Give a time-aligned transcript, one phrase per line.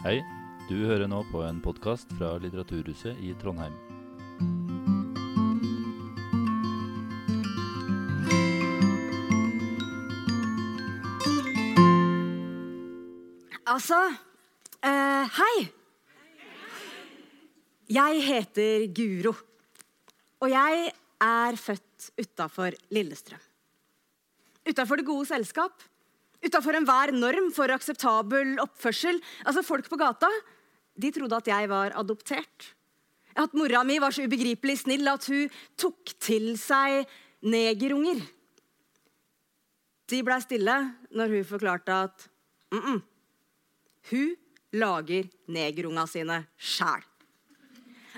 [0.00, 0.22] Hei,
[0.64, 3.74] du hører nå på en podkast fra Litteraturhuset i Trondheim.
[13.68, 13.98] Altså
[14.80, 15.68] eh, Hei!
[17.92, 19.36] Jeg heter Guro.
[20.40, 20.90] Og jeg
[21.28, 23.44] er født utafor Lillestrøm.
[24.64, 25.90] Utafor det gode selskap.
[26.40, 29.20] Utafor enhver norm for akseptabel oppførsel.
[29.44, 30.30] Altså, Folk på gata
[31.00, 32.72] de trodde at jeg var adoptert.
[33.38, 37.06] At mora mi var så ubegripelig snill at hun tok til seg
[37.46, 38.20] negerunger.
[40.10, 40.76] De blei stille
[41.14, 42.26] når hun forklarte at
[42.72, 43.00] mm -mm,
[44.10, 44.36] hun
[44.72, 47.04] lager negerunga sine sjæl.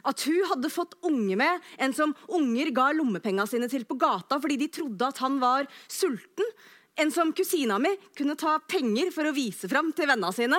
[0.04, 4.40] At hun hadde fått unge med en som unger ga lommepenga sine til på gata
[4.40, 6.44] fordi de trodde at han var sulten.
[7.00, 10.58] En som kusina mi kunne ta penger for å vise fram til vennene sine.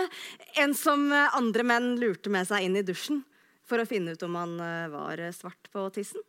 [0.58, 3.22] En som andre menn lurte med seg inn i dusjen
[3.70, 6.23] for å finne ut om han eh, var svart på tissen.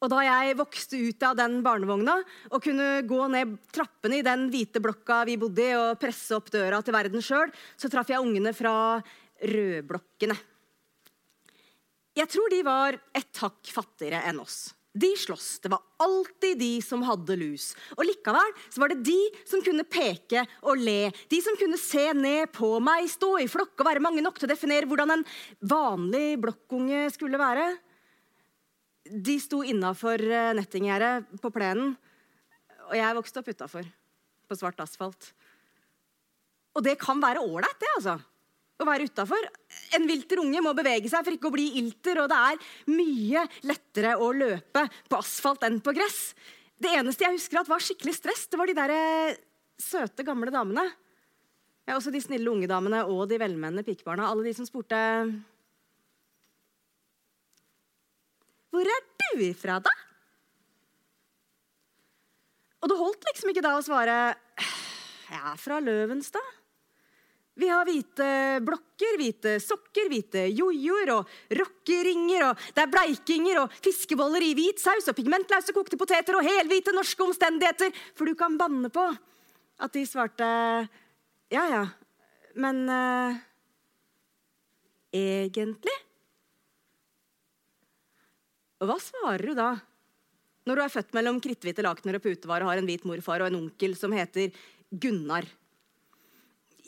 [0.00, 2.16] Og da jeg vokste ut av den barnevogna
[2.48, 6.48] og kunne gå ned trappene i den hvite blokka vi bodde i, og presse opp
[6.52, 8.72] døra til verden sjøl, så traff jeg ungene fra
[9.44, 10.38] rødblokkene.
[12.16, 14.70] Jeg tror de var et hakk fattigere enn oss.
[14.92, 15.58] De sloss.
[15.62, 17.70] Det var alltid de som hadde lus.
[17.94, 21.12] Og likevel så var det de som kunne peke og le.
[21.30, 24.48] De som kunne se ned på meg, stå i flokk og være mange nok til
[24.48, 25.24] å definere hvordan en
[25.62, 27.68] vanlig blokkunge skulle være.
[29.10, 30.22] De sto innafor
[30.58, 31.94] nettinggjerdet på plenen,
[32.90, 33.86] og jeg vokste opp utafor,
[34.50, 35.30] på svart asfalt.
[36.74, 38.18] Og det kan være ålreit, det, altså
[38.84, 39.50] å være utafor.
[39.96, 43.44] En vilter unge må bevege seg for ikke å bli ilter, og det er mye
[43.68, 46.32] lettere å løpe på asfalt enn på gress.
[46.80, 48.94] Det eneste jeg husker at var skikkelig stress, det var de der
[49.80, 50.86] søte, gamle damene.
[51.88, 54.28] Ja, også de snille unge damene og de velmenende pikebarna.
[54.30, 54.98] Alle de som spurte
[58.70, 59.90] Hvor er du ifra, da?
[62.80, 64.16] Og det holdt liksom ikke da å svare
[64.60, 66.59] Jeg er fra Løvenstad.
[67.58, 68.26] Vi har hvite
[68.64, 72.46] blokker, hvite sokker, hvite jojoer og rockeringer.
[72.50, 76.94] og Det er bleikinger og fiskeboller i hvit saus og pigmentløse kokte poteter og helhvite
[76.94, 77.92] norske omstendigheter.
[78.14, 79.04] For du kan banne på
[79.80, 80.46] at de svarte
[81.50, 81.84] ja, ja,
[82.54, 83.38] men uh,
[85.10, 85.96] egentlig?
[88.80, 89.72] Og hva svarer du da?
[90.68, 93.50] Når du er født mellom kritthvite lakener og putevare og har en hvit morfar og
[93.50, 94.54] en onkel som heter
[94.90, 95.48] Gunnar.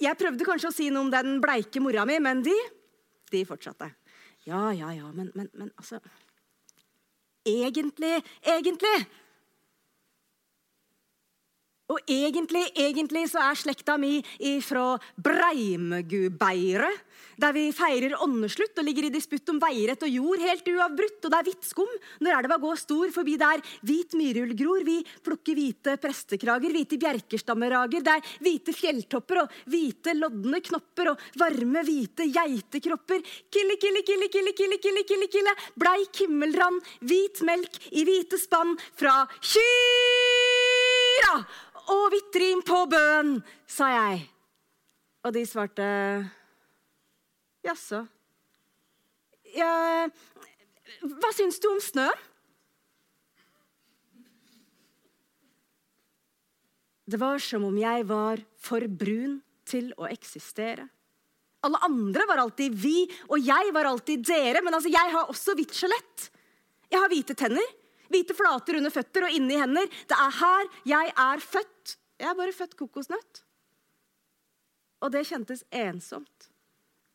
[0.02, 2.54] Jeg prøvde kanskje å si noe om den bleike mora mi, men de,
[3.30, 3.92] de fortsatte.
[4.48, 6.02] Ja, ja, ja, men, men, men altså
[7.46, 8.90] Egentlig, egentlig
[11.92, 14.18] og egentlig, egentlig så er slekta mi
[14.64, 17.02] fra Breimegubeiret,
[17.40, 21.24] der vi feirer åndeslutt og ligger i disputt om veirett og jord helt uavbrutt.
[21.24, 21.92] Og det er hvitt skum
[22.22, 24.84] når elva går stor forbi der hvit myrull gror.
[24.86, 31.26] Vi plukker hvite prestekrager, hvite bjerkestammerager, det er hvite fjelltopper og hvite lodne knopper og
[31.40, 33.20] varme, hvite geitekropper.
[33.52, 35.52] Kille, kille, kille, kille, kille, kille, kille, kille.
[35.80, 39.72] Bleik himmelrand, hvit melk i hvite spann fra kyra
[41.90, 44.22] og vitrim på bøen, sa jeg.
[45.26, 45.86] Og de svarte
[47.66, 48.02] jaså.
[49.54, 50.08] Ja,
[51.02, 52.28] hva syns du om snøen?
[57.12, 60.86] Det var som om jeg var for brun til å eksistere.
[61.66, 64.62] Alle andre var alltid vi, og jeg var alltid dere.
[64.64, 66.28] Men altså, jeg har også hvitt skjelett.
[66.90, 67.66] Jeg har hvite tenner.
[68.12, 69.88] Hvite flater under føtter og inni hender.
[70.08, 71.96] Det er her jeg er født.
[72.20, 73.42] Jeg er bare født kokosnøtt.
[75.02, 76.51] Og det kjentes ensomt.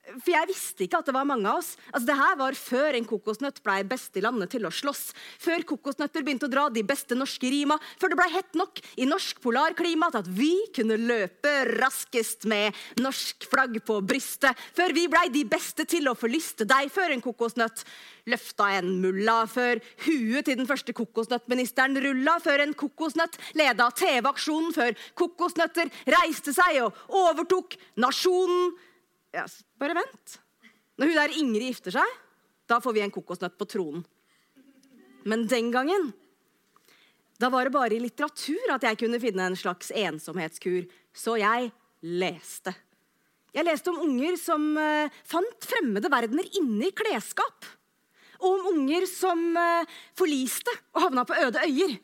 [0.07, 1.73] For jeg visste ikke at det var mange av oss.
[1.91, 5.09] Altså, det her var før en kokosnøtt ble best i landet til å slåss.
[5.43, 7.75] Før kokosnøtter begynte å dra de beste norske rima.
[7.99, 12.75] Før det ble hett nok i norsk polarklima til at vi kunne løpe raskest med
[13.03, 14.55] norsk flagg på brystet.
[14.77, 16.87] Før vi blei de beste til å forlyste deg.
[16.93, 17.83] Før en kokosnøtt
[18.31, 19.41] løfta en mulla.
[19.51, 22.39] Før huet til den første kokosnøttministeren rulla.
[22.43, 24.71] Før en kokosnøtt leda TV-aksjonen.
[24.77, 26.95] Før kokosnøtter reiste seg og
[27.27, 28.77] overtok nasjonen
[29.37, 29.47] ja,
[29.79, 30.37] bare vent.
[30.97, 32.15] Når hun der Ingrid gifter seg,
[32.67, 34.05] da får vi en kokosnøtt på tronen.
[35.27, 36.11] Men den gangen
[37.37, 40.87] da var det bare i litteratur at jeg kunne finne en slags ensomhetskur.
[41.13, 41.69] Så jeg
[42.01, 42.73] leste.
[43.53, 47.67] Jeg leste om unger som uh, fant fremmede verdener inni klesskap.
[48.41, 49.85] Og om unger som uh,
[50.17, 51.95] forliste og havna på øde øyer.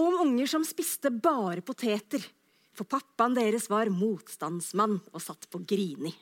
[0.00, 2.24] Og om unger som spiste bare poteter.
[2.76, 6.14] For pappaen deres var motstandsmann og satt på Grini.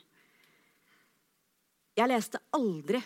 [1.97, 3.01] Jeg leste aldri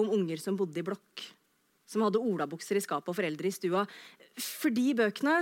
[0.00, 1.22] om unger som bodde i blokk,
[1.86, 3.84] som hadde olabukser i skapet og foreldre i stua.
[4.38, 5.36] For de bøkene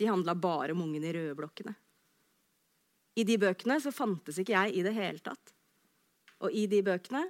[0.00, 1.74] de handla bare om ungene i røde blokkene.
[3.18, 5.52] I de bøkene så fantes ikke jeg i det hele tatt.
[6.40, 7.26] Og i de bøkene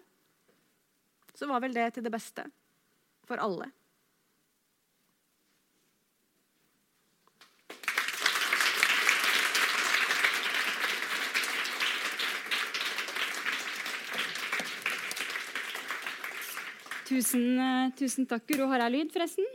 [1.34, 2.44] så var vel det til det beste
[3.26, 3.70] for alle.
[17.10, 18.68] Tusen, eh, tusen takk, Guro.
[18.70, 19.46] Har jeg lyd, forresten?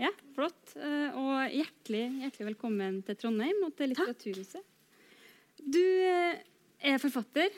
[0.00, 0.70] Ja, flott.
[0.80, 4.64] Eh, og hjertelig, hjertelig velkommen til Trondheim og til Litteraturhuset.
[5.60, 6.40] Du eh,
[6.80, 7.52] er forfatter,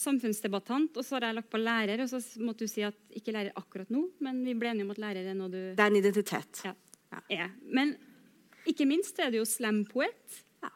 [0.00, 2.06] samfunnsdebattant, og så har jeg lagt på lærer.
[2.06, 4.96] Og så måtte du si at ikke lærer akkurat nå, men vi ble enige om
[4.96, 6.64] at lærer er noe du Det er en identitet.
[6.64, 6.74] ja,
[7.36, 7.52] er.
[7.68, 7.98] Men
[8.64, 10.40] ikke minst er du jo slampoet.
[10.64, 10.72] Ja.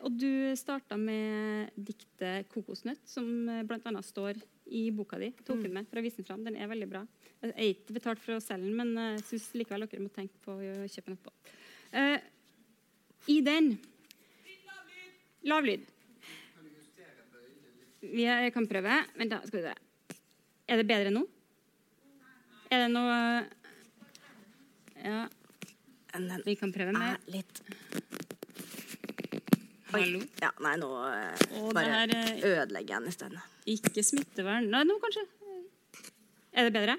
[0.00, 3.28] Og du starta med diktet 'Kokosnøtt', som
[3.68, 4.00] bl.a.
[4.00, 5.30] står i boka di.
[5.44, 6.42] Tok den med for å vise den fram.
[6.46, 7.04] Den er veldig bra.
[7.42, 10.40] Jeg er ikke betalt for å selge den, men jeg syns likevel dere må tenke
[10.44, 11.54] på å kjøpe den etterpå.
[11.94, 12.18] Uh,
[13.32, 13.78] I den
[15.48, 15.84] Lav lyd.
[18.00, 18.96] Vi kan prøve.
[19.16, 19.38] Vent, da.
[19.46, 20.16] Skal vi se.
[20.68, 21.22] Er det bedre nå?
[22.68, 23.14] Er det noe
[24.98, 25.22] Ja,
[26.44, 27.16] vi kan prøve mer.
[27.16, 27.62] er litt.
[29.88, 30.20] Hallo?
[30.42, 33.38] Ja, nei, nå eh, bare eh, ødelegger jeg den isteden.
[33.68, 35.24] Ikke smittevern Nei, nå kanskje.
[36.56, 36.96] Er det bedre?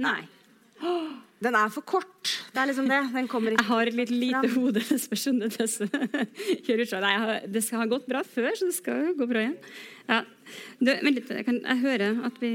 [0.00, 0.20] Nei.
[1.40, 2.30] Den er for kort.
[2.52, 3.00] Det er liksom det.
[3.14, 4.56] Den kommer Jeg har et litt lite Fram.
[4.56, 4.82] hode.
[4.88, 5.50] Det spørs om det
[7.52, 9.56] det skal ha gått bra før, så det skal jo gå bra igjen.
[10.08, 10.20] Ja.
[10.80, 12.52] Du, litt, jeg, kan, jeg hører at vi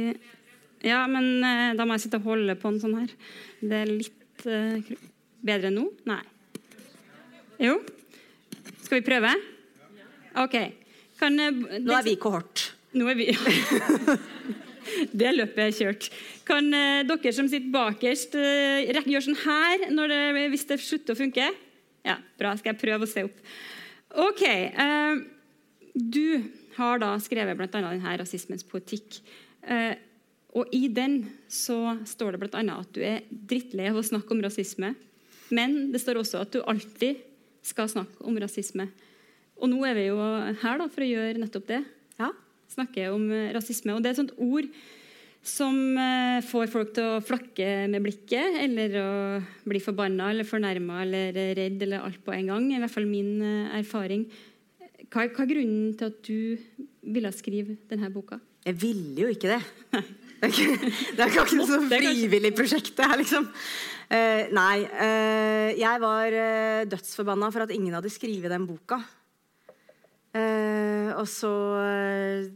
[0.86, 3.14] Ja, men eh, da må jeg sitte og holde på en sånn her.
[3.62, 4.96] Det er litt uh,
[5.46, 5.88] bedre nå?
[6.06, 6.22] Nei.
[7.62, 7.80] Jo?
[8.84, 9.34] Skal vi prøve?
[10.44, 10.58] OK.
[11.18, 12.75] Kan, eh, Nå er vi kohort.
[12.96, 13.28] Nå er vi
[15.20, 16.10] Det løpet er kjørt.
[16.48, 21.20] Kan eh, dere som sitter bakerst, eh, gjøre sånn her det, hvis det slutter å
[21.20, 21.48] funke?
[22.06, 22.54] Ja, bra.
[22.60, 23.40] Skal jeg prøve å se opp.
[24.28, 24.44] OK.
[24.46, 25.24] eh,
[25.96, 26.44] du
[26.78, 27.72] har da skrevet bl.a.
[27.74, 29.20] denne rasismens poetikk.
[29.66, 29.96] Eh,
[30.56, 32.62] og i den så står det bl.a.
[32.62, 34.94] at du er drittlei av å snakke om rasisme.
[35.50, 37.26] Men det står også at du alltid
[37.66, 38.88] skal snakke om rasisme.
[39.56, 40.20] Og nå er vi jo
[40.62, 41.84] her da, for å gjøre nettopp det.
[42.72, 43.96] Snakker om eh, rasisme.
[43.96, 44.70] Og det er et sånt ord
[45.46, 49.12] som eh, får folk til å flakke med blikket, eller å
[49.70, 52.68] bli forbanna eller fornærma eller redd eller alt på en gang.
[52.74, 54.26] I hvert fall min eh, erfaring.
[55.06, 56.86] Hva, hva er grunnen til at du
[57.16, 58.40] ville skrive denne boka?
[58.66, 59.64] Jeg ville jo ikke det.
[60.36, 63.46] Det er ikke, det er ikke noe sånn frivillig prosjekt, det her, liksom.
[64.12, 64.84] Uh, nei.
[64.92, 69.00] Uh, jeg var uh, dødsforbanna for at ingen hadde skrevet den boka.
[70.36, 72.50] Eh, og så eh,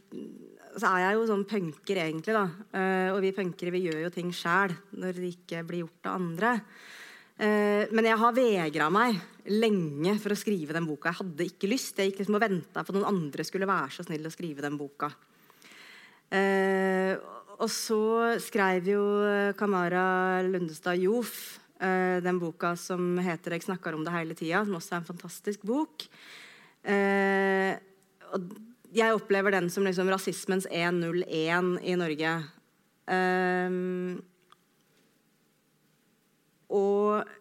[0.80, 2.36] så er jeg jo sånn punker, egentlig.
[2.36, 2.46] da.
[2.78, 6.20] Eh, og vi punkere vi gjør jo ting sjæl når det ikke blir gjort av
[6.20, 6.54] andre.
[7.40, 11.12] Eh, men jeg har vegra meg lenge for å skrive den boka.
[11.12, 11.98] Jeg hadde ikke lyst.
[11.98, 14.66] Jeg gikk liksom og venta på at noen andre skulle være så snill å skrive
[14.66, 15.12] den boka.
[16.30, 17.16] Eh,
[17.60, 19.02] og så skrev jo
[19.60, 24.76] Kamara Lundestad Jof eh, den boka som heter 'Jeg snakker om det hele tida', som
[24.76, 26.08] også er en fantastisk bok.
[26.84, 27.76] Eh,
[28.95, 32.36] jeg opplever den som liksom rasismens 101 i Norge.
[33.09, 33.80] Eh,
[36.69, 37.36] og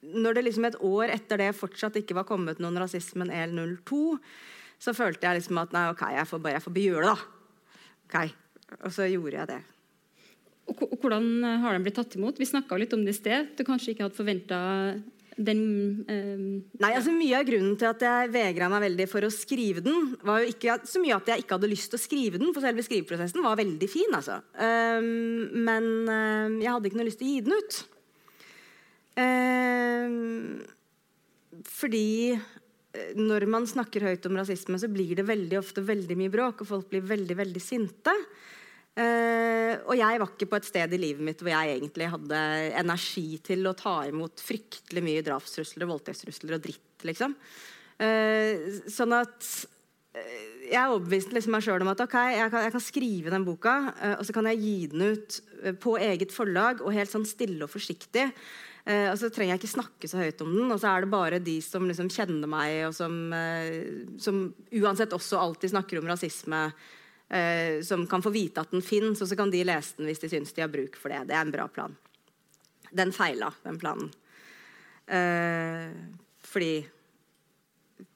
[0.00, 4.16] når det liksom et år etter det fortsatt ikke var kommet noen rasismen EL02,
[4.80, 7.36] så følte jeg liksom at nei, ok, jeg får bare jeg får gjøre det, da.
[8.10, 8.36] Ok,
[8.86, 9.60] Og så gjorde jeg det.
[10.70, 11.24] Og hvordan
[11.62, 12.38] har den blitt tatt imot?
[12.38, 13.50] Vi snakka litt om det i sted.
[13.58, 14.58] Du kanskje ikke hadde forventa
[15.40, 15.60] den
[16.04, 16.42] um,
[16.82, 20.12] Nei, altså Mye av grunnen til at jeg vegra meg veldig for å skrive den,
[20.26, 22.64] var jo ikke så mye at jeg ikke hadde lyst til å skrive den, for
[22.64, 24.16] selve skriveprosessen var veldig fin.
[24.16, 24.40] altså.
[24.56, 27.80] Um, men um, jeg hadde ikke noe lyst til å gi den ut.
[29.20, 30.60] Um,
[31.66, 36.32] fordi eh, når man snakker høyt om rasisme, så blir det veldig ofte veldig mye
[36.32, 38.14] bråk, og folk blir veldig, veldig sinte.
[38.98, 42.38] Eh, og jeg var ikke på et sted i livet mitt hvor jeg egentlig hadde
[42.80, 47.36] energi til å ta imot fryktelig mye drapstrusler voldtektstrusler og dritt, liksom.
[48.02, 49.46] Eh, sånn at
[50.18, 53.46] eh, jeg overbeviste liksom meg sjøl om at ok, jeg kan, jeg kan skrive den
[53.46, 53.76] boka,
[54.16, 55.38] og så kan jeg gi den ut
[55.82, 58.28] på eget forlag og helt sånn stille og forsiktig.
[58.90, 61.40] Og så trenger jeg ikke snakke så høyt om den, og så er det bare
[61.42, 63.18] de som liksom kjenner meg, og som,
[64.22, 64.38] som
[64.78, 66.62] uansett også alltid snakker om rasisme,
[67.30, 70.22] eh, som kan få vite at den fins, og så kan de lese den hvis
[70.22, 71.24] de syns de har bruk for det.
[71.30, 71.96] Det er en bra plan.
[72.90, 74.10] Den feila, den planen.
[75.10, 75.90] Eh,
[76.46, 76.74] fordi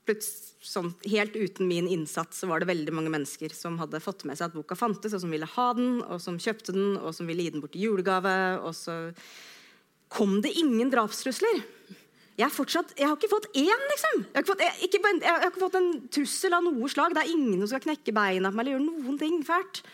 [0.04, 4.36] sånn, helt uten min innsats så var det veldig mange mennesker som hadde fått med
[4.38, 7.28] seg at boka fantes, og som ville ha den, og som kjøpte den, og som
[7.28, 8.34] ville gi den bort i julegave.
[8.64, 8.98] Og så
[10.12, 11.62] kom det ingen drapstrusler.
[12.34, 14.24] Jeg, fortsatt, jeg har ikke fått én, liksom.
[14.24, 17.14] Jeg har ikke fått, jeg, ikke, jeg har ikke fått en trussel av noe slag.
[17.14, 19.84] Det er ingen som skal knekke beina på meg eller gjøre noen ting fælt.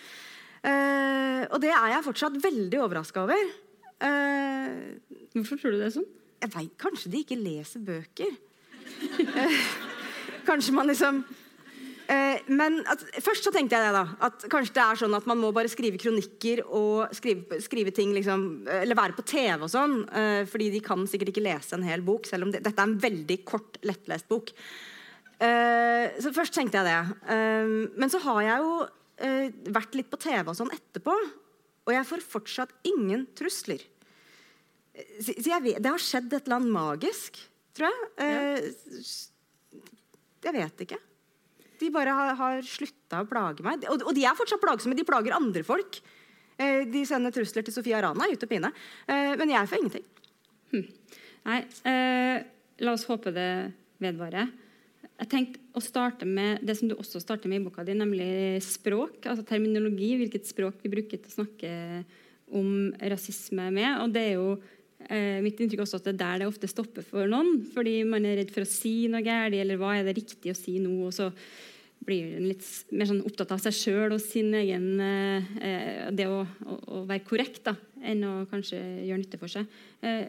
[0.60, 3.52] Uh, og det er jeg fortsatt veldig overraska over.
[4.00, 4.96] Uh,
[5.36, 6.08] Hvorfor tror du det er sånn?
[6.40, 8.32] Jeg vet, Kanskje de ikke leser bøker.
[9.20, 9.60] uh,
[10.48, 11.22] kanskje man liksom
[12.50, 15.38] men at, først så tenkte jeg det da, at kanskje det er sånn at man
[15.38, 20.00] må bare skrive kronikker og skrive, skrive ting liksom, Eller være på TV og sånn.
[20.50, 22.98] fordi de kan sikkert ikke lese en hel bok, selv om det, dette er en
[22.98, 24.50] veldig kort, lettlest bok.
[25.40, 27.36] så først tenkte jeg det.
[27.94, 28.72] men så har jeg jo
[29.70, 31.14] vært litt på TV og sånn etterpå,
[31.86, 33.84] og jeg får fortsatt ingen trusler.
[35.20, 37.38] Så, så vet, det har skjedd et eller annet magisk,
[37.76, 38.66] tror jeg.
[40.40, 41.00] Jeg vet ikke.
[41.80, 43.84] De bare har, har slutta å plage meg.
[43.90, 44.98] Og, og, de er fortsatt plagsomme.
[44.98, 46.00] De plager andre folk.
[46.60, 48.72] Eh, de sender trusler til Sofia Rana ut og pine.
[49.08, 50.08] men jeg får ingenting.
[50.70, 50.88] Hm.
[51.48, 51.60] Nei,
[52.84, 53.52] la oss håpe det
[54.00, 54.50] vedvarer.
[55.20, 58.60] Jeg tenkte å starte med det som du også starter med i boka di, nemlig
[58.64, 59.26] språk.
[59.28, 61.72] altså Terminologi, hvilket språk vi bruker til å snakke
[62.56, 63.90] om rasisme med.
[64.00, 67.04] Og det er jo eh, mitt inntrykk også at det er der det ofte stopper
[67.04, 67.66] for noen.
[67.74, 70.58] Fordi man er redd for å si noe galt, eller hva er det riktig å
[70.58, 70.96] si nå?
[71.10, 71.28] og så
[72.06, 72.64] blir en litt
[72.96, 77.26] mer sånn opptatt av seg sjøl og sin egen eh, Det å, å, å, være
[77.26, 79.68] korrekt da, enn å kanskje gjøre nytte for seg.
[80.00, 80.24] Eh,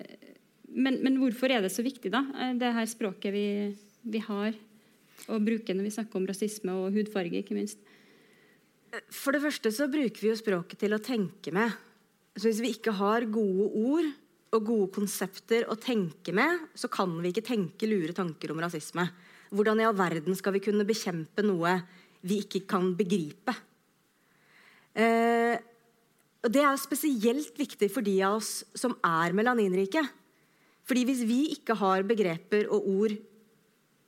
[0.72, 3.46] men, men, hvorfor er det så viktig, da, eh, det her språket vi,
[4.04, 4.56] vi har
[5.32, 7.80] å bruke når vi snakker om rasisme og hudfarge, ikke minst?
[9.14, 11.72] For det første så bruker vi jo språket til å tenke med.
[12.36, 14.10] Så hvis vi ikke har gode ord
[14.52, 19.06] og gode konsepter å tenke med, så kan vi ikke tenke lure tanker om rasisme.
[19.52, 21.76] Hvordan i all verden skal vi kunne bekjempe noe
[22.24, 23.56] vi ikke kan begripe?
[24.96, 25.60] Eh,
[26.42, 30.02] Det er spesielt viktig for de av oss som er melaninrike.
[30.88, 33.14] Fordi Hvis vi ikke har begreper og ord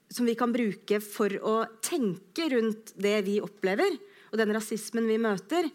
[0.09, 3.97] som vi kan bruke for å tenke rundt det vi opplever,
[4.31, 5.69] og den rasismen vi møter,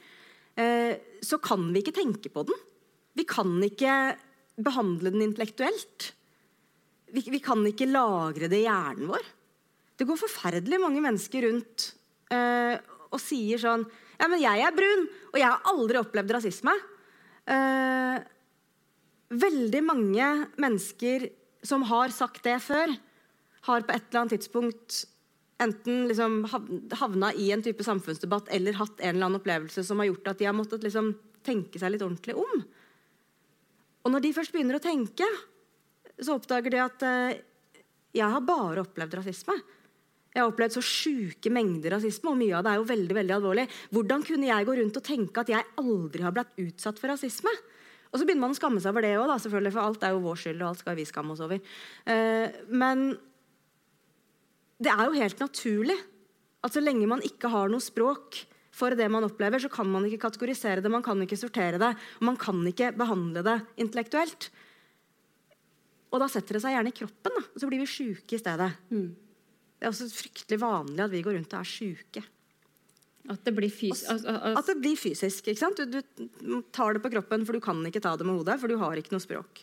[0.57, 2.59] eh, så kan vi ikke tenke på den.
[3.15, 4.17] Vi kan ikke
[4.59, 6.13] behandle den intellektuelt.
[7.15, 9.25] Vi, vi kan ikke lagre det i hjernen vår.
[9.99, 11.91] Det går forferdelig mange mennesker rundt
[12.31, 12.79] eh,
[13.09, 13.85] og sier sånn
[14.19, 16.73] Ja, men jeg er brun, og jeg har aldri opplevd rasisme.
[17.47, 18.17] Eh,
[19.31, 21.29] veldig mange mennesker
[21.67, 22.95] som har sagt det før,
[23.69, 25.05] har på et eller annet tidspunkt
[25.63, 26.45] enten liksom
[26.99, 30.39] havna i en type samfunnsdebatt eller hatt en eller annen opplevelse som har gjort at
[30.39, 31.11] de har måttet liksom
[31.47, 32.63] tenke seg litt ordentlig om.
[34.05, 35.27] Og når de først begynner å tenke,
[36.19, 37.41] så oppdager de at eh,
[38.17, 39.59] jeg har bare opplevd rasisme.
[40.39, 43.35] Jeg har opplevd så sjuke mengder rasisme, og mye av det er jo veldig veldig
[43.35, 43.65] alvorlig.
[43.91, 47.51] Hvordan kunne jeg gå rundt og tenke at jeg aldri har blitt utsatt for rasisme?
[48.13, 50.39] Og så begynner man å skamme seg over det òg, for alt er jo vår
[50.45, 51.75] skyld, og alt skal vi skamme oss over.
[52.07, 53.11] Eh, men
[54.79, 55.99] det er jo helt naturlig
[56.63, 58.45] at så lenge man ikke har noe språk
[58.79, 61.93] for det man opplever, så kan man ikke kategorisere det, man kan ikke sortere det,
[62.21, 64.53] og man kan ikke behandle det intellektuelt.
[66.15, 68.41] Og da setter det seg gjerne i kroppen, da, og så blir vi sjuke i
[68.41, 68.71] stedet.
[68.95, 69.09] Mm.
[69.79, 72.25] Det er også fryktelig vanlig at vi går rundt og er sjuke.
[73.29, 74.25] At det blir fysisk?
[74.27, 75.51] At det blir fysisk.
[75.77, 78.73] Du, du, tar det på kroppen, for du kan ikke ta det med hodet, for
[78.73, 79.63] du har ikke noe språk.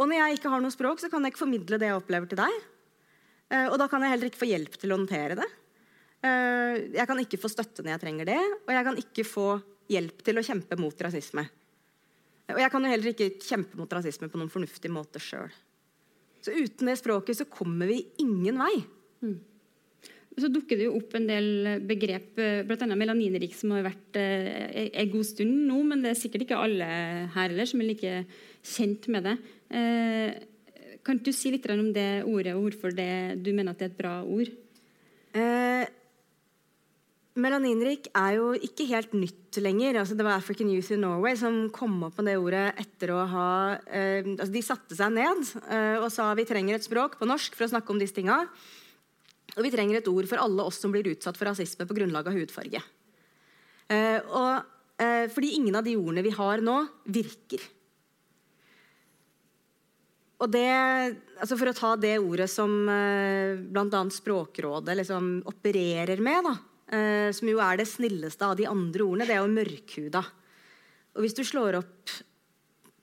[0.00, 2.30] Og når jeg ikke har noe språk, så kan jeg ikke formidle det jeg opplever
[2.30, 2.58] til deg.
[3.54, 5.48] Eh, og da kan jeg heller ikke få hjelp til å håndtere det.
[6.26, 9.48] Eh, jeg kan ikke få støtte når jeg trenger det, og jeg kan ikke få
[9.90, 11.46] hjelp til å kjempe mot rasisme.
[12.50, 15.52] Og jeg kan jo heller ikke kjempe mot rasisme på noen fornuftig måte sjøl.
[16.40, 18.74] Så uten det språket så kommer vi ingen vei.
[19.24, 19.38] Mm.
[20.40, 22.86] Så dukker det jo opp en del begrep, eh, bl.a.
[22.96, 26.86] melaninrik, som har vært en god stund nå, men det er sikkert ikke alle
[27.34, 28.14] her heller som er like
[28.64, 29.36] kjent med det.
[31.04, 33.92] Kan du si litt om det ordet, og hvorfor det, du mener at det er
[33.92, 34.50] et bra ord?
[35.30, 35.84] Eh,
[37.38, 40.00] melaninrik er jo ikke helt nytt lenger.
[40.00, 43.22] Altså, det var African Youth in Norway som kom opp med det ordet etter å
[43.30, 43.50] ha
[43.86, 47.54] eh, altså, De satte seg ned eh, og sa vi trenger et språk på norsk
[47.56, 48.42] for å snakke om disse tinga.
[49.56, 52.30] Og vi trenger et ord for alle oss som blir utsatt for rasisme på grunnlag
[52.30, 52.82] av hudfarge.
[53.90, 54.70] Eh, og,
[55.02, 57.62] eh, fordi ingen av de ordene vi har nå, virker.
[60.40, 60.70] Og det,
[61.36, 64.04] altså For å ta det ordet som eh, bl.a.
[64.08, 66.54] Språkrådet liksom opererer med, da,
[66.92, 70.22] eh, som jo er det snilleste av de andre ordene, det er jo mørkhuda.
[71.16, 72.14] Og hvis du slår opp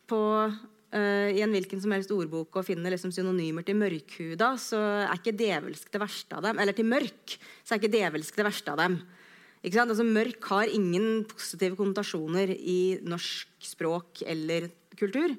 [0.07, 4.79] på eh, i en hvilken som helst ordbok og finner liksom synonymer til mørkhuda, så
[5.03, 6.63] er ikke djevelsk det verste av dem.
[6.63, 8.97] Eller til mørk, så er ikke djevelsk det verste av dem.
[9.65, 9.91] Ikke sant?
[9.91, 15.33] Altså, mørk har ingen positive konnotasjoner i norsk språk eller kultur.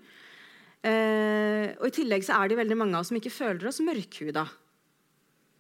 [0.87, 3.81] Eh, og I tillegg så er det veldig mange av oss som ikke føler oss
[3.85, 4.45] mørkhuda.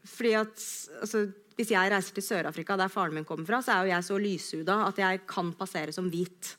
[0.08, 0.64] Fordi at,
[1.02, 1.24] altså,
[1.58, 4.18] Hvis jeg reiser til Sør-Afrika, der faren min kommer fra, så er jo jeg så
[4.22, 6.54] lyshuda at jeg kan passere som hvit.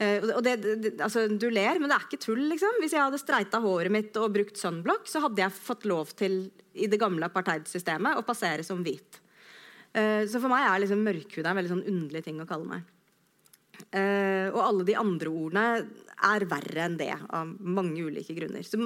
[0.00, 2.46] Og det, det, altså, du ler, men det er ikke tull.
[2.48, 2.78] liksom.
[2.80, 6.46] Hvis jeg hadde streita håret mitt og brukt sunblock, så hadde jeg fått lov til
[6.72, 9.20] i det gamle apartheidsystemet å passere som hvit.
[9.92, 12.88] Eh, så for meg er liksom mørkhuda en veldig sånn underlig ting å kalle meg.
[13.90, 15.66] Eh, og alle de andre ordene
[16.30, 18.66] er verre enn det, av mange ulike grunner.
[18.66, 18.78] Så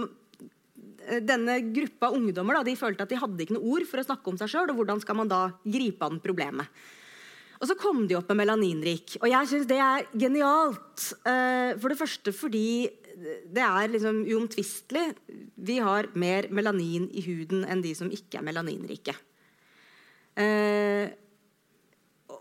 [1.24, 4.30] denne gruppa ungdommer da, de følte at de hadde ikke noe ord for å snakke
[4.32, 4.72] om seg sjøl.
[4.72, 6.84] Og hvordan skal man da gripe an problemet?
[7.60, 9.16] Og så kom de opp med melaninrik.
[9.22, 11.06] Og jeg syns det er genialt.
[11.24, 12.66] Eh, for det første fordi
[13.54, 15.06] det er liksom uomtvistelig.
[15.64, 19.14] Vi har mer melanin i huden enn de som ikke er melaninrike.
[20.34, 21.06] Eh,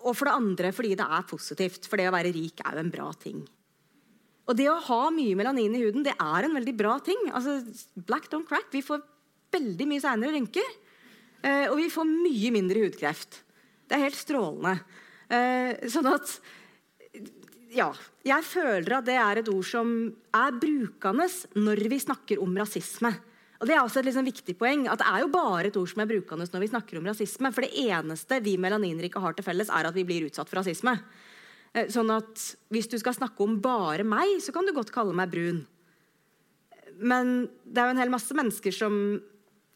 [0.03, 1.87] og for det andre fordi det er positivt.
[1.87, 3.43] For det å være rik er jo en bra ting.
[4.43, 7.29] Og det å ha mye melanin i huden det er en veldig bra ting.
[7.31, 7.61] Altså,
[7.95, 8.67] black don't crack.
[8.73, 9.03] Vi får
[9.53, 10.73] veldig mye seinere rynker.
[11.43, 13.41] Eh, og vi får mye mindre hudkreft.
[13.87, 14.77] Det er helt strålende.
[15.29, 16.39] Eh, sånn at
[17.73, 17.93] Ja.
[18.23, 19.87] Jeg føler at det er et ord som
[20.33, 23.11] er brukende når vi snakker om rasisme.
[23.59, 25.87] Og Det er også et liksom viktig poeng, at det er jo bare et ord
[25.87, 27.51] som er brukende når vi snakker om rasisme.
[27.53, 30.99] For det eneste vi melaninrike har til felles, er at vi blir utsatt for rasisme.
[31.73, 32.41] Eh, sånn at
[32.73, 35.63] hvis du skal snakke om bare meg, så kan du godt kalle meg brun.
[37.01, 38.93] Men det er jo en hel masse mennesker som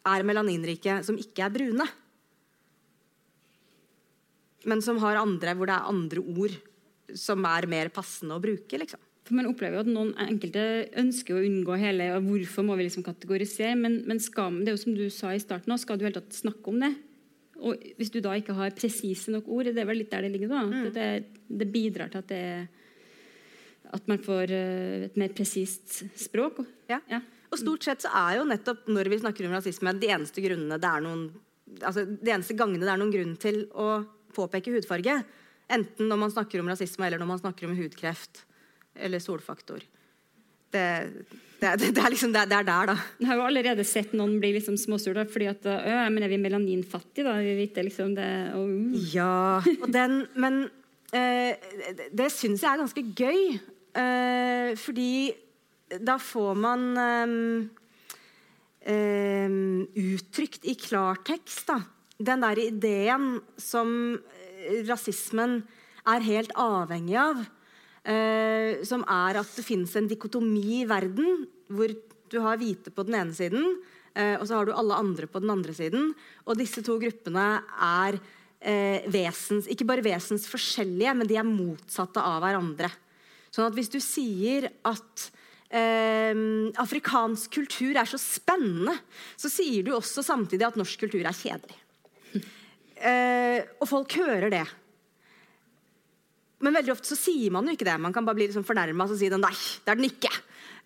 [0.07, 1.87] er melaninrike, som ikke er brune.
[4.67, 6.55] Men som har andre hvor det er andre ord
[7.17, 8.77] som er mer passende å bruke.
[8.77, 9.01] liksom.
[9.27, 10.61] For Man opplever jo at noen enkelte
[11.01, 13.75] ønsker å unngå hele og hvorfor må vi liksom kategorisere.
[13.79, 16.35] Men, men skal, det er jo som du sa i starten, skal du helt tatt
[16.35, 16.93] snakke om det.
[17.57, 20.33] Og hvis du da ikke har presise nok ord, det er vel litt der det
[20.33, 20.89] ligger da, mm.
[20.93, 21.07] det,
[21.47, 26.61] det, bidrar til at, det, at man får eh, et mer presist språk.
[26.91, 27.01] Ja.
[27.09, 27.23] ja.
[27.49, 30.79] Og stort sett så er jo nettopp når vi snakker om rasisme, de eneste grunnene
[30.81, 31.27] det er noen
[31.81, 33.89] altså de eneste gangene det er noen grunn til å
[34.35, 35.17] påpeke hudfarge,
[35.71, 38.43] enten når man snakker om rasisme eller når man snakker om hudkreft
[38.95, 39.83] eller solfaktor.
[40.73, 40.85] Det,
[41.61, 42.95] det, det, er liksom det, er der, da.
[43.19, 46.41] Jeg har jo allerede sett noen bli liksom småsure fordi at øh, men er vi
[46.41, 47.37] melaninfattige, da?
[47.41, 49.15] Vi vet liksom det og, uh.
[49.15, 50.67] Ja, og den Men
[51.15, 51.51] øh,
[52.13, 53.57] det syns jeg er ganske gøy.
[53.97, 55.31] Øh, fordi
[56.03, 56.81] da får man
[58.85, 59.49] eh,
[59.97, 61.81] uttrykt i klartekst da,
[62.19, 64.19] den der ideen som
[64.87, 65.61] rasismen
[66.07, 67.45] er helt avhengig av.
[68.07, 71.91] Eh, som er at det fins en dikotomi i verden hvor
[72.31, 73.65] du har hvite på den ene siden,
[74.15, 76.13] eh, og så har du alle andre på den andre siden.
[76.47, 77.47] Og disse to gruppene
[77.83, 78.19] er
[78.61, 82.91] eh, vesens, ikke bare vesensforskjellige, men de er motsatte av hverandre.
[83.51, 85.27] Sånn at hvis du sier at
[85.67, 86.31] eh,
[86.79, 88.95] afrikansk kultur er så spennende,
[89.39, 91.81] så sier du også samtidig at norsk kultur er kjedelig.
[92.97, 94.63] Eh, og folk hører det.
[96.63, 97.97] Men veldig ofte så sier man jo ikke det.
[98.01, 99.53] Man kan bare bli liksom fornærma og si den, nei,
[99.85, 100.31] det er den ikke.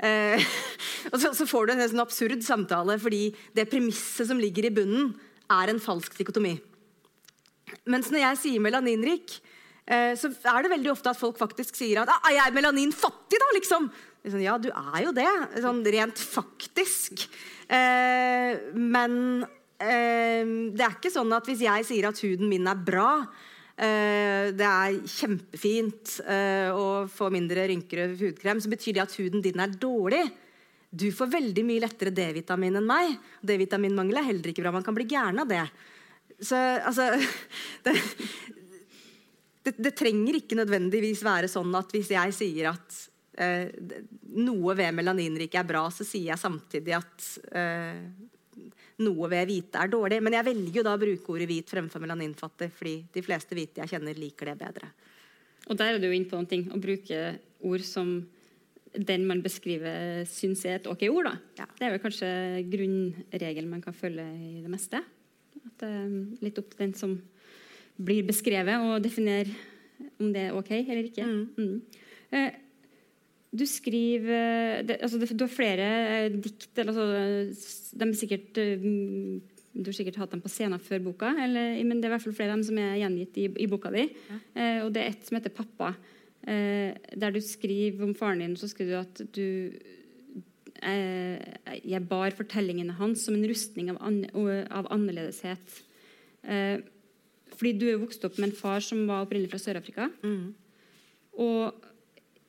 [0.01, 0.49] Eh,
[1.11, 4.73] og så, så, får du en sånn absurd samtale fordi det premisset som ligger i
[4.81, 5.13] bunnen,
[5.51, 6.55] er en falsk dikotomi.
[7.91, 9.37] Mens når jeg sier melaninrik,
[9.87, 13.39] eh, så er det veldig ofte at folk faktisk sier at ah, 'jeg er melaninfattig',
[13.39, 13.89] da, liksom.
[14.21, 15.31] Sånn, ja, du er jo det,
[15.63, 17.25] sånn rent faktisk.
[17.71, 19.47] Eh, men
[19.81, 23.27] Ehm, det er ikke sånn at hvis jeg sier at huden min er bra, eh,
[23.81, 29.41] det er kjempefint eh, å få mindre rynker og hudkrem, så betyr det at huden
[29.41, 30.21] din er dårlig.
[30.91, 33.15] Du får veldig mye lettere D-vitamin enn meg.
[33.41, 34.73] D-vitaminmangel er heller ikke bra.
[34.75, 35.63] Man kan bli gæren av det.
[36.41, 37.07] Så altså
[37.85, 37.95] det,
[39.63, 42.99] det, det, trenger ikke nødvendigvis være sånn at hvis jeg sier at
[43.39, 43.69] eh,
[44.41, 48.03] noe ved melaninriket er bra, så sier jeg samtidig at eh,
[49.01, 50.19] noe ved hvite er dårlig.
[50.23, 53.83] Men jeg velger jo da å bruke ordet hvit fremfor melaninfattig, fordi de fleste hvite
[53.83, 54.91] jeg kjenner, liker det bedre.
[55.69, 56.67] Og der er du jo inne på noen ting.
[56.73, 57.23] Å bruke
[57.67, 58.13] ord som
[58.91, 61.29] den man beskriver, syns er et ok ord.
[61.29, 61.35] da.
[61.61, 61.67] Ja.
[61.77, 62.31] Det er vel kanskje
[62.71, 65.03] grunnregelen man kan følge i det meste.
[65.61, 66.09] At det er
[66.43, 67.15] litt opp til den som
[68.01, 69.51] blir beskrevet, og definere
[70.19, 71.27] om det er ok eller ikke.
[71.27, 71.45] Mm.
[71.57, 72.59] Mm.
[73.51, 75.87] Eh, du skriver det, altså, Du har flere
[76.25, 77.05] eh, dikt altså,
[77.93, 78.79] de er sikkert, eh,
[79.73, 82.25] Du har sikkert hatt dem på scenen før boka, eller, men det er i hvert
[82.25, 84.07] fall flere av dem som er gjengitt i, i boka di.
[84.27, 84.39] Ja.
[84.55, 85.95] Eh, og det er et som heter 'Pappa',
[86.47, 88.55] eh, der du skriver om faren din.
[88.55, 89.71] Så skriver du at du,
[90.83, 91.39] eh,
[91.87, 94.25] jeg bar fortellingene hans som en rustning av, an,
[94.69, 95.83] av annerledeshet.
[96.43, 96.81] Eh,
[97.55, 100.09] fordi du er vokst opp med en far som var opprinnelig fra Sør-Afrika.
[100.23, 100.53] Mm.
[101.39, 101.90] Og eh,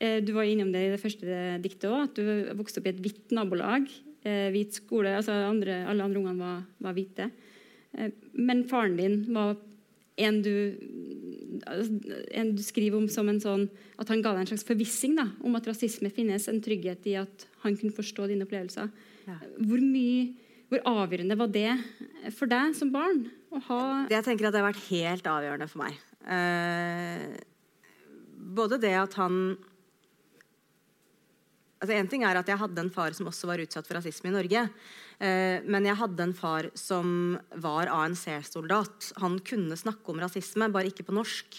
[0.02, 3.02] du var innom det i det første diktet òg, at du vokste opp i et
[3.04, 3.86] hvitt nabolag.
[4.22, 7.28] Eh, hvit skole, altså andre, Alle andre ungene var, var hvite.
[7.94, 9.56] Eh, men faren din var
[10.22, 10.54] en du,
[12.30, 13.64] en du skriver om som en sånn
[13.96, 16.46] At han ga deg en slags forvissing da, om at rasisme finnes.
[16.50, 18.90] En trygghet i at han kunne forstå dine opplevelser.
[19.26, 19.38] Ja.
[19.58, 20.32] Hvor mye
[20.72, 21.68] hvor avgjørende var det
[22.32, 23.26] for deg som barn?
[23.52, 25.98] å ha jeg tenker at det har vært helt avgjørende for meg.
[26.24, 27.26] Eh,
[28.56, 29.58] både det at han
[31.82, 34.30] altså En ting er at jeg hadde en far som også var utsatt for rasisme
[34.30, 34.66] i Norge.
[35.18, 39.12] Eh, men jeg hadde en far som var ANC-soldat.
[39.22, 41.58] Han kunne snakke om rasisme, bare ikke på norsk.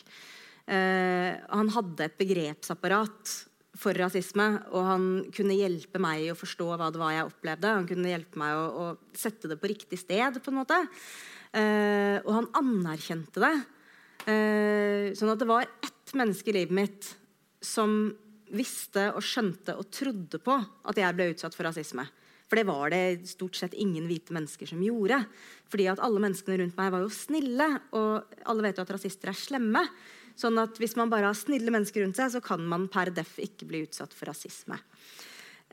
[0.64, 3.36] Eh, han hadde et begrepsapparat
[3.76, 7.76] for rasisme, og han kunne hjelpe meg å forstå hva det var jeg opplevde.
[7.82, 10.40] Han kunne hjelpe meg å, å sette det på riktig sted.
[10.40, 10.80] på en måte.
[11.52, 13.56] Eh, og han anerkjente det.
[14.24, 17.10] Sånn at det var ett menneske i livet mitt
[17.60, 18.14] som
[18.54, 22.06] visste og skjønte og trodde på at jeg ble utsatt for rasisme.
[22.50, 25.24] For det var det stort sett ingen hvite mennesker som gjorde.
[25.74, 29.32] Fordi at alle menneskene rundt meg var jo snille, og alle vet jo at rasister
[29.32, 29.82] er slemme.
[30.38, 33.40] Sånn at hvis man bare har snille mennesker rundt seg, så kan man per def
[33.42, 34.78] ikke bli utsatt for rasisme.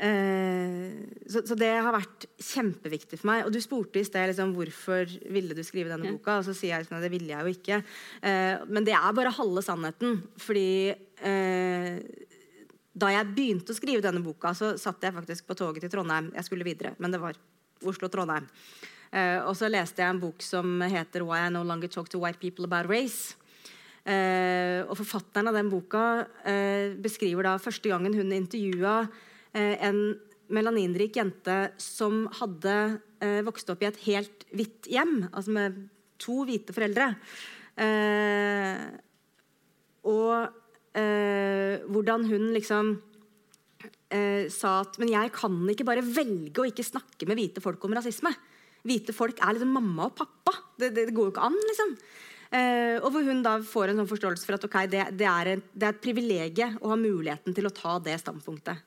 [0.01, 3.45] Eh, så, så, det har vært kjempeviktig for meg.
[3.45, 6.39] Og du spurte i sted liksom, hvorfor ville du skrive denne boka.
[6.41, 7.83] Og så sier jeg liksom, det ville jeg jo ikke.
[8.25, 10.23] Eh, men det er bare halve sannheten.
[10.41, 12.01] Fordi eh,
[13.01, 16.31] da jeg begynte å skrive denne boka, så satt jeg faktisk på toget til Trondheim.
[16.37, 17.39] Jeg skulle videre, men det var
[17.87, 18.49] Oslo-Trondheim.
[19.11, 22.21] Uh, og så leste jeg en bok som heter 'Why I No Longer Talk to
[22.23, 23.35] White People About Race'.
[24.07, 29.09] Uh, og Forfatteren av den boka uh, beskriver da første gangen hun intervjua
[29.53, 30.15] en
[30.47, 33.01] melaninrik jente som hadde
[33.43, 35.81] vokst opp i et helt hvitt hjem, altså med
[36.23, 37.09] to hvite foreldre.
[40.07, 40.60] og
[40.99, 42.95] eh, hvordan hun liksom
[44.11, 47.85] eh, sa at Men jeg kan ikke bare velge å ikke snakke med hvite folk
[47.87, 48.33] om rasisme.
[48.87, 50.57] Hvite folk er liksom mamma og pappa.
[50.77, 51.97] Det, det, det går jo ikke an, liksom.
[52.51, 55.53] Eh, og hvor hun da får en sånn forståelse for at okay, det, det, er
[55.53, 58.81] en, det, er et privilegium å ha muligheten til å ta det standpunktet.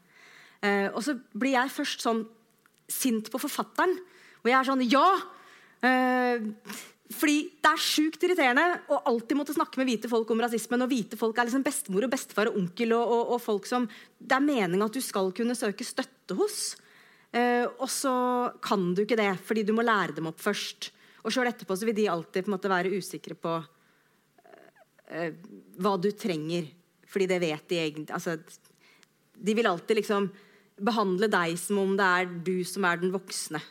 [0.63, 2.25] Eh, og så blir jeg først sånn
[2.91, 3.95] sint på forfatteren.
[4.43, 5.07] Og jeg er sånn Ja!
[5.83, 6.43] Eh,
[7.11, 10.85] fordi det er sjukt irriterende å alltid måtte snakke med hvite folk om rasismen.
[10.85, 13.87] Og hvite folk er liksom bestemor og bestefar og onkel og, og, og folk som
[14.17, 16.61] det er meninga at du skal kunne søke støtte hos.
[17.33, 18.13] Eh, og så
[18.63, 20.91] kan du ikke det, fordi du må lære dem opp først.
[21.23, 23.57] Og sjøl etterpå så vil de alltid på en måte være usikre på
[25.11, 25.35] eh,
[25.83, 26.69] hva du trenger.
[27.09, 28.39] Fordi det vet de egentlig altså,
[29.37, 30.31] De vil alltid liksom
[30.81, 33.61] behandle deg som om det er du som er den voksne.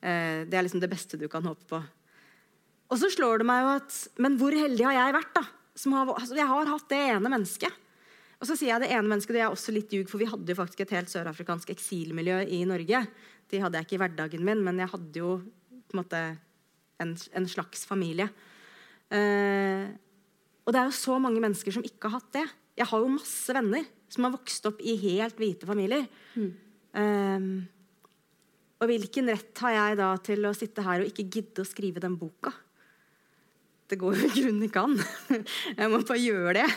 [0.00, 1.80] Eh, det er liksom det beste du kan håpe på.
[2.90, 5.44] Og så slår det meg jo at Men hvor heldig har jeg vært, da?
[5.80, 7.76] Har, altså, jeg har hatt det ene mennesket.
[8.40, 10.52] Og så sier jeg det ene mennesket, det er også litt ljug, for vi hadde
[10.52, 13.02] jo faktisk et helt sørafrikansk eksilmiljø i Norge.
[13.52, 15.34] De hadde jeg ikke i hverdagen min, men jeg hadde jo
[15.90, 16.20] på en måte
[17.00, 18.28] en, en slags familie.
[19.12, 19.90] Eh,
[20.64, 22.46] og det er jo så mange mennesker som ikke har hatt det.
[22.80, 26.06] Jeg har jo masse venner som har vokst opp i helt hvite familier.
[26.36, 26.50] Mm.
[27.00, 27.46] Eh,
[28.80, 32.00] og hvilken rett har jeg da til å sitte her og ikke gidde å skrive
[32.02, 32.54] den boka?
[33.90, 35.00] Det går i grunnen ikke an.
[35.80, 36.68] Jeg må bare gjøre det.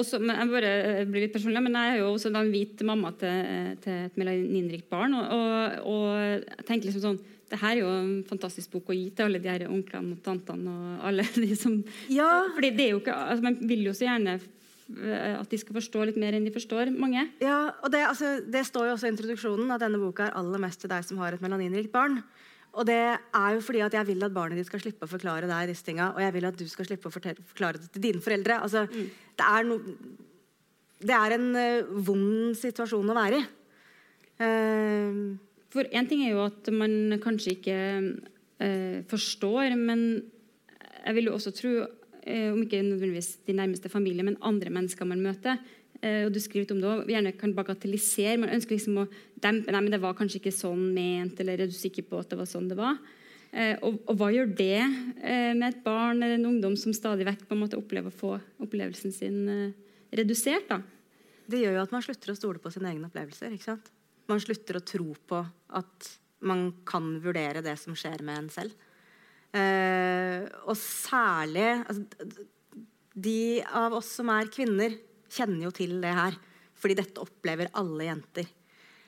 [0.00, 3.10] Også, jeg bare eh, blir litt personlig, men jeg er jo også en hvit mamma
[3.20, 5.12] til, til et melaninrikt barn.
[5.18, 8.94] Og, og, og, jeg tenker liksom sånn det her er jo en fantastisk bok å
[8.94, 12.30] gi til alle de her onklene og tantene og alle de som ja.
[12.54, 15.80] Fordi det er jo ikke, altså Man vil jo så gjerne eh, at de skal
[15.80, 17.26] forstå litt mer enn de forstår, mange.
[17.42, 20.62] Ja, og det, altså, det står jo også i introduksjonen at denne boka er aller
[20.62, 22.20] mest til deg som har et melaninrikt barn.
[22.78, 25.48] Og det er jo fordi at jeg vil at barnet ditt skal slippe å forklare
[25.50, 28.22] deg disse tinga, og jeg vil at du skal slippe å forklare det til dine
[28.22, 28.60] foreldre.
[28.62, 29.08] Altså, mm.
[29.40, 29.78] det, er no,
[31.02, 33.46] det er en uh, vond situasjon å være i.
[34.40, 35.38] Uh,
[35.70, 40.06] For én ting er jo at man kanskje ikke uh, forstår, men
[41.00, 41.74] jeg vil jo også tro,
[42.30, 45.56] om ikke nødvendigvis de nærmeste familie, men andre mennesker man møter,
[46.00, 48.38] og du skriver om det også, gjerne kan bagatellisere.
[48.40, 49.08] Man ønsker liksom å
[49.42, 52.30] dempe nei, men det var kanskje ikke sånn ment, eller er du sikker på at
[52.32, 52.96] det var sånn det var?
[53.50, 57.26] Eh, og, og, hva gjør det eh, med et barn eller en ungdom som stadig
[57.26, 59.72] vekk på en måte opplever å få opplevelsen sin eh,
[60.14, 60.68] redusert?
[60.70, 60.78] da?
[61.50, 63.50] Det gjør jo at man slutter å stole på sine egne opplevelser.
[63.56, 63.90] ikke sant?
[64.30, 65.42] Man slutter å tro på
[65.80, 66.10] at
[66.46, 68.86] man kan vurdere det som skjer med en selv.
[69.50, 72.36] Eh, og særlig altså,
[73.18, 74.94] De av oss som er kvinner,
[75.30, 76.38] kjenner jo til det her.
[76.80, 78.48] Fordi dette opplever alle jenter.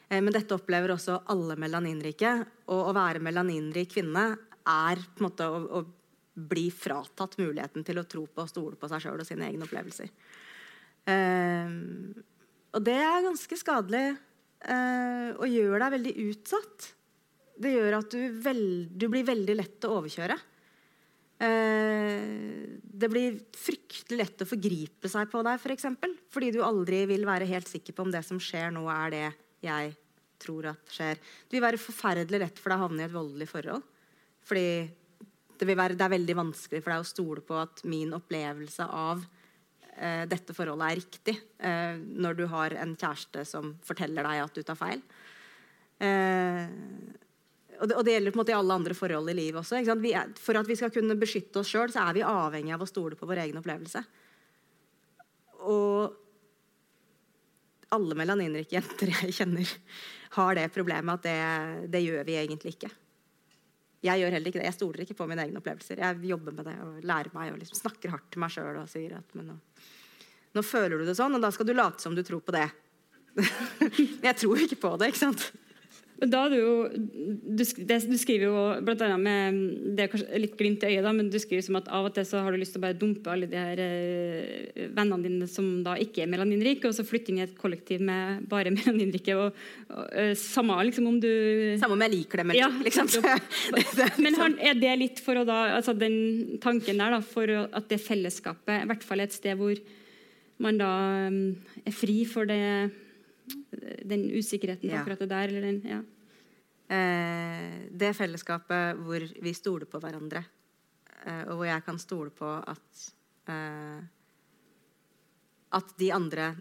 [0.08, 2.34] Eh, men dette opplever også alle melaninrike.
[2.72, 4.26] Og å være melaninrik kvinne
[4.62, 5.82] er på en måte å, å
[6.32, 9.66] bli fratatt muligheten til å tro på og stole på seg sjøl og sine egne
[9.66, 10.12] opplevelser.
[11.12, 11.74] Eh,
[12.72, 16.88] og det er ganske skadelig eh, og gjør deg veldig utsatt.
[17.62, 20.38] Det gjør at du, vel, du blir veldig lett å overkjøre.
[21.42, 22.22] Eh,
[23.02, 25.64] det blir fryktelig lett å forgripe seg på deg, f.eks.
[25.64, 28.84] For eksempel, fordi du aldri vil være helt sikker på om det som skjer nå,
[28.92, 29.26] er det
[29.66, 29.94] jeg
[30.42, 31.18] tror at skjer.
[31.18, 33.86] Det vil være forferdelig lett for deg å havne i et voldelig forhold.
[34.46, 34.66] Fordi
[35.58, 39.22] det, være, det, er veldig vanskelig for deg å stole på at min opplevelse av
[39.96, 44.58] eh, dette forholdet er riktig, eh, når du har en kjæreste som forteller deg at
[44.58, 45.02] du tar feil.
[46.02, 46.66] Eh,
[47.82, 49.80] og, det, og det, gjelder på en måte i alle andre forhold i livet også.
[49.82, 52.86] Er, for at vi skal kunne beskytte oss sjøl, så er vi avhengig av å
[52.86, 54.04] stole på vår egen opplevelse.
[55.66, 56.18] Og
[57.92, 59.72] alle melaninrike jenter jeg kjenner,
[60.38, 62.92] har det problemet at det, det gjør vi egentlig ikke.
[64.02, 64.68] Jeg gjør heller ikke det.
[64.70, 66.00] Jeg stoler ikke på mine egne opplevelser.
[66.02, 68.88] Jeg jobber med det og lærer meg og liksom snakker hardt til meg sjøl og
[68.90, 69.58] sier at nå,
[70.54, 72.68] nå, føler du det sånn, og da skal du late som du tror på det.
[74.26, 75.50] jeg tror ikke på det, ikke sant?
[76.22, 79.56] Da er det jo, du, det, du skriver jo annet med
[79.96, 82.14] Det er kanskje litt glimt i øyet, da, men du skriver som at av og
[82.14, 85.48] til så har du lyst til å bare dumpe alle de her eh, vennene dine
[85.50, 89.34] som da ikke er melaninrike, og så flytte inn i et kollektiv med bare melaninrike.
[89.34, 89.58] Og,
[89.90, 91.30] og, uh, samme liksom om du
[91.80, 93.10] Samme om jeg liker dem eller ja, liksom.
[94.24, 97.88] men har, er det litt for å da altså Den tanken der da, for at
[97.90, 99.78] det fellesskapet i hvert fall er et sted hvor
[100.62, 100.90] man da
[101.28, 102.62] um, er fri for det
[104.04, 105.02] den usikkerheten på ja.
[105.02, 105.48] akkurat det der?
[105.48, 106.00] Eller den, ja.
[106.96, 110.44] eh, det fellesskapet hvor vi stoler på hverandre,
[111.24, 113.06] eh, og hvor jeg kan stole på at
[113.48, 114.02] eh,
[115.72, 116.54] At de andre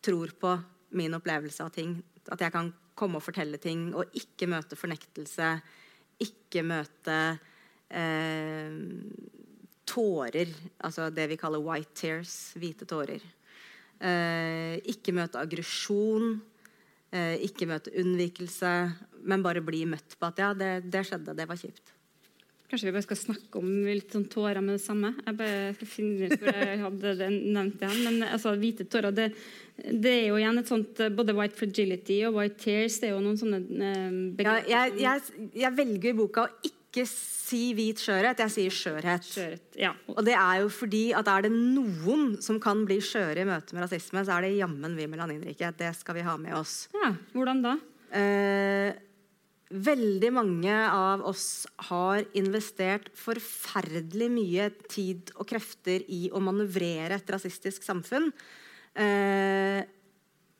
[0.00, 0.58] tror på
[0.96, 1.98] min opplevelse av ting.
[2.32, 5.60] At jeg kan komme og fortelle ting og ikke møte fornektelse.
[6.24, 7.18] Ikke møte
[7.90, 8.72] eh,
[9.84, 13.20] tårer, altså det vi kaller white tears, hvite tårer.
[14.04, 16.36] Eh, ikke møte aggresjon.
[17.14, 18.70] Eh, ikke møte unnvikelse,
[19.24, 21.92] men bare bli møtt på at ja, det, det, skjedde, det var kjipt.
[22.64, 25.12] Kanskje vi bare skal snakke om litt sånn tårer med det samme?
[25.20, 27.90] Jeg bare skal finne ut hvor jeg hadde det, nevnt det.
[28.02, 29.28] Men altså, hvite tårer det,
[29.76, 33.22] det, er jo igjen et sånt Både white fragility og white tears det er jo
[33.22, 38.40] noen sånne eh, ja, jeg, jeg, jeg velger i boka å ikke si hvit skjørhet,
[38.44, 39.26] jeg sier skjørhet.
[39.26, 39.90] skjørhet ja.
[40.14, 43.74] Og det er jo fordi at er det noen som kan bli skjøre i møte
[43.74, 45.72] med rasisme, så er det jammen vi melaninrike.
[45.76, 46.86] Det skal vi ha med oss.
[46.94, 47.74] Ja, Hvordan da?
[48.14, 48.94] Eh,
[49.74, 57.34] veldig mange av oss har investert forferdelig mye tid og krefter i å manøvrere et
[57.34, 58.30] rasistisk samfunn.
[58.94, 59.82] Eh,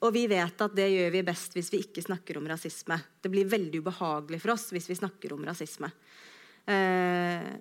[0.05, 2.99] og vi vet at det gjør vi best hvis vi ikke snakker om rasisme.
[3.23, 5.88] Det blir veldig ubehagelig for oss hvis vi snakker om rasisme.
[6.70, 7.53] Eh,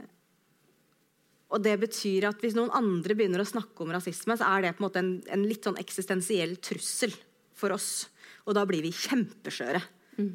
[1.53, 4.75] og det betyr at Hvis noen andre begynner å snakke om rasisme, så er det
[4.77, 7.13] på en måte en, en litt sånn eksistensiell trussel
[7.57, 8.07] for oss.
[8.47, 9.81] Og da blir vi kjempeskjøre.
[10.17, 10.31] Mm.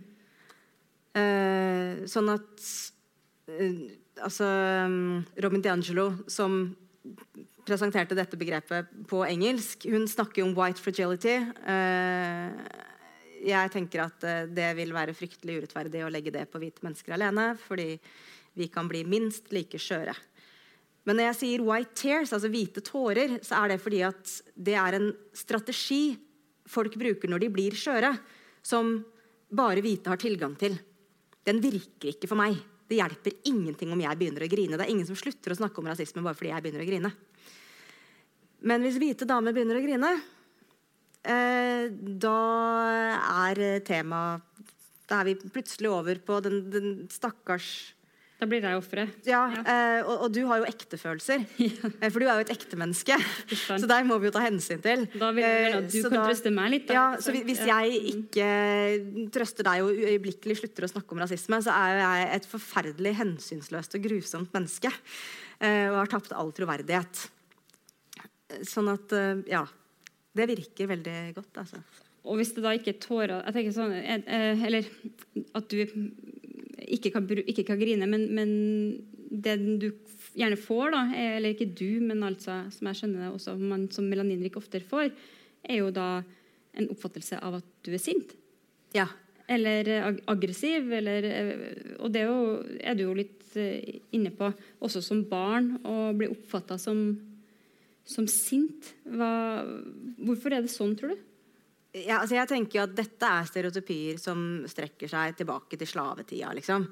[1.18, 2.68] Eh, sånn at
[3.54, 4.42] eh, Altså
[5.38, 6.72] Robin DiAngelo, som
[7.62, 11.36] presenterte dette begrepet på engelsk, hun snakker om 'white fragility'.
[11.70, 12.50] Eh,
[13.46, 17.14] jeg tenker at eh, det vil være fryktelig urettferdig å legge det på hvite mennesker
[17.14, 17.56] alene.
[17.56, 18.00] fordi
[18.58, 20.14] vi kan bli minst like skjøre.
[21.08, 24.74] Men når jeg sier 'white tears', altså hvite tårer, så er det fordi at det
[24.76, 26.18] er en strategi
[26.68, 28.12] folk bruker når de blir skjøre,
[28.62, 28.98] som
[29.48, 30.76] bare hvite har tilgang til.
[31.48, 32.58] Den virker ikke for meg.
[32.88, 34.76] Det hjelper ingenting om jeg begynner å grine.
[34.76, 37.12] Det er ingen som slutter å snakke om rasisme bare fordi jeg begynner å grine.
[38.68, 40.12] Men hvis hvite damer begynner å grine,
[41.24, 42.38] eh, da
[43.48, 44.42] er temaet
[45.08, 47.94] Da er vi plutselig over på den, den stakkars
[48.38, 49.16] da blir jeg offeret.
[49.26, 49.62] Ja, ja.
[49.66, 51.42] Eh, og, og, du har jo ektefølelser.
[51.68, 51.90] Ja.
[51.90, 53.16] Eh, for du er jo et ektemenneske.
[53.50, 55.02] Så der må vi jo ta hensyn til.
[55.18, 56.86] Da vil jeg at du så kan da, trøste meg litt.
[56.86, 56.94] Da.
[56.94, 58.46] Ja, så Hvis jeg ikke
[59.34, 63.98] trøster deg og øyeblikkelig slutter å snakke om rasisme, så er jeg et forferdelig hensynsløst
[63.98, 64.94] og grusomt menneske.
[65.58, 67.26] Eh, og har tapt all troverdighet.
[68.70, 69.18] Sånn at
[69.50, 69.66] Ja.
[70.38, 71.80] Det virker veldig godt, altså.
[72.28, 73.94] Og hvis det da ikke er tårer jeg tenker sånn,
[74.68, 74.86] Eller
[75.58, 75.80] at du
[76.94, 78.50] ikke kan, ikke kan grine, men, men,
[79.28, 79.90] det du
[80.38, 81.02] gjerne får, da,
[81.36, 85.10] eller ikke du, men altså, som jeg skjønner det også, man som melaninrik oftere får,
[85.68, 86.08] er jo da
[86.78, 88.34] en oppfattelse av at du er sint.
[88.96, 89.08] Ja.
[89.48, 90.92] Eller ag aggressiv.
[90.92, 94.50] Eller, eh, og det er, jo, er du jo litt uh, inne på,
[94.84, 97.00] også som barn, å bli oppfatta som,
[98.04, 98.92] som, sint.
[99.08, 99.64] Hva,
[100.20, 101.24] hvorfor er det sånn, tror du?
[102.06, 106.52] Ja, altså jeg tenker jo at dette er stereotypier som strekker seg tilbake til slavetida,
[106.56, 106.86] liksom.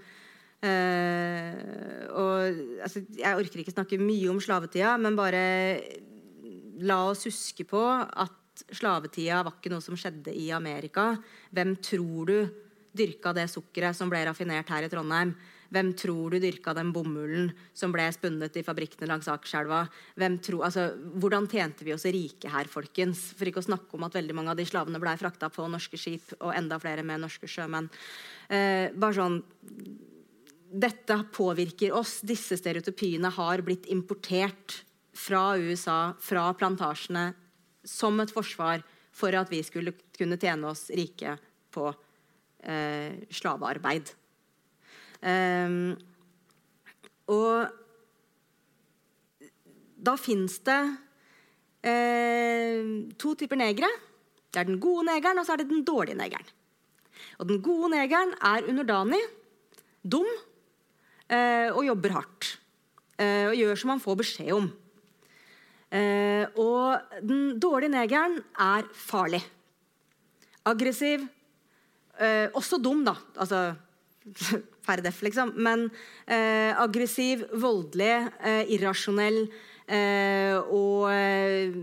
[0.66, 5.42] Eh, og altså, jeg orker ikke snakke mye om slavetida, men bare
[6.86, 11.12] la oss huske på at slavetida var ikke noe som skjedde i Amerika.
[11.52, 12.38] Hvem tror du
[12.96, 15.34] dyrka det sukkeret som ble raffinert her i Trondheim?
[15.74, 19.84] Hvem tror du dyrka den bomullen som ble spunnet i fabrikkene langs Akerselva?
[20.16, 23.28] Altså, hvordan tjente vi oss rike her, folkens?
[23.36, 26.00] For ikke å snakke om at veldig mange av de slavene ble frakta på norske
[26.00, 27.90] skip, og enda flere med norske sjømenn.
[28.48, 29.40] Eh, bare sånn
[30.76, 32.18] Dette påvirker oss.
[32.26, 34.80] Disse stereotypiene har blitt importert
[35.16, 37.30] fra USA, fra plantasjene,
[37.86, 38.82] som et forsvar
[39.16, 41.36] for at vi skulle kunne tjene oss rike
[41.72, 41.86] på
[42.66, 44.12] eh, slavearbeid.
[45.26, 45.96] Um,
[47.26, 47.66] og
[50.06, 50.80] da fins det
[51.86, 52.82] eh,
[53.18, 53.90] to typer negere.
[54.52, 56.46] Det er den gode negeren, og så er det den dårlige negeren.
[57.40, 59.20] Og den gode negeren er underdanig,
[60.04, 60.28] dum
[61.28, 62.56] eh, og jobber hardt.
[63.18, 64.74] Eh, og gjør som han får beskjed om.
[65.96, 69.40] Og den dårlige negeren er farlig.
[70.66, 71.22] Aggressiv.
[72.58, 73.14] Også dum, da.
[73.38, 73.60] Altså
[74.86, 75.52] per def, liksom.
[75.62, 75.88] Men
[76.24, 78.12] eh, aggressiv, voldelig,
[78.46, 79.42] eh, irrasjonell
[79.86, 81.74] eh, og eh,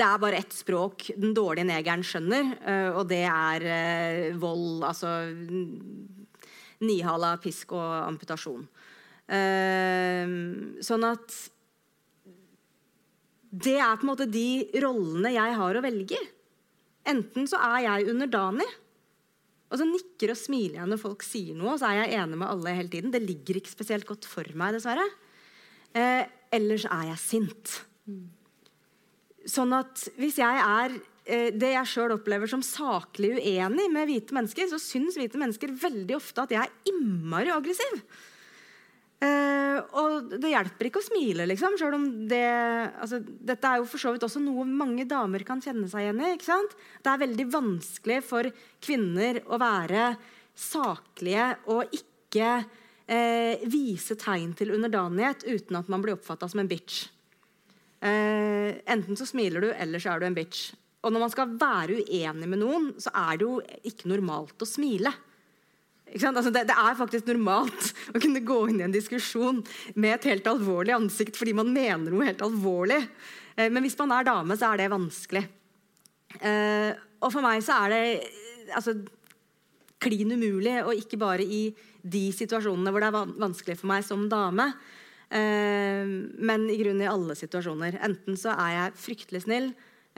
[0.00, 4.84] det er bare ett språk den dårlige negeren skjønner, eh, og det er eh, vold.
[4.88, 5.12] Altså
[6.80, 8.62] nihala, pisk og amputasjon.
[10.80, 11.34] sånn at
[13.50, 16.18] Det er på en måte de rollene jeg har å velge.
[17.04, 18.66] Enten så er jeg underdanig,
[19.70, 22.40] og så nikker og smiler jeg når folk sier noe, og så er jeg enig
[22.40, 23.12] med alle hele tiden.
[23.14, 25.06] Det ligger ikke spesielt godt for meg, dessverre.
[25.94, 27.76] Eh, ellers er jeg sint.
[29.50, 34.36] Sånn at hvis jeg er eh, det jeg sjøl opplever som saklig uenig med hvite
[34.36, 38.02] mennesker, så syns hvite mennesker veldig ofte at jeg er innmari aggressiv.
[39.20, 41.76] Uh, og det hjelper ikke å smile, liksom.
[41.80, 42.40] Selv om det,
[43.02, 46.22] altså, dette er jo for så vidt også noe mange damer kan kjenne seg igjen
[46.24, 46.34] i.
[46.38, 46.76] ikke sant?
[47.04, 48.48] Det er veldig vanskelig for
[48.80, 50.10] kvinner å være
[50.56, 52.50] saklige og ikke
[53.10, 57.06] eh, vise tegn til underdanighet uten at man blir oppfatta som en bitch.
[58.00, 60.70] Eh, enten så smiler du, eller så er du en bitch.
[61.04, 64.68] Og når man skal være uenig med noen, så er det jo ikke normalt å
[64.68, 65.12] smile.
[66.10, 69.60] Altså det, det, er faktisk normalt å kunne gå inn i en diskusjon
[69.94, 72.98] med et helt alvorlig ansikt fordi man mener noe helt alvorlig.
[73.56, 75.44] Eh, men hvis man er dame, så er det vanskelig.
[76.40, 78.02] Eh, og for meg så er det
[78.78, 78.96] altså,
[80.02, 81.68] klin umulig, og ikke bare i
[82.00, 84.70] de situasjonene hvor det er vanskelig for meg som dame,
[85.28, 86.08] eh,
[86.40, 88.00] men i grunnen i alle situasjoner.
[88.08, 89.70] Enten så er jeg fryktelig snill,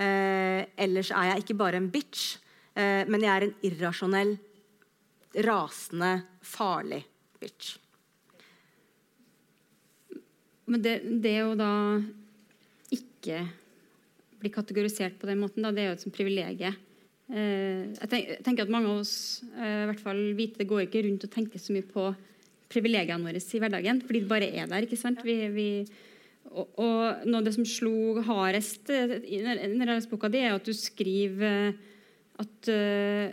[0.02, 2.38] eller så er jeg ikke bare en bitch,
[2.74, 4.30] men jeg er en irrasjonell
[5.46, 6.12] rasende,
[6.44, 7.02] farlig
[7.40, 7.76] bitch.
[10.70, 11.72] Men det, det å da
[12.92, 13.42] ikke
[14.42, 16.78] bli kategorisert på den måten, da, det er jo et privilegium.
[17.32, 21.26] Eh, jeg tenker at Mange av oss eh, i hvert fall hvite, går ikke rundt
[21.26, 22.08] og tenker så mye på
[22.72, 24.86] privilegiene våre i hverdagen, fordi det bare er der.
[24.86, 25.22] ikke sant?
[25.26, 25.68] Vi, vi,
[26.50, 30.68] og, og, Noe av det som slo hardest eh, i denne boka, det er at
[30.68, 31.72] du skriver
[32.42, 33.28] at uh,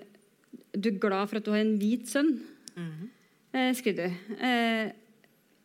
[0.73, 2.34] du er glad for at du har en hvit sønn,
[2.75, 3.08] mm -hmm.
[3.53, 4.36] eh, skriver du.
[4.45, 4.91] Eh,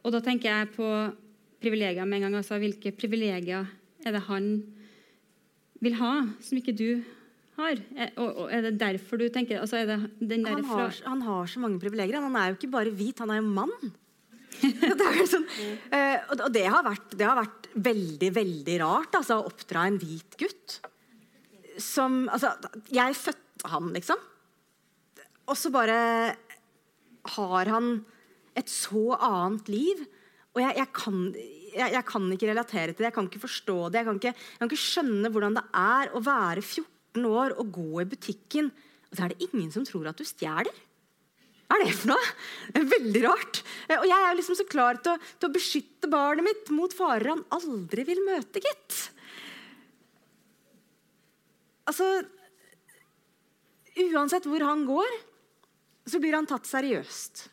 [0.05, 1.13] og da tenker jeg på
[1.61, 2.37] privilegier med en gang.
[2.37, 3.67] Altså, hvilke privilegier
[4.05, 4.63] er det han
[5.81, 7.03] vil ha, som ikke du
[7.57, 7.81] har?
[7.97, 11.81] Er, og, og, er det derfor du tenker altså, han, har, han, har, så mange
[11.81, 12.21] privilegier.
[12.21, 13.93] Han er jo ikke bare hvit, han er jo mann.
[14.65, 15.47] det sånn,
[16.31, 20.37] og det har, vært, det har, vært, veldig, veldig rart altså, å oppdra en hvit
[20.39, 20.81] gutt.
[21.77, 22.53] Som Altså,
[22.95, 24.17] jeg fødte han, liksom.
[25.45, 25.99] Og så bare
[27.35, 27.99] har han
[28.57, 30.05] et så annet liv.
[30.55, 33.79] Og jeg, jeg, kan, jeg, jeg, kan, ikke relatere til det, jeg kan ikke forstå
[33.89, 34.01] det.
[34.01, 38.03] Jeg kan ikke, kan ikke, skjønne hvordan det er å være 14 år og gå
[38.03, 38.71] i butikken,
[39.11, 40.83] og så er det ingen som tror at du stjeler.
[41.65, 42.31] Hva er det for noe?
[42.71, 43.61] Det er veldig rart.
[43.97, 47.33] Og jeg er liksom så klar til å, til å beskytte barnet mitt mot farer
[47.33, 48.99] han aldri vil møte, gitt.
[51.91, 52.07] Altså
[53.95, 55.11] Uansett hvor han går,
[56.07, 57.49] så blir han tatt seriøst.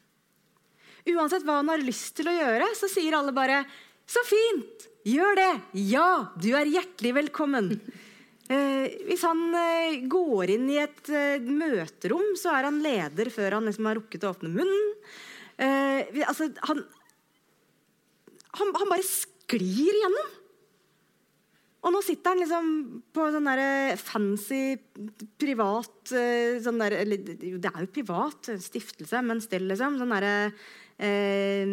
[1.12, 3.64] Uansett hva han har lyst til å gjøre, så sier alle bare
[4.06, 4.88] 'Så fint!
[5.08, 5.52] Gjør det!
[5.90, 7.80] Ja, du er hjertelig velkommen.'
[8.52, 13.56] Eh, hvis han eh, går inn i et eh, møterom, så er han leder før
[13.56, 14.90] han liksom har rukket å åpne munnen.
[15.56, 16.82] Eh, altså, han,
[18.60, 20.34] han, han bare sklir igjennom.
[21.82, 22.68] Og nå sitter han liksom
[23.14, 24.76] på sånn der fancy
[25.42, 29.98] privat eh, sånn der, eller, Det er jo privat, stiftelse, men still, liksom.
[29.98, 30.36] Sånn derre
[31.02, 31.66] eh,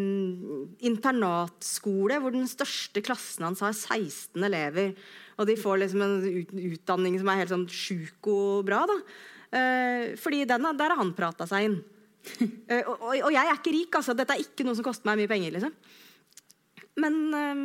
[0.88, 4.94] internatskole hvor den største klassen hans har 16 elever.
[5.38, 6.16] Og de får liksom en
[6.72, 8.86] utdanning som er helt sånn sjuk og bra.
[8.88, 8.98] da.
[9.59, 11.78] Eh, fordi den, der har han prata seg inn.
[12.72, 14.16] eh, og, og, og, jeg er ikke rik, altså.
[14.16, 15.59] Dette er ikke noe som koster meg mye penger.
[15.59, 15.76] liksom.
[17.04, 17.62] Men eh,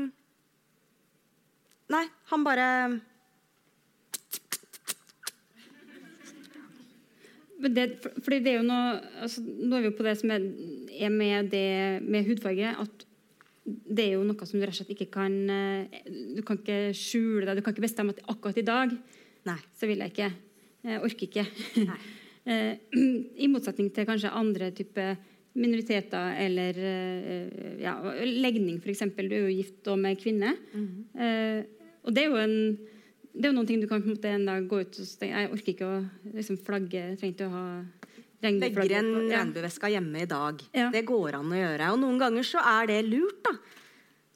[1.94, 2.68] Nei, han bare
[7.72, 7.88] det,
[8.24, 10.46] fordi det er jo noe altså, Nå er vi jo på det som er,
[10.92, 11.68] er med, det,
[12.04, 12.74] med hudfarge.
[12.84, 13.06] at
[13.64, 16.02] det er jo noe som du rett og slett ikke kan eh,
[16.36, 17.60] Du kan ikke skjule deg.
[17.60, 18.92] Du kan ikke bestemme at akkurat i dag
[19.48, 19.60] Nei.
[19.80, 20.34] så vil jeg ikke.
[20.90, 21.48] Jeg orker ikke.
[22.44, 22.74] Eh,
[23.40, 25.14] I motsetning til kanskje andre typer
[25.56, 27.94] minoriteter eller eh, ja,
[28.28, 29.06] legning, f.eks.
[29.16, 30.50] Du er jo gift med kvinne.
[30.74, 31.64] Mm -hmm.
[32.04, 32.58] Og det er jo en
[33.34, 35.14] det er jo noen ting du kan på en måte en dag gå ut og
[35.18, 35.96] tenke Jeg orker ikke å
[36.36, 37.00] liksom, flagge.
[37.00, 37.68] Jeg trenger ikke å ha
[38.44, 40.60] Legger en regnbueveske hjemme i dag.
[40.76, 40.90] Ja.
[40.92, 41.94] Det går an å gjøre.
[41.94, 43.54] Og noen ganger så er det lurt, da.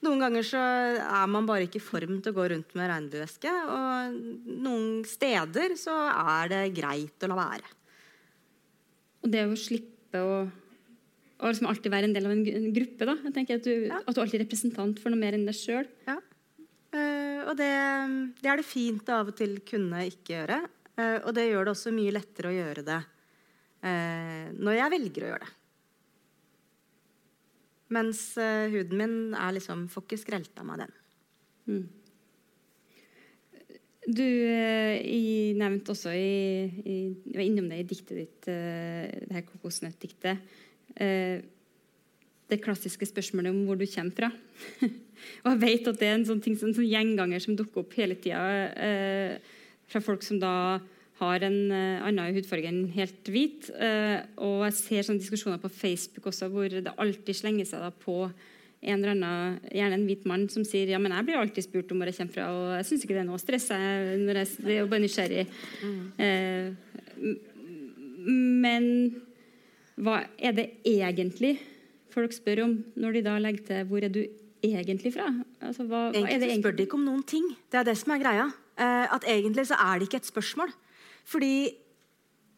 [0.05, 0.61] Noen ganger så
[1.01, 3.51] er man bare ikke i form til å gå rundt med regnbueveske.
[3.73, 4.15] Og
[4.63, 7.73] noen steder så er det greit å la være.
[9.25, 10.39] Og det å slippe å,
[11.37, 13.17] og liksom alltid være en del av en, gruppe, da.
[13.27, 13.99] Jeg tenker at du, ja.
[13.99, 15.89] at du alltid er representant for noe mer enn deg sjøl.
[16.07, 16.21] Ja.
[16.95, 17.73] Uh, og det,
[18.41, 20.61] det, er det fint å av og til kunne ikke gjøre.
[20.97, 23.01] Uh, og det gjør det også mye lettere å gjøre det
[23.85, 25.53] uh, når jeg velger å gjøre det.
[27.95, 30.95] Mens huden min er liksom får ikke skrelt av meg den.
[31.71, 31.85] Mm.
[34.07, 35.03] Du eh,
[35.59, 36.95] nevnte også i, i,
[37.33, 40.45] var innom det i diktet ditt, eh, det her kokosnøttdiktet.
[40.95, 41.43] Eh,
[42.47, 44.31] det klassiske spørsmålet om hvor du kommer fra.
[45.43, 47.95] og jeg vet at det er en sånn ting, en sånn gjenganger som dukker opp
[47.97, 48.43] hele tida
[48.73, 49.55] eh,
[49.87, 50.53] fra folk som da
[51.17, 53.71] har en uh, annen hudfarge enn helt hvit.
[53.73, 57.89] Uh, og jeg ser sånne diskusjoner på Facebook også hvor det alltid slenger seg da
[57.89, 58.27] på
[58.87, 61.91] en eller annen, gjerne en hvit mann som sier ja, men jeg blir alltid spurt
[61.91, 63.69] om hvor jeg kommer fra, og jeg syns ikke det er noe stress.
[63.73, 65.45] Jeg, når jeg, det er jo bare nysgjerrig.
[66.21, 66.67] Eh,
[68.37, 68.85] men
[69.97, 71.55] hva er det egentlig
[72.13, 74.21] folk spør om når de da legger til 'hvor er du
[74.75, 75.43] egentlig fra'?
[75.61, 76.63] Altså, hva, egentlig, er det egentlig?
[76.63, 77.45] spør de ikke om noen ting.
[77.71, 78.47] Det er det som er greia.
[78.77, 80.73] Eh, at egentlig så er det ikke et spørsmål.
[81.25, 81.71] Fordi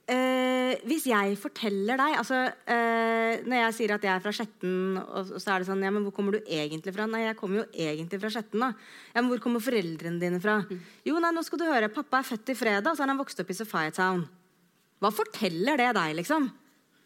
[0.09, 4.97] Eh, hvis jeg forteller deg altså, eh, Når jeg sier at jeg er fra Skjetten,
[4.97, 7.61] og, så er det sånn ja, men 'Hvor kommer du egentlig fra?' Nei, jeg kommer
[7.61, 8.59] jo egentlig fra Skjetten.
[8.59, 8.73] da.
[9.13, 10.79] Ja, men 'Hvor kommer foreldrene dine fra?' Mm.
[11.05, 11.93] Jo, nei, nå skal du høre.
[11.93, 14.27] Pappa er født i fredag, og så er han vokst opp i Sofietown.
[14.99, 16.51] Hva forteller det deg, liksom?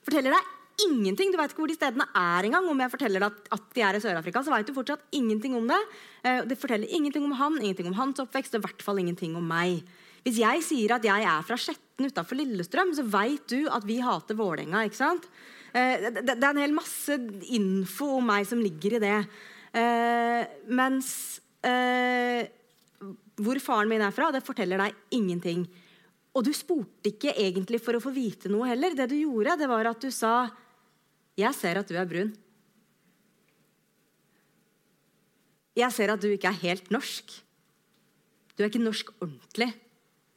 [0.06, 1.32] Forteller deg ingenting.
[1.32, 2.68] Du veit ikke hvor de stedene er engang.
[2.70, 5.68] Om jeg forteller deg at, de er i Sør-Afrika, så veit du fortsatt ingenting om
[5.70, 5.80] det.
[6.24, 9.38] Eh, det forteller ingenting om han, ingenting om hans oppvekst, og i hvert fall ingenting
[9.40, 9.84] om meg.
[10.24, 14.00] Hvis jeg sier at jeg er fra Skjetten utafor Lillestrøm, så veit du at vi
[14.04, 14.86] hater Vålerenga.
[14.88, 15.28] ikke sant?
[15.74, 17.18] Eh, det, er en hel masse
[17.54, 19.18] info om meg som ligger i det.
[19.74, 21.40] Eh, mens
[23.40, 25.62] hvor faren min er fra, det forteller deg ingenting.
[26.34, 28.96] Og du spurte ikke egentlig for å få vite noe heller.
[28.98, 30.50] Det du gjorde, det var at du sa
[31.38, 32.36] 'Jeg ser at du er brun'.
[35.76, 37.44] Jeg ser at du ikke er helt norsk.
[38.54, 39.74] Du er ikke norsk ordentlig.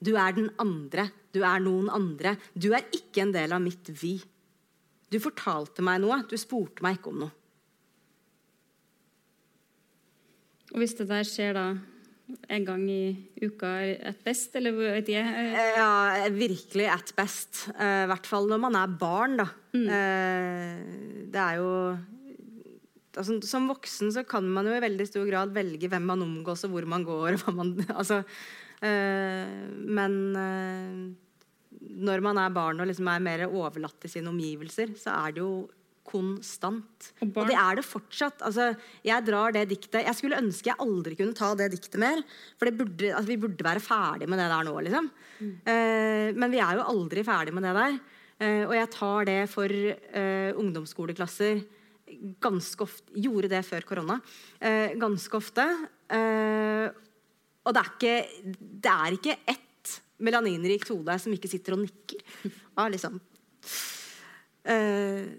[0.00, 1.10] Du er den andre.
[1.34, 2.36] Du er noen andre.
[2.56, 4.16] Du er ikke en del av mitt vi.
[5.12, 6.22] Du fortalte meg noe.
[6.24, 7.34] Du spurte meg ikke om noe.
[10.72, 11.66] Og hvis det der skjer da
[12.26, 13.68] en gang i uka
[14.10, 15.22] at best, eller vet jeg?
[15.22, 17.66] Eh, ja, virkelig at best.
[17.76, 19.46] Eh, I hvert fall når man er barn, da.
[19.76, 19.86] Mm.
[19.94, 21.70] Eh, det er jo
[23.16, 26.66] altså, Som voksen så kan man jo i veldig stor grad velge hvem man omgås,
[26.66, 27.36] og hvor man går.
[27.36, 28.22] og hva man, altså,
[28.82, 30.18] men
[31.96, 35.44] når man er barn og liksom er mer overlatt til sine omgivelser, så er det
[35.44, 35.52] jo
[36.06, 37.08] konstant.
[37.20, 38.42] Og, og, det er det fortsatt.
[38.46, 38.70] Altså,
[39.06, 42.22] jeg drar det diktet Jeg skulle ønske jeg aldri kunne ta det diktet mer.
[42.60, 45.08] For burde, altså, vi burde være ferdig med det der nå, liksom.
[45.40, 45.54] Mm.
[45.66, 47.98] Uh, men vi er jo aldri ferdig med det der.
[48.36, 51.64] Uh, og jeg tar det for uh, ungdomsskoleklasser
[52.40, 53.18] ganske ofte.
[53.18, 54.20] Gjorde det før korona.
[54.96, 55.64] ganske ofte.
[57.66, 58.12] Og det er ikke,
[58.54, 62.22] det er ikke ett melaninrikt hode som ikke sitter og nikker.
[62.76, 63.18] Ja, liksom.
[64.66, 65.34] Uh,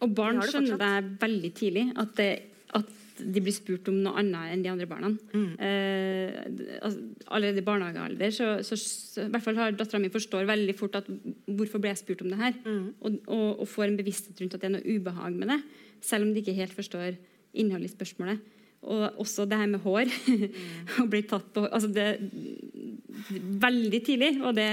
[0.00, 1.84] og barn skjønner det veldig tidlig.
[2.00, 2.30] At, det,
[2.78, 5.10] at, de blir spurt om noe annet enn de andre barna.
[5.34, 5.50] Mm.
[5.66, 6.38] Eh,
[6.80, 10.76] altså, allerede i barnehagealder så, så, så, i hvert fall har dattera mi forstår veldig
[10.78, 11.10] fort at
[11.44, 12.56] hvorfor ble jeg spurt om det her?
[12.64, 12.86] Mm.
[12.96, 15.60] Og, og, og, får en bevissthet rundt at det er noe ubehag med det.
[16.04, 17.20] Selv om de ikke helt forstår
[17.60, 18.56] innholdet i spørsmålet.
[18.88, 20.08] Og også det her med hår.
[21.02, 22.08] Å bli tatt på altså det,
[23.60, 24.32] Veldig tidlig.
[24.40, 24.70] Og det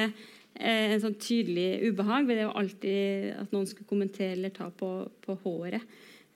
[0.59, 4.69] er en sånn tydelig ubehag ved det å alltid at noen skulle kommentere eller ta
[4.73, 4.91] på,
[5.23, 5.83] på håret.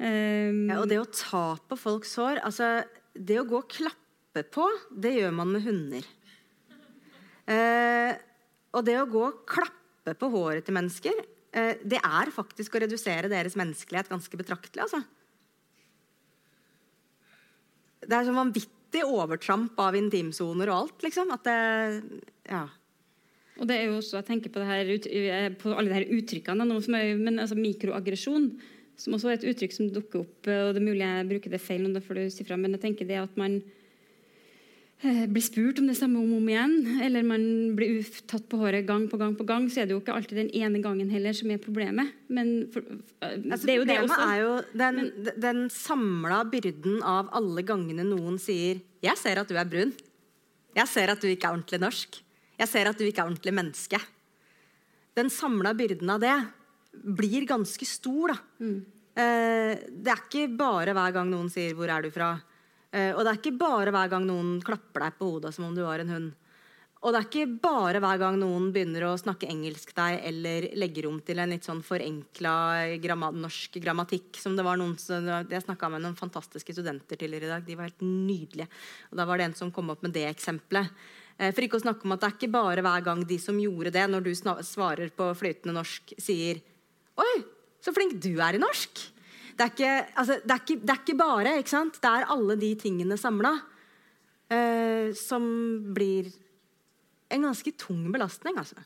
[0.01, 2.81] Um, Ja, og det å ta på folks hår altså,
[3.13, 6.07] Det å gå og klappe på, det gjør man med hunder.
[7.51, 8.15] Eh,
[8.71, 11.17] og det å gå og klappe på håret til mennesker,
[11.51, 14.85] eh, det er faktisk å redusere deres menneskelighet ganske betraktelig.
[14.87, 15.01] Altså.
[18.01, 21.33] Det er sånn vanvittig overtramp av intimsoner og alt, liksom.
[21.35, 22.67] At det Ja.
[23.61, 26.13] Og det er jo også, jeg tenker på, det her, eh, på alle de her
[26.17, 26.65] uttrykkene,
[26.97, 28.47] er, men altså mikroaggresjon,
[28.97, 31.53] som også er et uttrykk som dukker opp, eh, og det er mulig jeg bruker
[31.53, 33.59] det feil, da får du si fra, men jeg tenker det at man
[35.05, 36.73] eh, blir spurt om det samme om og om igjen,
[37.05, 37.43] eller man
[37.77, 38.01] blir
[38.31, 40.51] tatt på håret gang på gang på gang, så er det jo ikke alltid den
[40.57, 42.15] ene gangen heller som er problemet.
[42.33, 42.81] Men for,
[43.21, 44.25] Altså, det er jo det problemet også.
[44.25, 49.53] er jo den, den samla byrden av alle gangene noen sier 'Jeg ser at du
[49.53, 49.93] er brun'.
[50.73, 52.21] 'Jeg ser at du ikke er ordentlig norsk'.
[52.61, 54.01] 'Jeg ser at du ikke er ordentlig menneske'.
[55.17, 56.37] Den samla byrden av det
[56.93, 58.37] blir ganske stor, da.
[58.61, 58.85] Mm.
[59.11, 62.41] det er ikke bare hver gang noen sier 'hvor er du fra'?
[62.91, 65.75] Eh, og det er ikke bare hver gang noen klapper deg på hodet som om
[65.75, 66.31] du var en hund.
[67.01, 71.07] Og det er ikke bare hver gang noen begynner å snakke engelsk deg eller legger
[71.09, 72.53] om til en litt sånn forenkla
[73.01, 74.37] gramma norsk grammatikk.
[74.37, 77.65] som det var noen som, Jeg snakka med noen fantastiske studenter tidligere i dag.
[77.65, 78.67] De var helt nydelige.
[79.11, 80.91] Og da var det en som kom opp med det eksempelet.
[81.37, 83.59] Eh, For ikke å snakke om at det er ikke bare hver gang de som
[83.61, 86.61] gjorde det, når du svarer på flytende norsk, sier
[87.21, 87.33] Oi,
[87.83, 89.07] så flink du er i norsk!
[89.51, 91.97] Det er ikke, altså, det er ikke, det er ikke bare, ikke sant?
[92.01, 93.51] Det er alle de tingene samla
[94.49, 95.43] eh, som
[95.93, 96.31] blir
[97.31, 98.79] en ganske tung belastning, altså.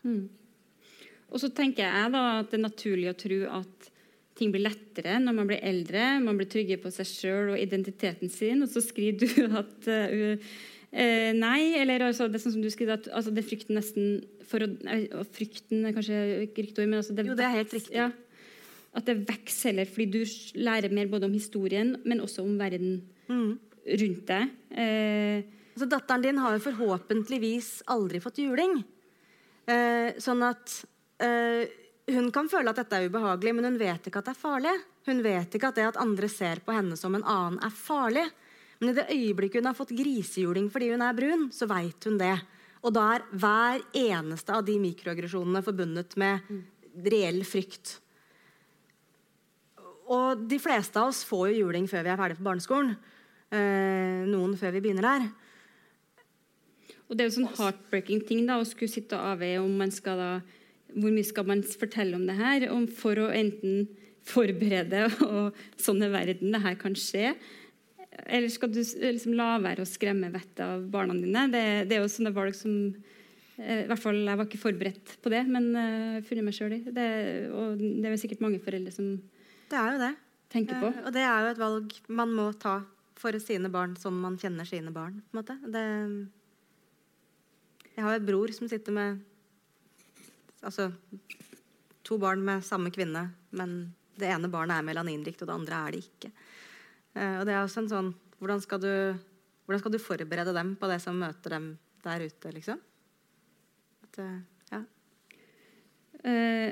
[1.31, 3.89] Og så tenker jeg da at det er naturlig å tro at
[4.35, 8.31] ting blir lettere når man blir eldre, man blir tryggere på seg sjøl og identiteten
[8.31, 10.55] sin, og så skriver du at uh,
[10.95, 13.75] uh, nei, eller altså, det er sånn som du skriver at altså, det er frykten
[13.79, 14.07] nesten
[14.47, 17.73] for å Frykten er kanskje ikke riktig ord, men altså det, Jo, det er helt
[17.75, 17.95] riktig.
[17.97, 18.11] Ja,
[18.95, 23.01] at det vokser heller fordi du lærer mer både om historien, men også om verden
[23.27, 23.57] Mm.
[23.99, 24.49] rundt deg.
[24.77, 25.43] Eh,
[25.75, 28.77] Altså, datteren din har jo forhåpentligvis aldri fått juling.
[29.67, 30.85] Eh, sånn at
[31.19, 31.65] eh,
[32.13, 34.71] hun kan føle at dette er ubehagelig, men hun vet ikke at det er farlig.
[35.09, 38.23] Hun vet ikke at det at andre ser på henne som en annen, er farlig.
[38.79, 42.19] Men i det øyeblikket hun har fått grisehjuling fordi hun er brun, så veit hun
[42.19, 42.35] det.
[42.85, 46.43] Og da er hver eneste av de mikroaggresjonene forbundet med
[47.07, 47.97] reell frykt.
[50.05, 52.93] Og de fleste av oss får jo juling før vi er ferdig på barneskolen.
[53.55, 55.25] Eh, noen før vi begynner der.
[57.05, 59.93] Og det er jo sånn heartbreaking ting da, å skulle sitte og avveie om man
[59.93, 60.29] skal da,
[60.95, 63.85] hvor mye skal man fortelle om det her, om for å enten
[64.25, 67.35] forberede og sånn er verden, det her kan skje.
[68.23, 71.47] Eller skal du liksom la være å skremme vettet av barna dine?
[71.51, 72.73] Det, det er jo sånne valg som
[73.59, 76.77] eh, i hvert fall, Jeg var ikke forberedt på det, men uh, funnet meg sjøl
[76.77, 76.81] i.
[76.95, 77.07] Det,
[77.51, 79.15] og det er jo sikkert mange foreldre som
[79.71, 80.13] Det er jo det.
[80.55, 80.93] tenker på.
[80.93, 82.79] Eh, og det er jo et valg man må ta
[83.19, 85.21] for sine barn som man kjenner sine barn.
[85.21, 85.59] på en måte.
[85.71, 85.85] Det,
[87.95, 89.21] jeg har en bror som sitter med
[90.61, 90.91] altså,
[92.03, 93.77] to barn med samme kvinne, men
[94.19, 96.31] det ene barnet er melaninrikt, og det andre er det ikke.
[97.15, 98.11] Eh, og det er også en sånn
[98.41, 98.91] hvordan skal, du,
[99.65, 101.69] hvordan skal du forberede dem på det som møter dem
[102.05, 102.81] der ute, liksom?
[104.05, 104.41] At, eh,
[104.73, 104.81] ja.
[106.25, 106.71] Eh,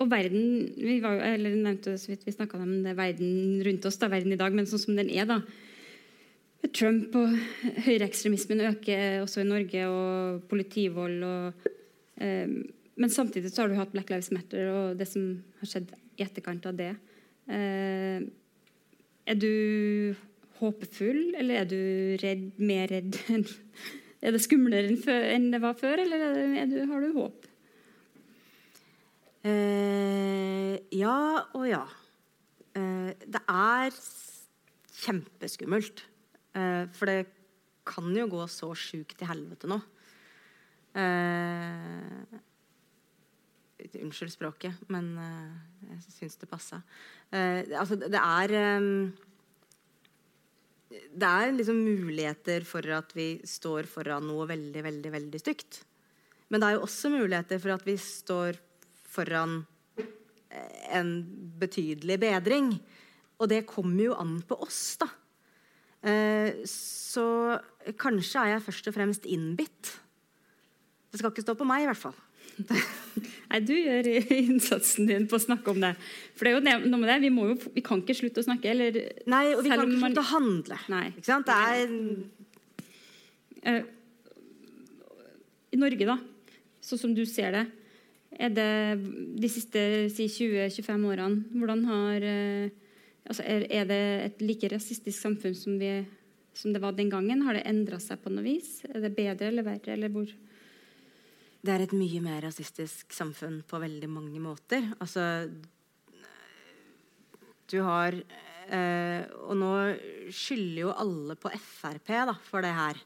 [0.00, 4.00] og verden Vi var eller nevnte så vidt vi snakka om det verden rundt oss,
[4.00, 5.42] da, verden i dag, men sånn som den er, da.
[6.76, 7.36] Trump og
[7.86, 11.68] høyreekstremismen øker også i Norge, og politivold og
[12.20, 12.48] eh,
[13.00, 16.24] Men samtidig så har du hatt Black Lives Matter og det som har skjedd i
[16.26, 16.90] etterkant av det.
[17.48, 18.26] Eh,
[19.30, 20.16] er du
[20.60, 21.80] håpefull, eller er du
[22.22, 23.46] redd, mer redd enn
[24.20, 24.90] Er det skumlere
[25.32, 27.46] enn, det var før, eller er er du, har du håp?
[29.48, 31.86] Eh, ja og ja.
[32.76, 33.96] Eh, det er
[35.00, 36.04] kjempeskummelt.
[36.52, 37.30] Eh, for det
[37.88, 39.80] kan jo gå så sjukt til helvete nå.
[41.00, 42.40] Eh,
[44.00, 46.80] unnskyld språket, men uh, jeg syns det passa.
[47.32, 49.10] Uh, altså, det er um,
[50.90, 55.84] Det er liksom muligheter for at vi står foran noe veldig, veldig, veldig stygt.
[56.50, 58.58] Men det er jo også muligheter for at vi står
[59.10, 59.60] foran
[59.98, 61.12] eh, en
[61.62, 62.72] betydelig bedring.
[63.38, 65.06] Og det kommer jo an på oss, da.
[66.02, 67.22] Uh, Så
[68.00, 69.94] kanskje er jeg først og fremst innbitt.
[71.10, 72.18] Det skal ikke stå på meg, i hvert fall.
[73.50, 75.94] Nei, du gjør innsatsen din på å snakke om det.
[76.38, 78.46] For det er jo noe med det, vi, må jo, vi kan ikke slutte å
[78.46, 78.70] snakke.
[78.70, 78.98] Eller,
[79.30, 80.78] Nei, og vi kan ikke man- slutte å handle.
[80.92, 81.06] Nei.
[81.16, 81.50] Ikke sant?
[81.50, 81.96] Det er
[83.60, 83.82] Eh,
[85.74, 86.14] I Norge, da,
[86.80, 87.66] sånn som du ser det,
[88.40, 88.68] er det
[89.42, 89.82] de siste
[90.14, 92.70] si 20-25 årene Hvordan har eh,
[93.28, 93.98] altså er, er det
[94.30, 95.90] et like rasistisk samfunn som, vi,
[96.56, 97.42] som det var den gangen?
[97.44, 98.78] Har det endra seg på noe vis?
[98.88, 99.92] Er det bedre eller verre?
[99.92, 100.30] Eller hvor?
[101.60, 104.86] Det er et mye mer rasistisk samfunn på veldig mange måter.
[104.96, 105.22] Altså
[107.68, 109.72] Du har eh, Og nå
[110.32, 113.02] skylder jo alle på Frp da, for det her.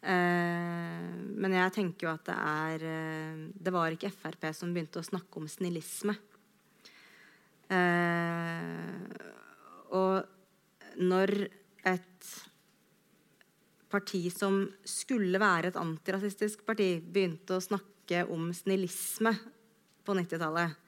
[0.00, 1.08] Eh,
[1.42, 5.08] men jeg tenker jo at det er eh, Det var ikke Frp som begynte å
[5.10, 6.14] snakke om snillisme.
[7.70, 9.18] Eh,
[9.98, 11.34] og når
[11.90, 12.30] et
[13.90, 19.32] parti som skulle være et antirasistisk parti, begynte å snakke om snillisme
[20.06, 20.78] på 90-tallet,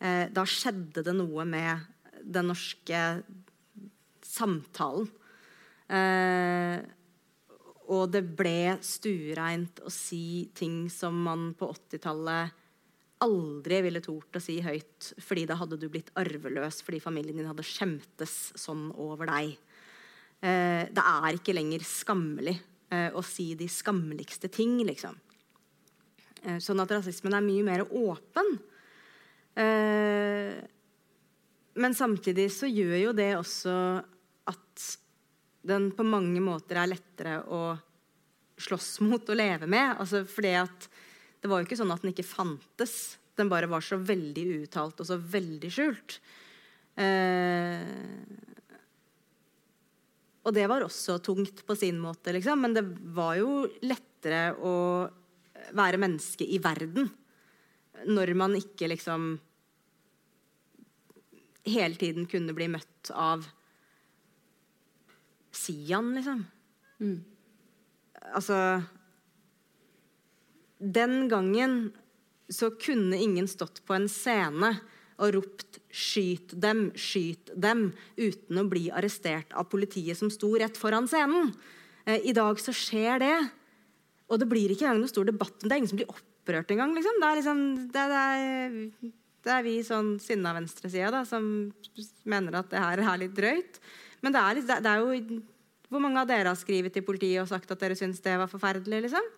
[0.00, 1.86] eh, da skjedde det noe med
[2.22, 3.02] den norske
[4.26, 5.08] samtalen.
[5.86, 6.78] Eh,
[7.86, 12.62] og det ble stuereint å si ting som man på 80-tallet
[13.24, 17.48] aldri ville tort å si høyt, fordi da hadde du blitt arveløs fordi familien din
[17.48, 19.54] hadde skjemtes sånn over deg.
[20.44, 22.56] Eh, det er ikke lenger skammelig
[22.92, 25.16] eh, å si de skammeligste ting, liksom.
[26.42, 28.58] Eh, sånn at rasismen er mye mer åpen.
[31.76, 33.72] Men samtidig så gjør jo det også
[34.52, 34.82] at
[35.64, 37.60] den på mange måter er lettere å
[38.60, 39.94] slåss mot og leve med.
[39.96, 40.88] Altså fordi at
[41.40, 43.16] det var jo ikke sånn at den ikke fantes.
[43.36, 46.18] Den bare var så veldig uuttalt og så veldig skjult.
[46.96, 47.84] Eh,
[50.46, 52.60] og det var også tungt på sin måte, liksom.
[52.62, 52.84] Men det
[53.16, 54.74] var jo lettere å
[55.74, 57.08] være menneske i verden
[58.06, 59.30] når man ikke liksom
[61.66, 63.46] hele tiden kunne bli møtt av
[65.56, 66.44] Sian, liksom.
[67.00, 67.24] Mm.
[68.36, 68.82] Altså
[70.78, 71.94] Den gangen
[72.52, 74.76] så kunne ingen stått på en scene
[75.16, 80.76] og ropt 'skyt dem, skyt dem', uten å bli arrestert av politiet som sto rett
[80.76, 81.54] foran scenen.
[82.04, 83.36] Eh, I dag så skjer det.
[84.28, 85.70] Og det blir ikke engang noe stor debatt det.
[85.70, 86.94] er ingen som blir opprørt engang.
[86.94, 87.20] Liksom.
[87.22, 87.60] Det, liksom,
[87.94, 89.12] det, det,
[89.46, 91.72] det er vi sånn sinna venstresida som
[92.24, 93.80] mener at det her er litt drøyt.
[94.20, 95.42] Men det er, det, er jo
[95.88, 98.50] Hvor mange av dere har skrevet til politiet og sagt at dere syns det var
[98.50, 99.06] forferdelig?
[99.06, 99.32] liksom?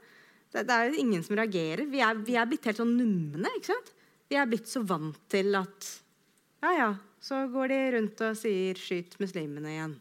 [0.49, 1.85] Det er jo ingen som reagerer.
[1.93, 3.53] Vi er, vi er blitt helt sånn numne.
[3.59, 3.93] ikke sant?
[4.29, 5.95] Vi er blitt så vant til at
[6.63, 6.91] Ja, ja,
[7.23, 9.97] så går de rundt og sier 'skyt muslimene' igjen.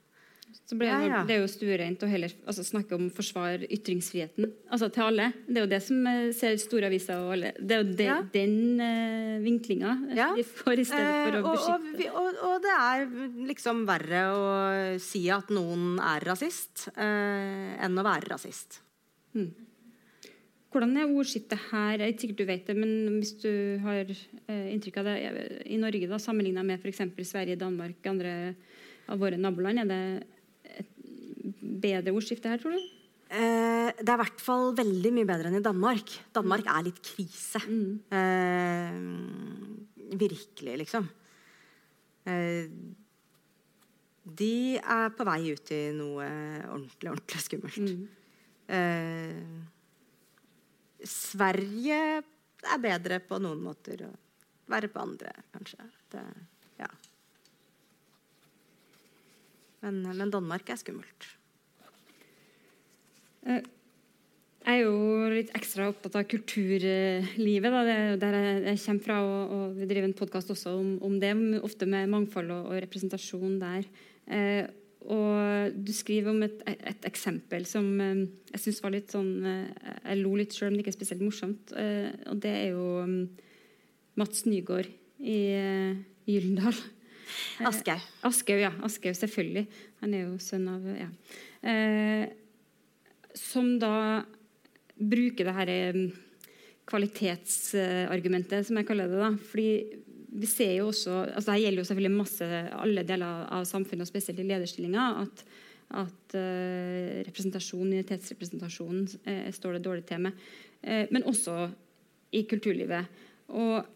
[0.68, 1.20] Så ble, Ja, ja.
[1.24, 5.28] Det er jo stuereint å heller altså, snakke om forsvar ytringsfriheten altså, til alle.
[5.48, 7.52] Det er jo det som eh, ser store aviser og alle.
[7.60, 8.18] Det er jo det, Ja.
[8.34, 10.34] den uh, vinklinga Ja.
[10.40, 11.98] de får i stedet for Eh, å og, og, beskytte.
[11.98, 13.06] vi, og, og det er
[13.48, 18.82] liksom verre å si at noen er rasist, uh, enn å være rasist.
[20.74, 21.96] Hvordan er ordskiftet her?
[21.96, 23.52] Jeg er ikke sikkert du vet det, men hvis du
[23.86, 25.16] har eh, inntrykk av det
[25.66, 27.06] i Norge, da, sammenligna med f.eks.
[27.24, 28.34] Sverige, Danmark, andre
[29.08, 30.92] av våre naboland, er det et
[31.88, 32.84] bedre ordskifte her, tror du?
[33.28, 36.14] Eh, det er i hvert fall veldig mye bedre enn i Danmark.
[36.36, 37.64] Danmark er litt krise.
[38.20, 39.00] Eh,
[40.20, 41.10] virkelig, liksom.
[42.28, 42.68] Eh,
[44.38, 46.28] de er på vei ut i noe
[46.68, 47.92] ordentlig, ordentlig skummelt.
[48.68, 49.42] Eh,
[51.06, 52.00] Sverige
[52.66, 54.16] er bedre på noen måter og
[54.72, 55.86] verre på andre, kanskje.
[56.12, 56.24] Det,
[56.82, 56.90] ja.
[59.86, 61.28] men, men Danmark er skummelt.
[63.48, 63.62] Eh,
[64.68, 67.72] Jeg er jo litt ekstra opptatt av kulturlivet.
[67.72, 67.84] Da.
[67.88, 68.36] Det er der
[68.68, 69.20] jeg, kommer fra.
[69.24, 71.32] Og, og vi driver en podkast også om, om det,
[71.64, 73.88] ofte med mangfold og, og representasjon der.
[74.28, 74.68] Eh,
[75.06, 79.92] og du skriver om et, et eksempel som eh, jeg syns var litt sånn eh,
[80.02, 81.72] Jeg lo litt sjøl, men ikke spesielt morsomt.
[81.78, 83.18] Eh, og det er jo um,
[84.20, 84.90] Mats Nygaard
[85.22, 86.76] i eh, Gyldendal.
[87.70, 88.04] Aschehoug.
[88.28, 88.74] Aschehoug, ja.
[88.84, 89.68] Aschehoug, selvfølgelig.
[90.02, 91.08] Han er jo sønn av ja.
[91.62, 92.28] Eh,
[93.38, 94.26] Som da
[94.98, 96.02] bruker det her eh,
[96.88, 99.20] kvalitetsargumentet, som jeg kaller det.
[99.22, 99.70] da, fordi
[100.38, 104.12] vi ser jo også, altså Dette gjelder jo selvfølgelig masse alle deler av samfunnet, og
[104.12, 105.44] spesielt i lederstillinger, at,
[106.04, 110.48] at uh, representasjon, minoritetsrepresentasjon uh, står det dårlig til med.
[110.84, 111.68] Uh, men også
[112.38, 113.10] i kulturlivet.
[113.50, 113.88] Og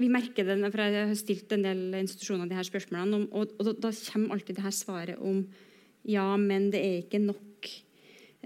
[0.00, 3.52] vi merker det, for Jeg har stilt en del institusjoner de her spørsmålene, om, og,
[3.58, 5.44] og da, da kommer alltid det her svaret om
[6.06, 7.42] ja, men det er ikke nok.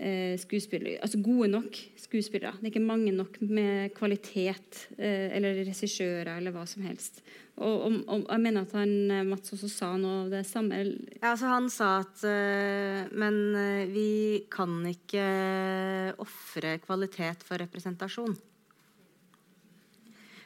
[0.01, 2.57] Eh, skuespillere, altså gode nok skuespillere.
[2.59, 7.20] Det er ikke mange nok med kvalitet eh, eller regissører eller hva som helst.
[7.61, 10.80] Og, og, og, jeg mener at han, eh, Mats også sa noe av det samme.
[11.18, 17.61] Ja, altså Han sa at uh, Men uh, vi kan ikke uh, ofre kvalitet for
[17.61, 18.32] representasjon.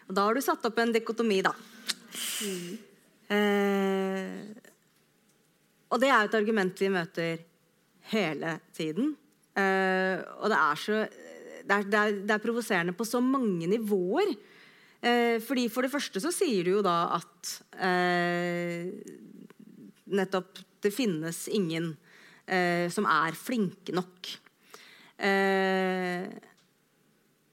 [0.04, 1.54] Og da har du satt opp en dikotomi, da.
[2.44, 2.74] Mm.
[5.90, 7.40] og det er et argument vi møter
[8.12, 9.14] hele tiden.
[9.54, 11.04] Uh, og det er så
[11.64, 14.34] Det er, er, er provoserende på så mange nivåer.
[15.04, 18.90] Uh, fordi For det første så sier du jo da at uh,
[20.14, 21.94] nettopp det finnes ingen
[22.92, 24.26] som er flinke nok.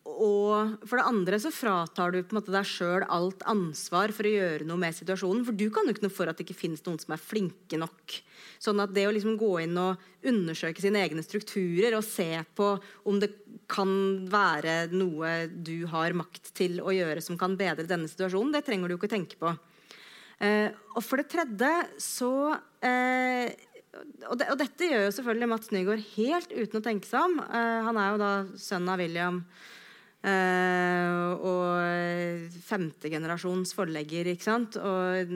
[0.04, 4.28] og for det andre så fratar du på en måte deg sjøl alt ansvar for
[4.28, 5.46] å gjøre noe med situasjonen.
[5.48, 7.80] For du kan jo ikke noe for at det ikke finnes noen som er flinke
[7.80, 8.18] nok.
[8.62, 12.76] Sånn at det å liksom gå inn og undersøke sine egne strukturer og se på
[13.10, 13.32] om det
[13.72, 13.90] kan
[14.30, 18.92] være noe du har makt til å gjøre som kan bedre denne situasjonen, det trenger
[18.92, 19.56] du ikke tenke på.
[20.42, 22.32] Eh, og for det tredje så
[22.86, 23.50] eh,
[24.30, 27.38] og, det, og, dette gjør jo selvfølgelig Mats Nygaard helt uten å tenke seg om.
[27.44, 28.32] Eh, han er jo da
[28.62, 29.46] sønn av William.
[30.22, 34.78] Uh, og femtegenerasjons forlegger, ikke sant.
[34.78, 35.32] Og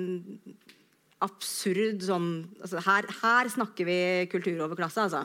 [1.24, 4.00] absurd sånn altså her, her, snakker vi
[4.32, 5.24] kulturoverklasse, altså.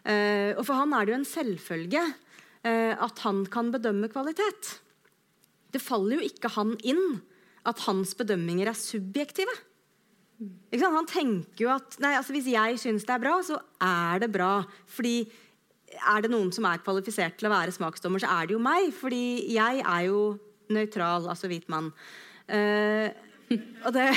[0.00, 4.78] Uh, og for han er det jo en selvfølge uh, at han kan bedømme kvalitet.
[5.70, 7.20] Det faller jo ikke han inn
[7.68, 9.52] at hans bedømminger er subjektive.
[10.80, 14.30] Han tenker jo at nei, altså hvis jeg syns det er bra, så er det
[14.32, 14.62] bra.
[14.88, 15.28] Fordi
[16.00, 18.88] er det noen som er kvalifisert til å være smaksdommer, så er det jo meg.
[18.96, 20.22] Fordi jeg er jo
[20.72, 21.90] nøytral, altså hvit mann.
[22.48, 23.12] Uh,
[23.84, 24.08] og det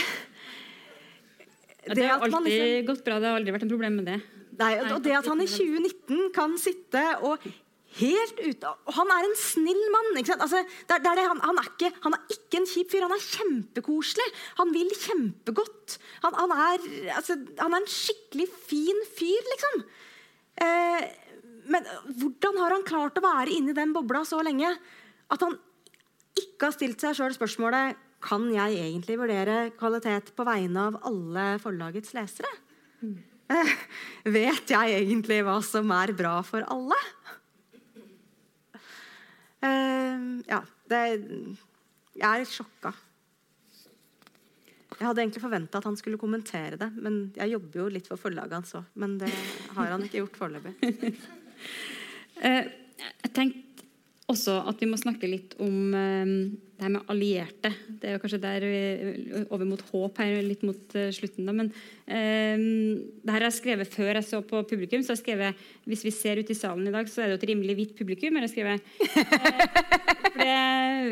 [1.87, 3.19] det, det har alltid liksom, gått bra.
[3.19, 4.21] Det har aldri vært en problem med det.
[4.59, 7.41] Nei, og det at han i 2019 kan sitte og
[7.93, 10.15] helt ute Og han er en snill mann.
[10.17, 13.05] Altså, det, det er han, han, er ikke, han, er ikke, en kjip fyr.
[13.05, 14.29] Han er kjempekoselig.
[14.61, 15.97] Han vil kjempegodt.
[16.25, 19.83] Han, han, er, altså, han er, en skikkelig fin fyr, liksom.
[20.63, 21.05] Eh,
[21.73, 21.85] men
[22.19, 24.73] hvordan har han klart å være inni den bobla så lenge
[25.33, 25.55] at han
[26.39, 31.45] ikke har stilt seg sjøl spørsmålet kan jeg egentlig vurdere kvalitet på vegne av alle
[31.63, 32.49] forlagets lesere?
[33.03, 33.17] Mm.
[34.37, 36.99] vet jeg egentlig hva som er bra for alle?
[39.63, 40.59] Uh, ja,
[40.91, 41.01] det
[42.13, 42.93] Jeg er litt sjokka.
[44.93, 48.21] Jeg hadde egentlig forventa at han skulle kommentere det, men jeg jobber jo litt for
[48.21, 48.91] forlaget hans òg.
[48.99, 49.31] Men det
[49.73, 50.75] har han ikke gjort foreløpig.
[52.43, 52.63] uh,
[53.23, 53.87] jeg tenkte
[54.31, 56.35] også at vi må snakke litt om um,
[56.83, 57.69] det her med allierte.
[57.87, 58.81] Det er jo kanskje der vi,
[59.47, 61.47] over mot håp her, litt mot uh, slutten.
[61.47, 61.55] Da.
[61.55, 62.63] Men um,
[63.23, 65.03] det her har jeg skrevet før jeg så på publikum.
[65.03, 67.41] så jeg skrevet, Hvis vi ser ut i salen i dag, så er det jo
[67.41, 68.35] et rimelig hvitt publikum.
[68.35, 68.81] har jeg skrevet.
[70.33, 71.07] Uh,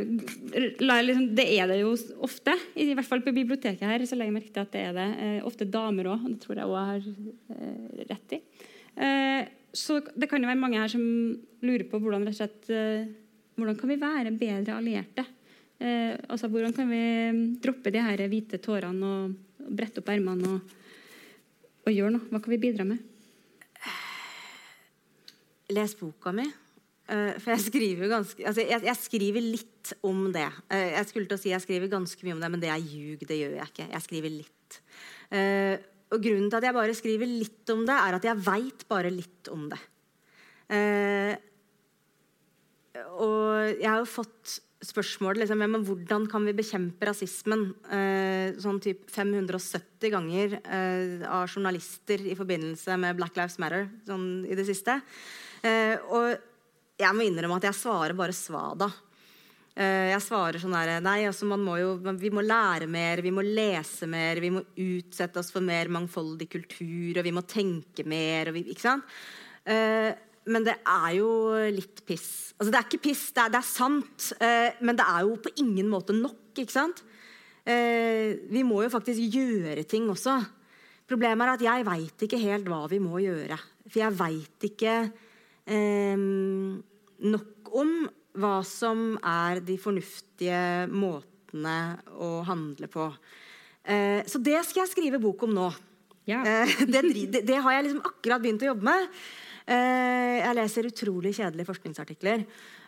[0.52, 1.94] det, liksom, det, er det jo
[2.28, 2.58] ofte.
[2.76, 5.08] I, hvert fall på biblioteket her så legger jeg merke til at det er det.
[5.22, 6.28] Uh, ofte damer òg.
[6.34, 7.02] Det tror jeg òg har
[8.12, 8.42] rett i.
[9.72, 11.04] så det kan jo være mange her som
[11.66, 13.10] lurer på hvordan, slett, eh,
[13.60, 15.26] hvordan kan vi være bedre allierte.
[15.82, 17.02] Eh, altså, hvordan kan vi
[17.34, 19.38] mm, droppe de her hvite tårene og,
[19.72, 20.76] brette opp ermene og,
[21.88, 22.28] og, gjøre noe?
[22.30, 23.02] Hva kan vi bidra med?
[25.74, 26.46] Les boka mi.
[27.12, 30.46] Uh, for jeg skriver ganske altså jeg, jeg, skriver litt om det.
[30.70, 32.86] Uh, jeg skulle til å si jeg skriver ganske mye om det, men det er
[32.86, 33.26] ljug.
[33.28, 33.88] Det gjør jeg ikke.
[33.96, 34.82] Jeg skriver litt.
[35.34, 35.76] Uh,
[36.12, 39.12] og grunnen til at jeg bare skriver litt om det, er at jeg veit bare
[39.16, 39.80] litt om det.
[43.16, 48.80] Og jeg har jo fått spørsmål liksom, men hvordan kan vi bekjempe rasismen eh, sånn
[48.82, 54.66] typ 570 ganger eh, av journalister i forbindelse med Black Lives Matter sånn i det
[54.70, 54.98] siste.
[55.62, 56.34] Eh, og
[57.02, 58.90] jeg må innrømme at jeg svarer bare svada.
[59.72, 63.32] Eh, jeg svarer sånn der, nei, altså man må jo, Vi må lære mer, vi
[63.32, 68.04] må lese mer, vi må utsette oss for mer mangfoldig kultur, og vi må tenke
[68.04, 68.52] mer.
[68.52, 69.16] Vi, ikke sant?
[69.64, 70.12] Eh,
[70.50, 71.30] men det er jo
[71.74, 72.54] litt piss.
[72.58, 75.36] Altså, det er ikke piss, det er, det er sant, eh, men det er jo
[75.44, 76.40] på ingen måte nok.
[76.58, 77.04] ikke sant?
[77.66, 80.40] Eh, vi må jo faktisk gjøre ting også.
[81.10, 83.60] Problemet er at jeg veit ikke helt hva vi må gjøre.
[83.86, 84.96] For jeg veit ikke
[85.68, 87.94] eh, nok om
[88.42, 91.78] hva som er de fornuftige måtene
[92.16, 93.10] å handle på.
[93.84, 95.70] Eh, så det skal jeg skrive bok om nå.
[96.30, 96.42] Ja.
[96.46, 99.22] Eh, det, det, det, har jeg liksom akkurat begynt å jobbe med.
[99.70, 102.44] Eh, jeg leser utrolig kjedelige forskningsartikler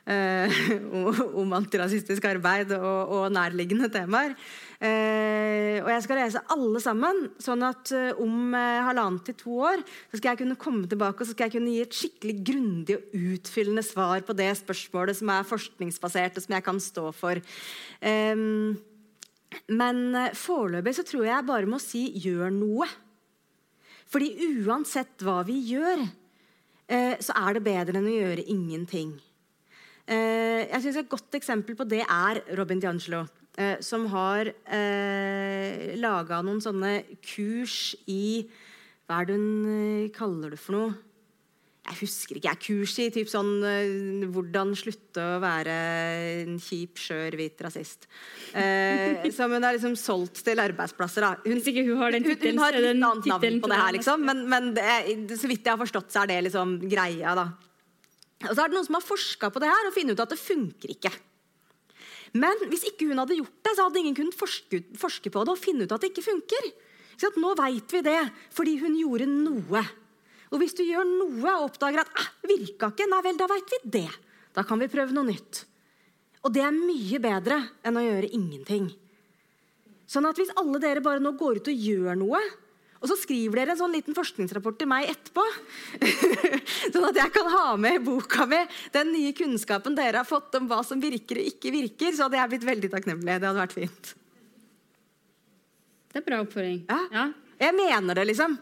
[0.10, 0.62] eh,
[1.42, 4.34] om antirasistisk arbeid og, nærliggende temaer.
[4.82, 10.18] Eh, og jeg skal lese alle sammen, sånn at om halvannet til to år så
[10.18, 13.14] skal jeg kunne komme tilbake og så skal jeg kunne gi et skikkelig grundig og
[13.36, 17.42] utfyllende svar på det spørsmålet som er forskningsbasert, og som jeg kan stå for.
[19.78, 20.00] Men
[20.40, 22.90] foreløpig så tror jeg jeg bare må si 'gjør noe'.
[24.14, 24.30] Fordi
[24.62, 26.04] uansett hva vi gjør,
[27.24, 29.16] så er det bedre enn å gjøre ingenting.
[30.06, 33.24] Eh, jeg synes Et godt eksempel på det er Robin DiAngelo.
[33.54, 38.50] Eh, som har eh, laga noen sånne kurs i
[39.06, 40.96] Hva er det hun eh, kaller det for noe?
[41.84, 45.74] Jeg husker ikke, jeg kurs i typ sånn uh, hvordan slutte å være
[46.46, 48.08] en kjip, skjør, hvit rasist.
[48.56, 51.26] Uh, som hun har liksom solgt til arbeidsplasser.
[51.26, 51.34] Da.
[51.44, 53.82] Hun, Hvis ikke hun har den tittelen, hun, hun har et annet navn på det
[53.82, 54.24] her, liksom.
[54.30, 57.50] Men, men er, så vidt jeg har forstått, så er det liksom greia, da.
[58.48, 60.32] Og så er det noen som har forska på det her og funnet ut at
[60.34, 61.12] det funker ikke.
[62.40, 65.54] Men hvis ikke hun hadde gjort det, så hadde ingen kunnet forske, forske på det
[65.54, 66.72] og finne ut at det ikke funker.
[67.20, 68.22] Så nå veit vi det
[68.56, 69.84] fordi hun gjorde noe.
[70.54, 73.72] Og hvis du gjør noe og oppdager at ah, virka ikke, nei vel, da veit
[73.74, 74.10] vi det.
[74.54, 75.64] Da kan vi prøve noe nytt.
[76.46, 78.92] Og det er mye bedre enn å gjøre ingenting.
[80.06, 82.42] Sånn at hvis alle dere bare nå går ut og gjør noe,
[83.04, 85.44] og så skriver dere en sånn liten forskningsrapport til meg etterpå,
[86.94, 88.62] sånn at jeg kan ha med i boka mi
[88.94, 92.40] den nye kunnskapen dere har fått om hva som virker og ikke virker, så hadde
[92.40, 93.40] jeg blitt veldig takknemlig.
[93.42, 94.14] Det hadde vært fint.
[96.14, 96.84] Det er bra oppfordring.
[96.88, 97.02] Ja.
[97.12, 97.26] ja.
[97.64, 98.56] Jeg mener det, liksom.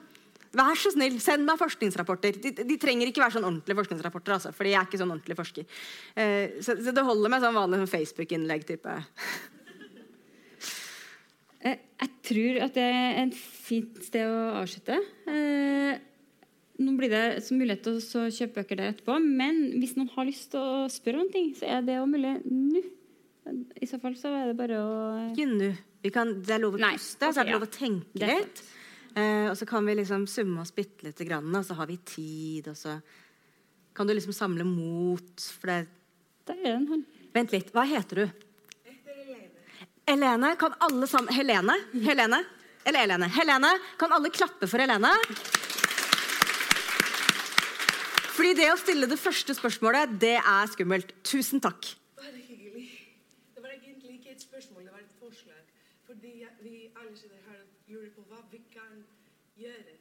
[0.51, 2.35] Vær så snill, send meg forskningsrapporter.
[2.43, 4.35] De, de trenger ikke være sånn ordentlige forskningsrapporter.
[4.35, 5.79] Altså, fordi jeg er ikke sånn ordentlig forsker.
[6.19, 8.97] Eh, så, så, det holder med sånn vanlig sånn Facebook-innlegg-type.
[11.61, 14.95] Eh, jeg tror at det er et fint sted å avslutte.
[15.29, 15.99] Eh,
[16.81, 17.23] nå blir det
[17.53, 19.19] mulighet til å kjøpe bøker der etterpå.
[19.21, 22.83] Men hvis noen har lyst til å spørre om ting, så er det mulig nå.
[23.81, 24.91] I så fall så er det bare å
[25.31, 25.71] Ikke nå.
[26.01, 28.63] Det er lov å puste, så er det lov å tenke litt.
[29.15, 31.97] Eh, og så kan vi liksom summe oss bitte lite grann, og så har vi
[31.97, 32.99] tid, og så
[33.95, 35.49] kan du liksom samle mot.
[35.59, 35.87] For det
[36.47, 37.03] Der er en hånd.
[37.33, 37.71] Vent litt.
[37.75, 38.47] Hva heter du?
[40.07, 40.55] Helene.
[40.59, 41.75] Kan alle sammen Helene?
[41.93, 42.41] Helene?
[42.83, 43.27] Eller Helene?
[43.29, 45.11] Helene, kan alle klappe for Helene?
[48.31, 51.13] Fordi det å stille det første spørsmålet, det er skummelt.
[51.27, 51.91] Tusen takk.
[52.17, 52.87] Bare hyggelig.
[53.53, 55.61] Det var egentlig ikke et spørsmål, det var et forslag.
[56.09, 56.33] Fordi
[56.63, 57.40] vi alle sitter
[57.91, 59.03] lurer på hva vi kan
[59.59, 59.97] gjøre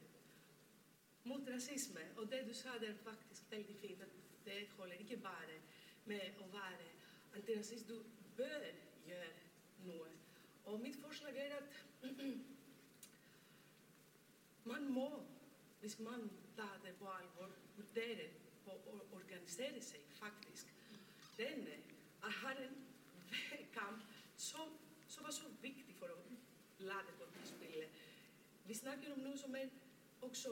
[1.23, 2.01] mot rasisme.
[2.17, 4.01] Og det du sa, det er faktisk veldig fint.
[4.01, 4.09] at
[4.45, 5.59] Det holder ikke bare
[6.05, 6.87] med å være
[7.35, 7.87] antirasist.
[7.87, 8.03] Du
[8.37, 8.65] bør
[9.05, 9.33] gjøre
[9.85, 10.09] noe.
[10.65, 11.63] Og mitt forslag er at
[14.71, 15.09] man må,
[15.79, 18.29] hvis man tar det på alvor, vurdere
[18.65, 20.67] på å organisere seg, faktisk.
[21.37, 21.79] Denne
[22.21, 22.75] har en
[23.77, 24.03] kamp
[24.37, 24.77] som,
[25.21, 26.19] var så viktig for å
[26.79, 27.20] la det.
[28.71, 29.67] Vi snakker om noe som er
[30.23, 30.51] også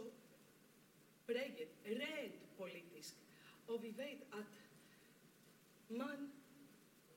[1.27, 3.15] preget, rent politisk.
[3.67, 4.57] Og vi vet at
[5.89, 6.25] man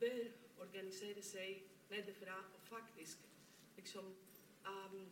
[0.01, 0.29] bør
[0.63, 3.19] organisere seg nedefra og faktisk
[3.77, 4.13] liksom
[4.69, 5.11] um,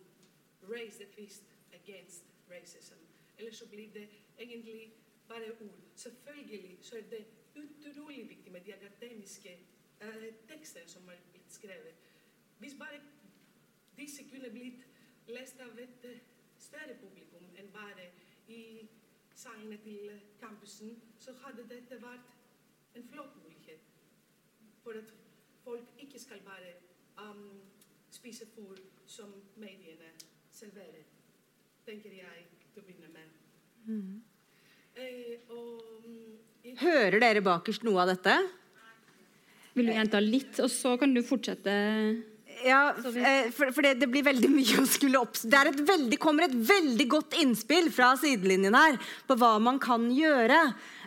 [0.71, 3.03] raise the fist against racism.
[3.39, 4.95] Ellers så blir det egentlig
[5.29, 5.83] bare ord.
[5.95, 7.27] Selvfølgelig så er det
[7.57, 9.59] utrolig viktig med de akademiske
[10.03, 11.95] uh, tekstene som er blitt skrevet.
[12.59, 13.03] Hvis bare
[13.97, 14.90] disse kunne blitt
[15.29, 16.23] lest av et eh,
[16.59, 18.11] større publikum enn bare
[18.49, 18.89] i
[19.35, 22.33] salene til campusen, så hadde dette vært
[22.99, 23.87] en flott mulighet
[24.83, 25.13] for at
[25.65, 26.75] folk ikke skal bare
[27.21, 27.61] um,
[28.11, 30.11] spise fôr som mediene
[30.51, 31.07] serverer,
[31.87, 33.37] tenker jeg til å begynne med.
[33.87, 34.23] Mm.
[35.01, 38.35] Eh, og, um, Hører dere bakerst noe av dette?
[39.75, 41.73] Vil du gjenta litt, og så kan du fortsette?
[42.65, 45.39] Ja, eh, for, for det, det, blir veldig mye å skulle opp...
[45.43, 48.99] Det et veldig, kommer et veldig godt innspill fra sidelinjen her
[49.29, 50.61] på hva man kan gjøre.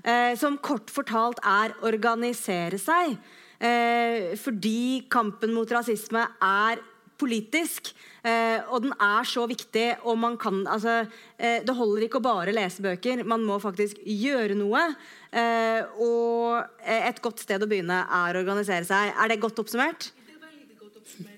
[0.03, 3.17] Eh, som kort fortalt er organisere seg.
[3.63, 6.81] Eh, fordi kampen mot rasisme er
[7.23, 7.93] politisk.
[8.23, 11.03] Eh, og den er så viktig, og man kan altså,
[11.37, 13.23] eh, Det holder ikke å bare lese bøker.
[13.27, 14.95] Man må faktisk gjøre noe.
[15.31, 19.13] Eh, og et godt sted å begynne er å organisere seg.
[19.13, 20.11] Er det godt oppsummert?
[21.03, 21.32] det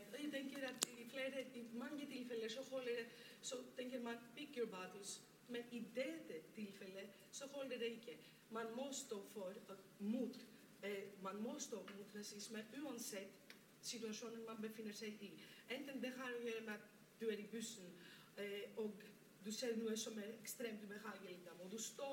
[8.56, 9.54] Man må stå for
[10.00, 10.38] mot,
[10.84, 15.32] eh, man må stå mot rasisme uansett situasjonen man befinner seg i.
[15.70, 16.88] Enten det har å gjøre med at
[17.20, 17.92] du er i bussen
[18.38, 19.04] eh, og
[19.46, 21.38] du ser noe som er ekstremt ubehagelig.
[21.46, 22.08] Da må du stå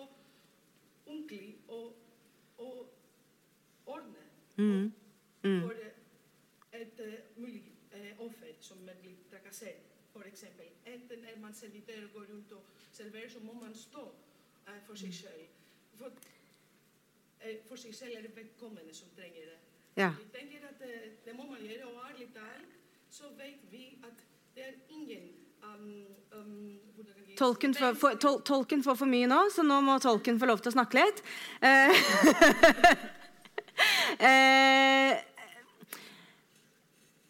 [1.06, 1.94] ordentlig og,
[2.58, 2.92] og
[3.86, 4.92] ordne Mm.
[5.60, 5.74] for
[6.72, 7.00] et
[7.36, 7.72] mulig
[8.18, 9.88] offer som er blitt trakassert.
[10.12, 12.62] For eksempel, enten er man servitør og går rundt og
[12.92, 14.14] serverer, så må man stå
[14.68, 15.48] eh, for seg selv.
[15.98, 16.12] For,
[17.40, 19.58] eh, for seg selv er det vedkommende som trenger det.
[19.96, 20.12] Ja.
[20.18, 20.94] Jeg tenker at det,
[21.26, 22.78] det må man gjøre, og ærlig talt
[23.12, 24.22] så vet vi at
[24.56, 25.26] det er ingen
[25.62, 26.78] um, um,
[27.36, 30.60] Tolken får, for, tol, tolken får for mye nå, så nå må tolken få lov
[30.62, 31.22] til å snakke litt.
[31.64, 32.02] Eh,
[34.28, 35.14] eh,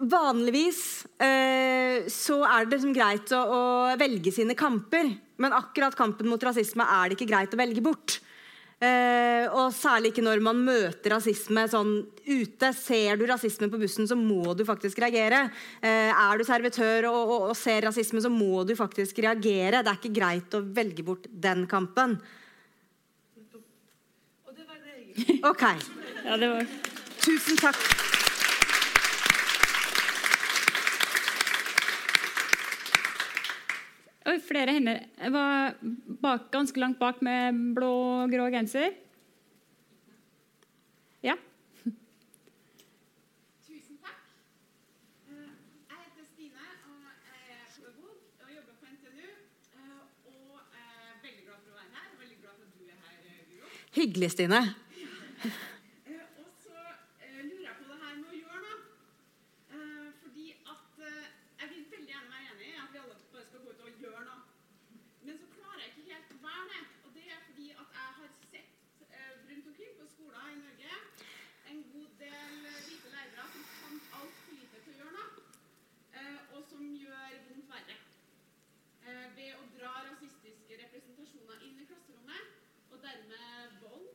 [0.03, 0.81] vanligvis
[1.23, 3.63] eh, så er det liksom greit å, å
[4.01, 8.19] velge sine kamper, men akkurat kampen mot rasisme er det ikke greit å velge bort.
[8.83, 11.93] Eh, og særlig ikke når man møter rasisme sånn
[12.27, 12.73] ute.
[12.75, 15.45] Ser du rasisme på bussen, så må du faktisk reagere.
[15.79, 19.85] Eh, er du servitør og, og, og ser rasisme, så må du faktisk reagere.
[19.85, 22.19] Det er ikke greit å velge bort den kampen.
[24.49, 25.69] Og det var det OK.
[26.27, 26.73] Ja, det var...
[27.23, 28.02] Tusen takk.
[34.27, 34.99] Oi, flere hender.
[35.19, 35.75] Jeg var
[36.23, 37.89] bak, ganske langt bak med blå
[38.23, 38.93] og grå genser.
[41.27, 41.35] Ja.
[43.67, 44.21] Tusen takk.
[45.27, 45.51] Eh,
[45.91, 48.15] Jeg heter Stine, og jeg er pedagog
[48.45, 49.29] og jobber på NTNU.
[49.75, 50.01] eh,
[50.31, 52.09] Og er veldig glad for å være her.
[52.23, 53.17] Veldig glad for at du er her,
[53.51, 53.67] Guro.
[53.99, 54.63] Hyggelig, Stine.
[56.07, 56.77] Eh, Og så
[57.27, 58.79] eh, lurer jeg på det her med å gjøre noe.
[59.75, 60.45] Eh, Fordi
[60.75, 61.27] at eh,
[61.59, 63.99] jeg vil veldig gjerne være enig i at vi alle bare skal gå ut og
[64.05, 64.43] gjøre noe.
[65.27, 66.83] Men så klarer jeg ikke helt å være det.
[67.07, 68.71] Og det er fordi at jeg har sett
[69.09, 70.95] eh, rundt omkring på skoler i Norge
[71.73, 75.45] en god del eh, hvite lærere som kan altfor lite til å gjøre noe,
[76.23, 77.99] eh, og som gjør vondt verre.
[79.11, 82.59] Eh, Ved å dra rasistiske representasjoner inn i klasserommet,
[82.93, 84.11] og dermed vold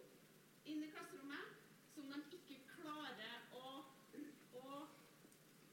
[0.68, 1.55] inn i klasserommet,
[1.95, 3.72] som de ikke klarer å,
[4.60, 4.66] å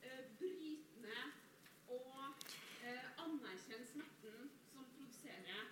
[0.06, 2.46] eh, bryte ned og
[2.86, 5.66] eh, anerkjenne smerten som produserer,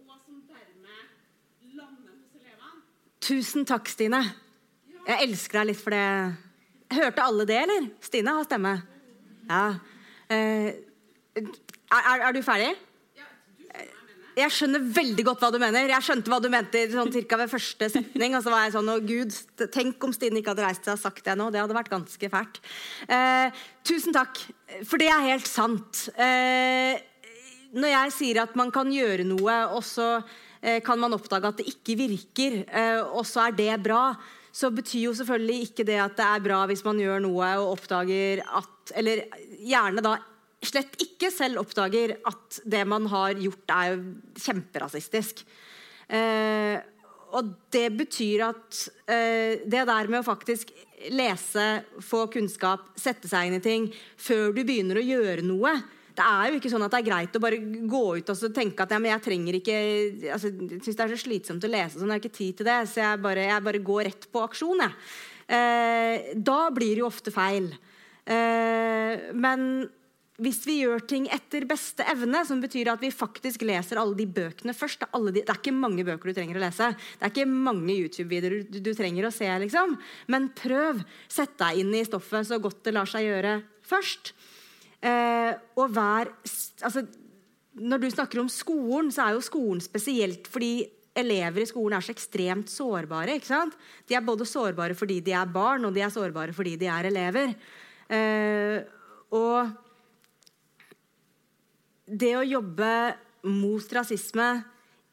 [0.00, 2.80] og som dermed lander hos elevene.
[3.20, 4.22] Tusen takk, Stine.
[5.04, 6.06] Jeg elsker deg litt for det.
[6.94, 7.92] Hørte alle det, eller?
[8.04, 8.74] Stine har stemme.
[9.50, 9.62] Ja.
[10.32, 10.72] Eh,
[11.36, 11.48] er,
[11.92, 12.72] er, er du ferdig?
[14.34, 15.86] Jeg skjønner veldig godt hva du mener.
[15.92, 18.34] Jeg skjønte hva du mente sånn cirka ved første setning.
[18.34, 19.36] Og så var jeg sånn, å Gud,
[19.74, 21.50] Tenk om Stine ikke hadde reist seg og sagt det nå.
[21.54, 22.58] Det hadde vært ganske fælt.
[23.06, 24.40] Eh, tusen takk,
[24.88, 26.08] for det er helt sant.
[26.18, 26.98] Eh,
[27.74, 30.08] når jeg sier at man kan gjøre noe, og så
[30.62, 34.06] eh, kan man oppdage at det ikke virker, eh, og så er det bra,
[34.54, 37.72] så betyr jo selvfølgelig ikke det at det er bra hvis man gjør noe og
[37.74, 39.24] oppdager at Eller
[39.64, 40.18] gjerne da
[40.64, 43.94] slett ikke selv oppdager at det man har gjort, er
[44.36, 45.40] kjemperasistisk.
[46.12, 46.76] Eh,
[47.34, 50.68] og det betyr at det der med å faktisk
[51.10, 51.64] lese,
[52.04, 53.88] få kunnskap, sette seg inn i ting
[54.20, 55.72] før du begynner å gjøre noe
[56.14, 57.58] Det er jo ikke sånn at det er greit å bare
[57.90, 59.78] gå ut og tenke at ja, men jeg trenger ikke
[60.36, 62.68] altså, Jeg syns det er så slitsomt å lese, sånn, jeg har ikke tid til
[62.70, 64.84] det, så jeg bare, jeg bare går rett på aksjon.
[64.84, 64.94] Jeg.
[65.58, 67.72] Eh, da blir det jo ofte feil.
[68.24, 69.68] Eh, men
[70.42, 74.26] hvis vi gjør ting etter beste evne, som betyr at vi faktisk leser alle de
[74.26, 76.90] bøkene først de, det er ikke mange bøker du trenger å lese.
[77.18, 79.50] Det er ikke mange YouTube-videoer du, du trenger å se.
[79.62, 79.94] liksom.
[80.26, 81.04] Men prøv.
[81.30, 84.34] Sett deg inn i stoffet så godt det lar seg gjøre først.
[85.04, 86.30] Eh, og hver
[86.80, 87.04] altså,
[87.74, 92.04] Når du snakker om skolen, så er jo skolen spesielt fordi elever i skolen er
[92.04, 93.36] så ekstremt sårbare.
[93.36, 93.74] ikke sant?
[94.08, 97.10] De er både sårbare fordi de er barn, og de er sårbare fordi de er
[97.10, 97.54] elever.
[98.08, 98.78] Eh,
[99.34, 99.74] og
[102.06, 102.92] det å jobbe
[103.44, 104.48] mot rasisme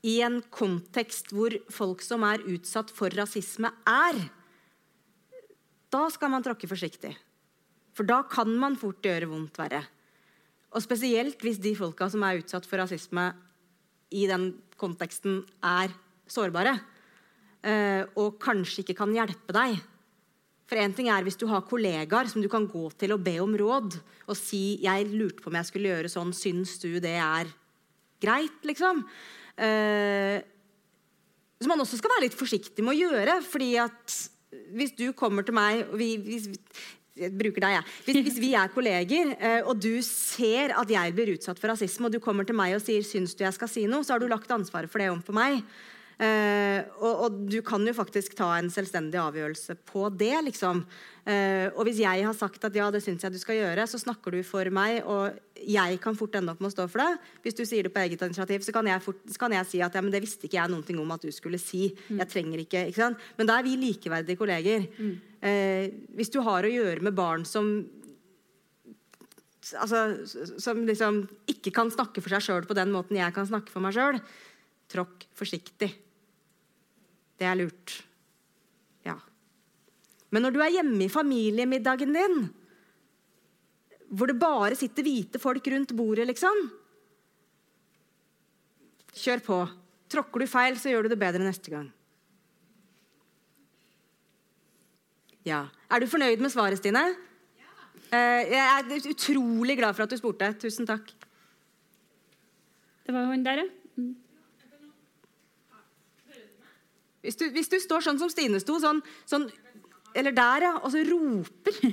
[0.07, 4.21] i en kontekst hvor folk som er utsatt for rasisme, er,
[5.93, 7.13] da skal man tråkke forsiktig.
[7.95, 9.83] For da kan man fort gjøre vondt verre.
[10.71, 13.31] Og spesielt hvis de folka som er utsatt for rasisme
[14.15, 15.91] i den konteksten, er
[16.27, 16.79] sårbare.
[17.63, 19.81] eh, Og kanskje ikke kan hjelpe deg.
[20.71, 23.39] For en ting er hvis du har kollegaer som du kan gå til og be
[23.43, 27.19] om råd, og si 'jeg lurte på om jeg skulle gjøre sånn, syns du det
[27.19, 27.45] er
[28.21, 29.05] greit', liksom.
[29.57, 30.41] Eh,
[31.59, 33.43] som man også skal være litt forsiktig med å gjøre.
[33.43, 34.29] fordi at
[34.73, 36.47] hvis du kommer til meg vi, hvis,
[37.26, 37.95] jeg bruker deg, jeg.
[38.07, 42.09] Hvis, hvis vi er kolleger, eh, og du ser at jeg blir utsatt for rasisme,
[42.09, 44.19] og du kommer til meg og sier 'syns du jeg skal si noe', så har
[44.19, 45.63] du lagt ansvaret for det om på meg.
[46.22, 50.36] Eh, og, og du kan jo faktisk ta en selvstendig avgjørelse på det.
[50.45, 50.84] liksom.
[51.26, 53.97] Eh, og hvis jeg har sagt at ja, det syns jeg du skal gjøre, så
[54.01, 57.34] snakker du for meg, og jeg kan fort ende opp med å stå for det.
[57.45, 59.82] Hvis du sier det på eget initiativ, så kan jeg, fort, så kan jeg si
[59.82, 61.89] at ja, men det visste ikke jeg noen ting om at du skulle si.
[62.09, 63.28] Jeg trenger ikke, ikke sant?
[63.39, 64.86] Men da er vi likeverdige kolleger.
[65.01, 67.71] Eh, hvis du har å gjøre med barn som
[69.79, 70.01] altså,
[70.61, 73.83] som liksom ikke kan snakke for seg sjøl på den måten jeg kan snakke for
[73.83, 74.19] meg sjøl,
[74.91, 75.89] tråkk forsiktig.
[77.41, 77.95] Det er lurt.
[79.07, 79.17] Ja.
[80.29, 82.43] Men når du er hjemme i familiemiddagen din,
[84.11, 86.69] hvor det bare sitter hvite folk rundt bordet, liksom
[89.11, 89.55] Kjør på.
[90.07, 91.89] Tråkker du feil, så gjør du det bedre neste gang.
[95.45, 95.65] Ja.
[95.89, 97.01] Er du fornøyd med svaret, Stine?
[97.59, 98.17] Ja.
[98.17, 100.51] Jeg er utrolig glad for at du spurte.
[100.61, 101.13] Tusen takk.
[103.05, 103.69] Det var hun der, ja.
[103.95, 104.15] Mm.
[107.21, 109.49] Hvis du, hvis du står sånn som Stine sto, sånn, sånn
[110.17, 110.71] Eller der, ja.
[110.81, 111.75] Og så roper.
[111.81, 111.91] Jeg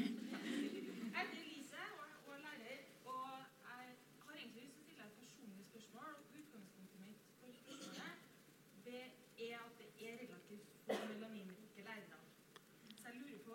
[1.14, 1.82] heter Elise
[2.26, 3.92] og er lærer, og jeg
[4.24, 6.08] har egentlig lyst til å stille et personlig spørsmål.
[6.08, 8.14] og Utgangspunktet mitt for spørsmålet
[8.88, 12.18] det er at det er relativt få melaninrike lærere.
[12.98, 13.54] Så jeg lurer på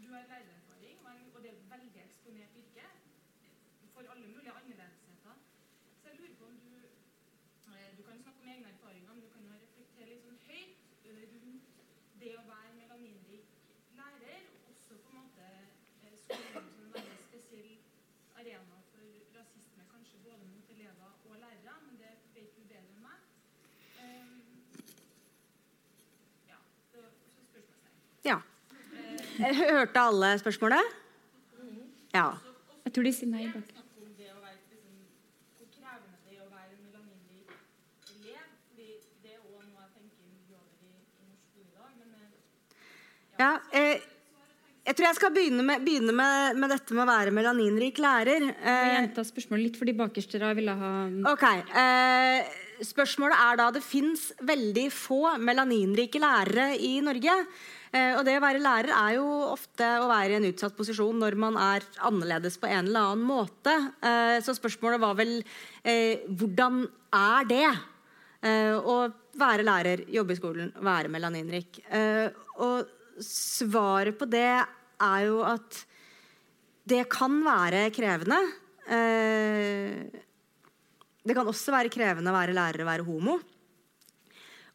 [0.00, 2.86] Du har lærererfaring, og jeg- og det er et veldig eksponert yrke
[3.94, 5.36] for alle mulige annerledesheter.
[6.00, 6.72] Så jeg lurer på om du
[7.76, 10.74] eh, Du kan snakke om egne erfaringer, men du kan jo reflektere litt sånn høyt
[11.06, 11.66] eh, rundt
[12.20, 13.46] det å være melaninrik
[13.98, 15.44] lærer, og også på en måte
[16.04, 17.70] eh, skolen som en veldig spesiell
[18.40, 19.04] arena for
[19.36, 23.18] rasisme, kanskje både mot elever og lærere, men det vet du bedre enn meg.
[24.06, 24.36] Um,
[26.52, 26.58] ja,
[26.92, 26.98] så,
[27.34, 27.96] så spørsmålstegn.
[28.30, 28.38] Ja.
[28.96, 30.92] Jeg hørte alle spørsmålet?
[32.14, 32.28] Ja.
[32.86, 33.62] Jeg tror de sier nei bak.
[33.62, 33.82] Liksom,
[43.36, 44.04] eh, ja eh,
[44.86, 48.44] jeg tror jeg skal begynne med, begynne med, med dette med å være melaninrik lærer.
[48.54, 50.90] Eh, gjenta spørsmålet litt, for de bakerste da ville ha
[51.32, 51.42] Ok.
[51.82, 52.52] Eh,
[52.86, 57.34] spørsmålet er da det fins veldig få melaninrike lærere i Norge.
[57.96, 61.18] Eh, og det å være lærer er jo ofte å være i en utsatt posisjon
[61.20, 63.74] når man er annerledes på en eller annen måte.
[64.00, 65.32] Eh, så spørsmålet var vel
[65.82, 66.74] eh, hvordan
[67.16, 67.68] er det
[68.46, 69.08] å
[69.40, 71.80] være lærer, jobbe i skolen, være melaninrik?
[72.62, 72.86] Og
[73.24, 75.78] svaret på det er jo at
[76.86, 78.38] det kan være krevende.
[81.26, 83.34] Det kan også være krevende å være lærer og være homo.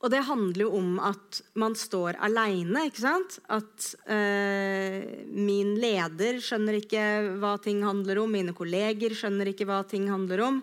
[0.02, 2.88] Og det handler jo om at man står aleine.
[2.90, 7.04] At eh, min leder skjønner ikke
[7.42, 8.34] hva ting handler om.
[8.34, 10.58] Mine kolleger skjønner ikke hva ting handler om.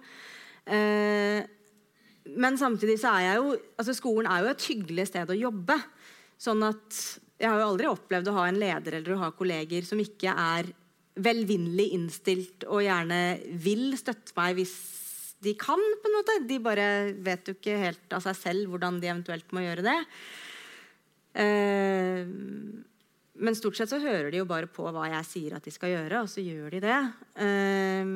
[0.66, 1.47] Eh,
[2.28, 5.78] men samtidig så er jeg jo altså Skolen er jo et hyggelig sted å jobbe.
[6.39, 6.99] Sånn at
[7.39, 10.34] jeg har jo aldri opplevd å ha en leder eller å ha kolleger som ikke
[10.34, 10.72] er
[11.18, 14.74] velvinnelig innstilt og gjerne vil støtte meg hvis
[15.45, 15.80] de kan.
[16.03, 16.36] på en måte.
[16.49, 19.99] De bare vet jo ikke helt av seg selv hvordan de eventuelt må gjøre det.
[21.39, 22.26] Eh,
[23.39, 25.95] men stort sett så hører de jo bare på hva jeg sier at de skal
[25.95, 26.99] gjøre, og så gjør de det.
[27.45, 28.14] Eh,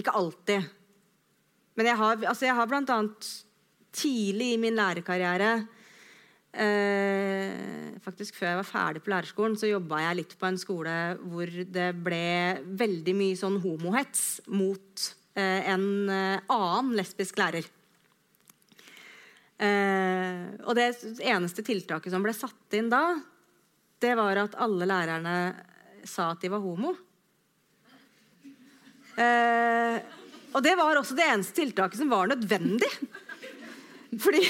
[0.00, 0.70] ikke alltid.
[1.78, 3.28] Men jeg har, altså jeg har blant annet
[3.94, 5.52] tidlig i min lærerkarriere
[6.52, 10.96] eh, Faktisk før jeg var ferdig på lærerskolen, så jobba jeg litt på en skole
[11.28, 12.24] hvor det ble
[12.78, 15.08] veldig mye sånn homohets mot
[15.42, 17.66] en eh, annen lesbisk lærer.
[19.58, 20.88] Eh, og det
[21.26, 23.18] eneste tiltaket som ble satt inn da,
[23.98, 25.36] det var at alle lærerne
[26.06, 26.94] sa at de var homo.
[29.18, 29.98] Eh,
[30.54, 32.90] og det var også det eneste tiltaket som var nødvendig.
[34.22, 34.44] Fordi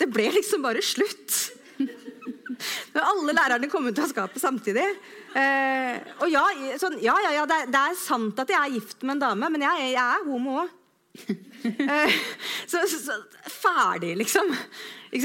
[0.00, 1.36] det ble liksom bare slutt.
[1.78, 4.86] Når alle lærerne kom ut av skapet samtidig.
[5.34, 6.44] Eh, og ja,
[6.78, 9.24] sånn, ja, ja, ja det, er, det, er, sant at jeg er gift med en
[9.24, 10.80] dame, men jeg, jeg er homo òg.
[11.24, 12.18] eh,
[12.70, 13.18] så, så, så,
[13.50, 14.50] ferdig, liksom.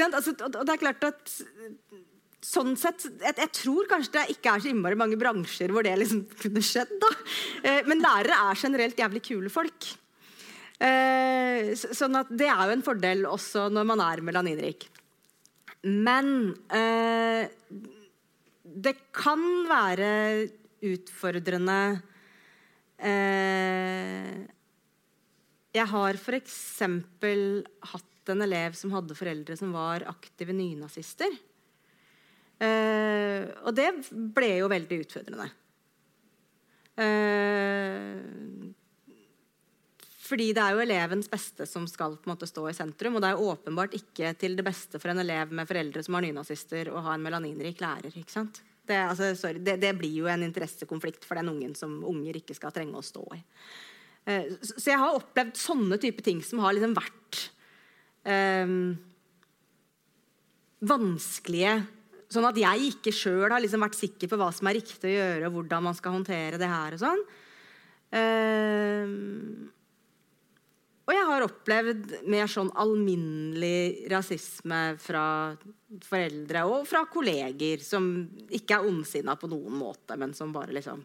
[0.09, 1.33] Altså, og, og det er klart at
[2.45, 5.95] sånn sett, jeg, jeg, tror kanskje det ikke er så innmari mange bransjer hvor det
[5.99, 6.93] liksom kunne skjedd.
[7.01, 7.09] da.
[7.63, 9.91] Eh, men lærere er generelt jævlig kule folk.
[10.79, 14.87] Eh, sånn at det er jo en fordel også når man er melaninrik.
[15.83, 17.45] Men eh,
[18.75, 20.09] det kan være
[20.85, 21.79] utfordrende
[22.97, 24.39] eh,
[25.75, 26.59] Jeg har f.eks.
[27.93, 31.33] hatt en elev som hadde foreldre som var aktive nynazister.
[32.59, 35.47] Eh, og det ble jo veldig utfordrende.
[36.99, 38.19] Eh,
[40.29, 43.17] Fordi det er jo elevens beste som skal på en måte stå i sentrum.
[43.17, 46.17] Og det er jo åpenbart ikke til det beste for en elev med foreldre som
[46.17, 48.13] har nynazister, å ha en melaninrik lærer.
[48.13, 48.61] ikke sant?
[48.89, 52.57] Det, altså, sorry, det, det blir jo en interessekonflikt for den ungen som unger ikke
[52.57, 53.41] skal trenge å stå i.
[54.29, 57.45] Eh, så så jeg har opplevd sånne type ting som har liksom vært
[58.29, 58.75] eh,
[60.89, 61.79] vanskelige
[62.29, 65.13] Sånn at jeg ikke sjøl har liksom vært sikker på hva som er riktig å
[65.15, 67.23] gjøre, og hvordan man skal håndtere det her og sånn.
[68.13, 69.15] Eh,
[71.09, 75.23] og jeg har opplevd mer sånn alminnelig rasisme fra
[76.05, 78.11] foreldre og fra kolleger som
[78.53, 81.01] ikke er ondsinna på noen måte, men som bare liksom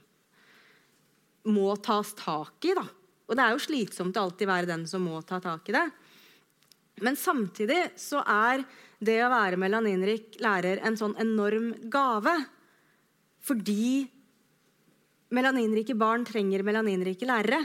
[1.48, 2.74] må tas tak i.
[2.76, 2.84] da.
[3.24, 5.84] Og det er jo slitsomt å alltid være den som må ta tak i det.
[7.00, 8.66] Men samtidig så er
[9.04, 12.34] det å være melaninrik lærer en sånn enorm gave.
[13.44, 14.04] Fordi
[15.32, 17.64] melaninrike barn trenger melaninrike lærere.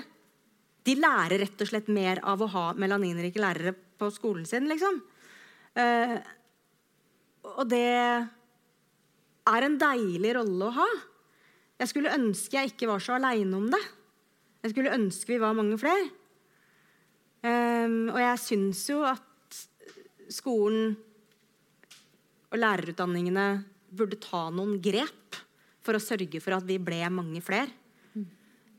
[0.90, 4.98] De lærer rett og slett mer av å ha melaninrike lærere på skolen sin, liksom.
[5.78, 6.18] Eh,
[7.46, 7.86] og det
[9.50, 10.90] er en deilig rolle å ha.
[11.80, 13.82] Jeg skulle ønske jeg ikke var så aleine om det.
[14.66, 16.10] Jeg skulle ønske vi var mange flere.
[17.40, 19.60] Um, og jeg syns jo at
[20.30, 20.98] skolen
[22.50, 23.46] og lærerutdanningene
[23.96, 25.38] burde ta noen grep
[25.86, 27.72] for å sørge for at vi ble mange flere.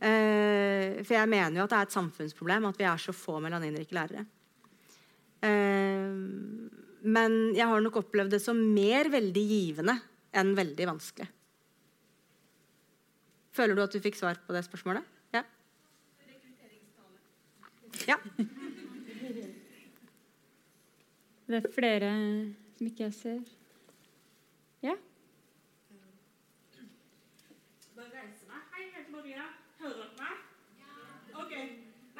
[0.01, 3.37] Uh, for jeg mener jo at det er et samfunnsproblem at vi er så få
[3.45, 4.25] melaninrike lærere.
[5.45, 6.71] Uh,
[7.01, 9.97] men jeg har nok opplevd det som mer veldig givende
[10.37, 11.29] enn veldig vanskelig.
[13.57, 15.05] Føler du at du fikk svar på det spørsmålet?
[15.35, 15.43] Ja.
[18.09, 18.17] ja.
[21.51, 22.11] Det er flere
[22.79, 23.41] som ikke jeg ser.
[24.87, 24.95] Ja?
[27.97, 28.63] Da reiser jeg meg.
[28.71, 29.49] Hei, jeg heter Maria.
[29.81, 30.37] Hører dere meg?
[31.43, 31.53] Ok.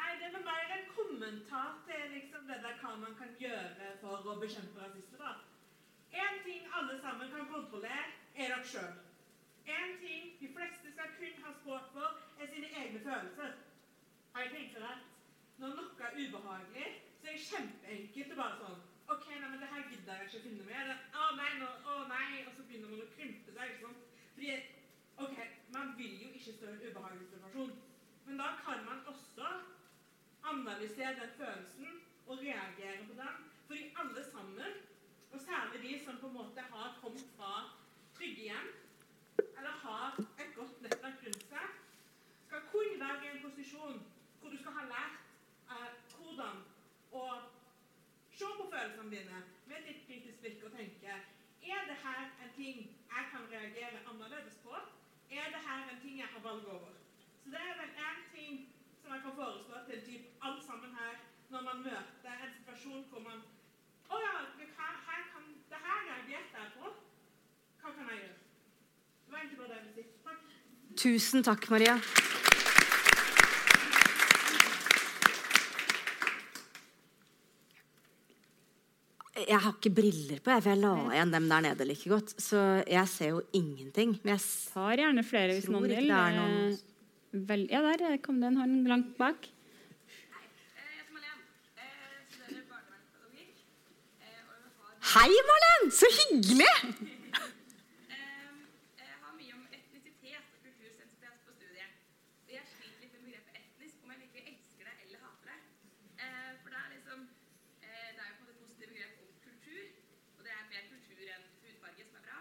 [0.01, 0.85] Nei, det var mer en
[1.31, 5.19] kommentar til liksom det der hva man kan gjøre for å bekjempe rasisme.
[5.19, 5.33] da.
[6.23, 8.97] En ting alle sammen kan kontrollere, er dere sjøl.
[9.77, 13.55] En ting de fleste skal kun ha språk for, er sine egne følelser.
[14.33, 15.07] Har jeg tenkt rett?
[15.59, 16.89] Når noe er ubehagelig,
[17.21, 20.39] så er det kjempeenkelt å bare sånn OK, nei, men det her gidder jeg ikke
[20.39, 20.93] å finne med.
[21.21, 23.71] Å nei, nå, å nei, Og så begynner man å krympe seg.
[23.71, 24.03] ikke sant?
[24.35, 24.53] Fordi,
[25.27, 25.39] ok,
[25.75, 27.75] Man vil jo ikke stå i en ubehagelig situasjon.
[28.27, 29.51] Men da kan man også
[30.53, 33.35] analysere den følelsen og reagere på den.
[33.67, 34.73] Fordi alle sammen,
[35.33, 37.53] og særlig de som på en måte har kommet fra
[38.17, 38.69] trygge hjem,
[39.59, 41.67] eller har et godt nettverk rundt seg,
[42.47, 44.03] skal kun være i en posisjon
[44.41, 45.17] hvor du skal ha lært
[45.75, 46.63] eh, hvordan
[47.21, 47.25] å
[48.39, 51.19] se på følelsene dine med et litt kritisk blikk og tenke
[51.75, 54.75] er det her en ting jeg kan reagere annerledes på?
[55.31, 56.93] Er det her en ting jeg har valg over?
[57.43, 58.30] Så det er vel ting
[59.11, 61.15] som jeg kan foreslå til typ alle sammen her
[61.51, 63.41] når man møter en situasjon hvor man
[64.11, 66.93] Å ja, her, her kan, det her reagerte jeg på.
[67.83, 68.39] Hva kan jeg gjøre?
[69.27, 70.07] Det var egentlig bare det jeg ville si.
[70.27, 70.41] Takk.
[71.03, 71.95] Tusen takk, Maria.
[79.41, 82.35] Jeg har ikke briller på, jeg, for jeg la igjen dem der nede like godt.
[82.43, 82.61] Så
[82.91, 84.17] jeg ser jo ingenting.
[84.23, 84.43] Men jeg
[84.75, 86.11] Tar gjerne flere hvis Tror noen ikke vil.
[86.11, 87.00] det er noen- Eh,
[87.33, 89.49] Vel, ja, der kom det en hånd langt bak.
[95.11, 95.91] Hei, Marlen!
[95.91, 96.67] Så hyggelig!
[98.15, 98.51] eh,
[98.99, 101.95] jeg har mye om etnisitet og kultursensitet på studiet.
[102.47, 105.59] Og jeg sliter litt med begrepet etnisk, om jeg virkelig elsker det eller hater det.
[106.27, 109.15] Eh, For det er liksom eh, Det er jo på en måte et positivt begrep
[109.25, 109.83] om kultur,
[110.37, 112.39] og det er mer kultur enn hudfarge, som er bra.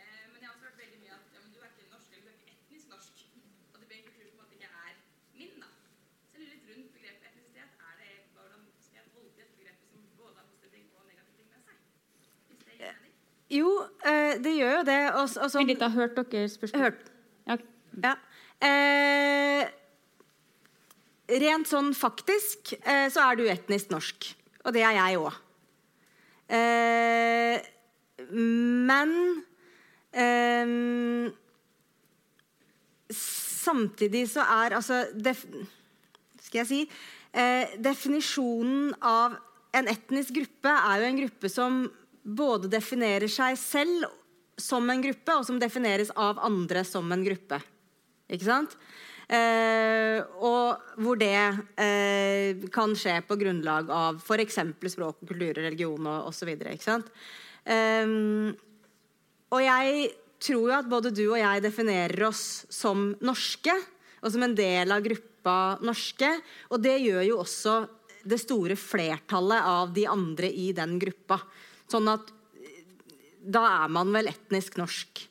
[0.00, 2.10] Eh, Men jeg har også hørt veldig mye at ja, men du er ikke norsk,
[2.10, 3.14] eller du er ikke etnisk norsk.
[3.70, 4.98] Og det blir en kultur som på en måte ikke er
[5.38, 5.70] min, da.
[6.26, 7.70] Så jeg lurer litt rundt begrepet etnisitet.
[7.86, 11.36] Er det hvordan skal jeg tolke dette begrepet som både har positive ting og negative
[11.38, 11.78] ting med seg?
[12.50, 13.16] Hvis det gir mening?
[13.50, 13.70] Jo,
[14.06, 14.98] eh, det gjør jo det.
[15.14, 16.84] Og, og sånn- Vent har hørt dere spørsmålet?
[16.84, 17.10] Hørt.
[17.50, 17.56] Ja.
[18.04, 18.14] Ja.
[18.62, 19.64] Eh,
[21.40, 24.30] rent sånn faktisk eh, så er du etnisk norsk.
[24.64, 25.34] Og det er jeg òg.
[26.50, 27.60] Eh,
[28.30, 29.12] men
[30.12, 31.30] eh,
[33.10, 35.44] Samtidig så er altså def,
[36.42, 36.80] Skal jeg si
[37.34, 39.36] eh, Definisjonen av
[39.76, 41.80] en etnisk gruppe er jo en gruppe som
[42.36, 44.08] både definerer seg selv
[44.60, 47.60] som en gruppe, og som defineres av andre som en gruppe.
[48.30, 48.76] Ikke sant?
[49.30, 51.36] Eh, og hvor det
[51.78, 54.58] eh, kan skje på grunnlag av f.eks.
[54.90, 56.50] språk, kultur, religion og osv.
[56.50, 58.16] Eh,
[59.50, 63.74] og jeg tror jo at både du og jeg definerer oss som norske.
[64.20, 66.28] og som en del av gruppa norske.
[66.70, 67.78] Og det gjør jo også
[68.24, 71.40] det store flertallet av de andre i den gruppa.
[71.90, 72.30] Sånn at
[72.60, 72.84] eh,
[73.40, 75.24] da er man vel etnisk norsk.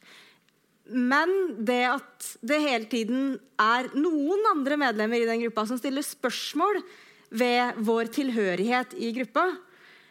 [0.90, 1.32] Men
[1.66, 6.82] det at det hele tiden er noen andre medlemmer i den gruppa som stiller spørsmål
[7.30, 9.46] ved vår tilhørighet i gruppa,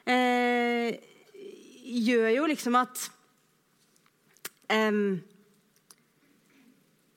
[0.06, 0.94] eh,
[1.88, 3.08] gjør jo liksom at
[4.70, 5.18] eh,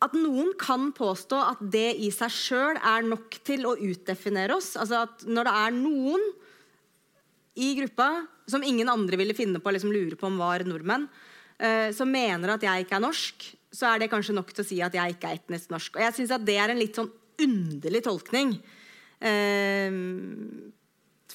[0.02, 4.74] at noen kan påstå at det i seg sjøl er nok til å utdefinere oss.
[4.74, 6.24] Altså at når det er noen
[7.62, 8.10] i gruppa
[8.52, 11.08] som ingen andre ville finne på å liksom lure på om var nordmenn,
[11.58, 14.68] eh, som mener at jeg ikke er norsk, så er det kanskje nok til å
[14.68, 15.96] si at jeg ikke er etnisk norsk.
[15.96, 17.12] Og jeg syns at det er en litt sånn
[17.42, 18.58] underlig tolkning.
[19.22, 19.90] Eh,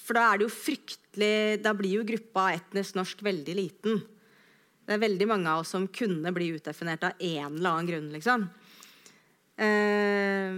[0.06, 4.00] for da er det jo fryktelig Da blir jo gruppa etnisk norsk veldig liten.
[4.86, 8.10] Det er veldig mange av oss som kunne bli utdefinert av en eller annen grunn,
[8.12, 8.44] liksom.
[9.56, 10.52] Eh,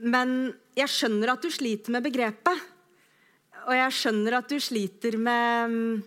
[0.00, 0.36] men
[0.78, 2.62] jeg skjønner at du sliter med begrepet.
[3.70, 6.02] Og jeg skjønner at du sliter med,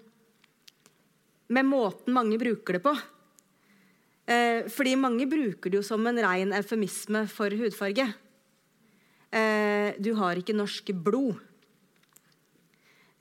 [1.47, 2.91] med måten mange bruker det på.
[4.27, 8.09] Eh, fordi mange bruker det jo som en rein eufemisme for hudfarge.
[9.31, 11.39] Eh, du har ikke norsk blod.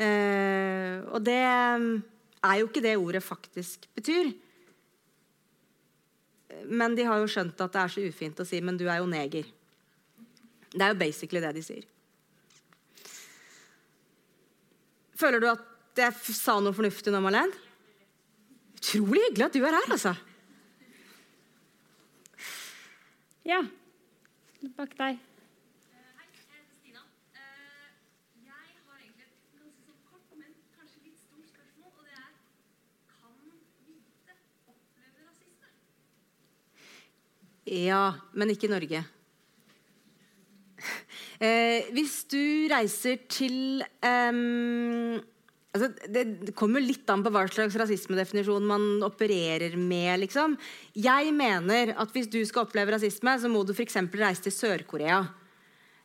[0.03, 4.35] Eh, og det er jo ikke det ordet faktisk betyr.
[6.67, 8.99] Men de har jo skjønt at det er så ufint å si 'men du er
[8.99, 9.47] jo neger'.
[10.75, 11.87] Det er jo basically det de sier.
[15.23, 17.55] Føler du at jeg sa noe fornuftig nå, Malene?
[18.75, 20.17] Utrolig hyggelig at du er her, altså.
[23.47, 23.61] Ja.
[24.75, 25.21] Bak deg.
[37.73, 38.05] Ja,
[38.35, 39.07] men ikke i Norge.
[41.43, 45.19] Eh, hvis du reiser til ehm,
[45.75, 50.21] altså det, det kommer litt an på hva slags rasismedefinisjon man opererer med.
[50.23, 50.55] liksom.
[50.95, 53.99] Jeg mener at hvis du skal oppleve rasisme, så må du f.eks.
[54.13, 55.25] reise til Sør-Korea.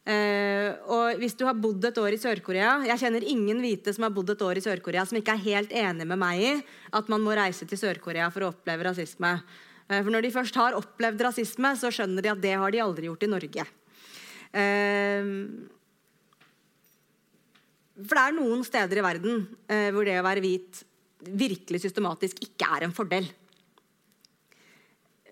[0.07, 4.05] Uh, og hvis du har bodd et år i Sør-Korea Jeg kjenner ingen hvite som
[4.05, 6.51] har bodd et år i Sør-Korea som ikke er helt enig med meg i
[6.95, 9.34] at man må reise til Sør-Korea for å oppleve rasisme.
[9.91, 12.81] Uh, for når de først har opplevd rasisme, så skjønner de at det har de
[12.85, 13.68] aldri gjort i Norge.
[14.51, 15.31] Eh,
[17.97, 20.83] for det er noen steder i verden eh, hvor det å være hvit
[21.25, 23.25] virkelig systematisk ikke er en fordel.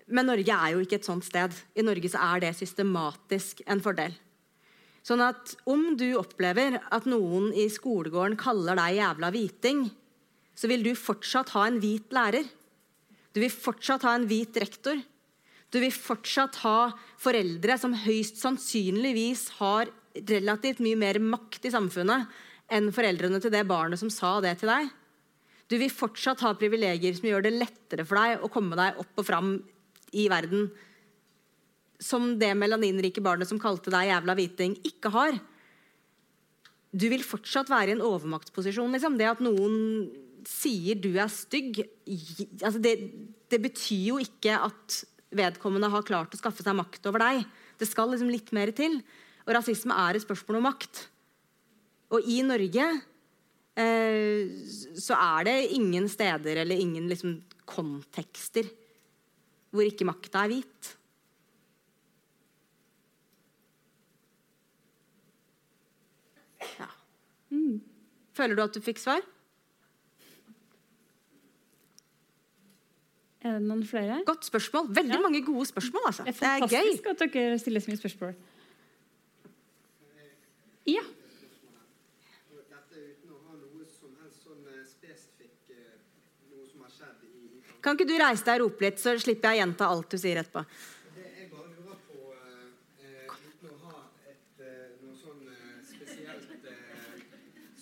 [0.06, 1.54] Men Norge er jo ikke et sånt sted.
[1.74, 4.14] I Norge så er det systematisk en fordel.
[5.06, 9.84] Sånn at om du opplever at noen i skolegården kaller deg jævla hviting,
[10.56, 12.46] så vil du fortsatt ha en hvit lærer.
[13.34, 14.98] Du vil fortsatt ha en hvit rektor.
[15.76, 16.88] Du vil fortsatt ha
[17.20, 22.30] foreldre som høyst sannsynligvis har relativt mye mer makt i samfunnet
[22.72, 24.86] enn foreldrene til det barnet som sa det til deg.
[25.68, 29.20] Du vil fortsatt ha privilegier som gjør det lettere for deg å komme deg opp
[29.20, 29.50] og fram
[30.16, 30.70] i verden
[32.00, 35.36] som det melaninrike barnet som kalte deg jævla hviting, ikke har.
[36.96, 38.96] Du vil fortsatt være i en overmaktsposisjon.
[38.96, 39.18] Liksom.
[39.20, 39.76] Det at noen
[40.48, 41.82] sier du er stygg,
[42.62, 42.94] altså det,
[43.52, 45.02] det betyr jo ikke at
[45.36, 47.44] vedkommende har klart å skaffe seg makt over deg.
[47.76, 48.98] Det skal liksom litt mer til.
[49.46, 51.04] Og rasisme er et spørsmål om makt.
[52.16, 52.86] Og i Norge
[53.76, 54.50] eh,
[54.98, 58.68] så er det ingen steder eller ingen liksom, kontekster
[59.74, 60.92] hvor ikke makta er hvit.
[66.78, 66.88] Ja.
[68.36, 69.24] Føler du at du fikk svar?
[73.46, 74.20] Er det noen flere?
[74.26, 74.88] Godt spørsmål.
[74.96, 75.20] Veldig Ja.
[75.22, 76.02] mange gode spørsmål.
[76.10, 76.24] Altså.
[76.26, 76.68] Det Det er er gøy.
[76.68, 78.34] fantastisk at dere stiller så mye spørsmål.
[80.86, 81.02] Ja.
[84.46, 84.84] Sånn eh,
[85.70, 85.96] eh,
[86.50, 87.82] noe som har skjedd i, i kampen.
[87.82, 90.18] Kan ikke du reise deg og rope litt, så slipper jeg å gjenta alt du
[90.20, 90.62] sier etterpå?
[91.16, 92.68] Det jeg bare lurer på, eh,
[93.02, 97.20] eh, uten å ha et, eh, noe sånn eh, spesielt eh,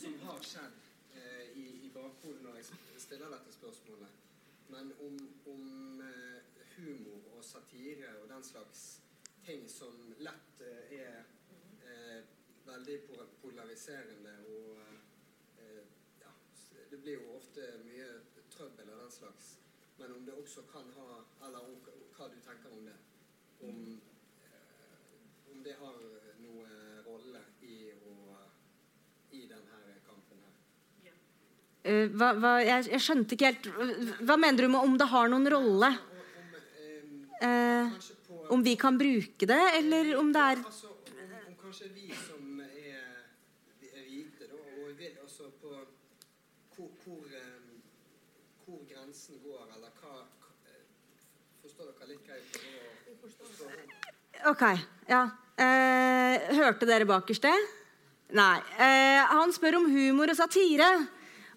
[0.01, 0.75] som har skjedd
[1.19, 4.21] eh, i, i bakhodet når jeg s- stiller dette spørsmålet,
[4.73, 5.19] men om,
[5.53, 6.39] om eh,
[6.79, 8.85] humor og satire og den slags
[9.45, 9.93] ting som
[10.25, 11.17] lett eh, er
[11.85, 12.21] eh,
[12.67, 13.29] veldig po-
[13.85, 14.79] polariserende og
[15.61, 15.85] eh,
[16.21, 16.31] ja,
[16.91, 18.07] det blir jo ofte mye
[18.55, 19.57] trøbbel av den slags.
[19.99, 21.77] Men om det også kan ha Eller om,
[22.17, 22.97] hva du tenker om det.
[23.61, 24.01] Om,
[24.49, 26.01] eh, om det har
[26.41, 28.15] noe rolle i, å,
[29.37, 30.57] i denne kampen her.
[31.85, 33.71] Eh, hva, hva, jeg, jeg skjønte ikke helt
[34.25, 35.93] Hva mener du med om det har noen rolle?
[35.93, 36.27] Om,
[36.89, 41.61] om, eh, på om vi kan bruke det, eller om det er Altså, om, om
[41.61, 43.25] kanskje vi som er,
[43.91, 45.75] er hvite, da, og vil også på
[46.77, 47.61] hvor, hvor, eh,
[48.67, 50.15] hvor grensen går, eller hva
[50.71, 50.83] eh,
[51.63, 53.91] Forstår dere litt hva jeg prøver å?
[54.51, 54.63] Ok,
[55.09, 55.23] ja.
[55.57, 57.57] Eh, hørte dere bakerst det?
[58.37, 58.59] Nei.
[58.77, 60.89] Eh, han spør om humor og satire,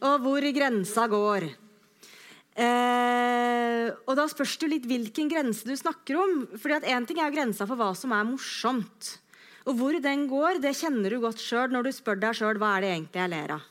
[0.06, 1.50] og hvor grensa går.
[2.58, 6.36] Eh, og da spørs det litt hvilken grense du snakker om.
[6.58, 9.18] Fordi at Én ting er jo grensa for hva som er morsomt.
[9.68, 12.78] Og hvor den går, det kjenner du godt sjøl når du spør deg sjøl hva
[12.78, 13.66] er det egentlig jeg ler av.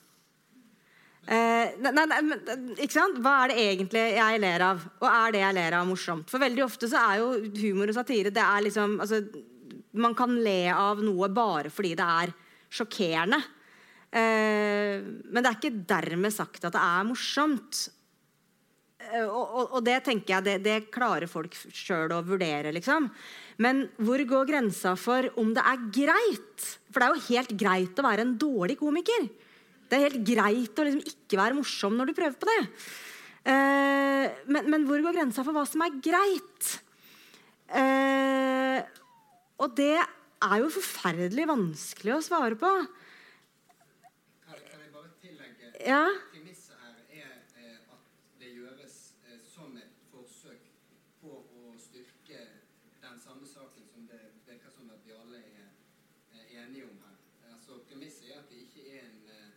[1.26, 3.16] Eh, nei, nei, men, ikke sant?
[3.18, 4.84] Hva er det egentlig jeg ler av?
[5.00, 6.30] Og er det jeg ler av, morsomt?
[6.30, 7.32] For veldig ofte så er jo
[7.64, 9.18] humor og satire det er liksom, altså,
[9.98, 12.32] Man kan le av noe bare fordi det er
[12.76, 13.40] sjokkerende.
[14.14, 17.80] Eh, men det er ikke dermed sagt at det er morsomt.
[19.02, 23.08] Eh, og, og, og det tenker jeg, det, det klarer folk sjøl å vurdere, liksom.
[23.66, 26.70] Men hvor går grensa for om det er greit?
[26.92, 29.26] For det er jo helt greit å være en dårlig komiker.
[29.86, 32.60] Det er helt greit å liksom ikke være morsom når du prøver på det.
[33.46, 36.70] Uh, men, men hvor går grensa for hva som er greit?
[37.70, 38.82] Uh,
[39.62, 42.70] og det er jo forferdelig vanskelig å svare på.
[44.44, 46.02] Kan, vil bare tillegge Ja.
[46.32, 48.02] Premisset her er eh, at
[48.40, 48.96] det gjøres
[49.30, 50.68] eh, som et forsøk
[51.22, 52.42] på å styrke
[53.00, 55.70] den samme saken som det virker som at vi alle er
[56.36, 57.16] eh, enige om her.
[57.54, 59.50] Altså, premisset er at det ikke er en eh,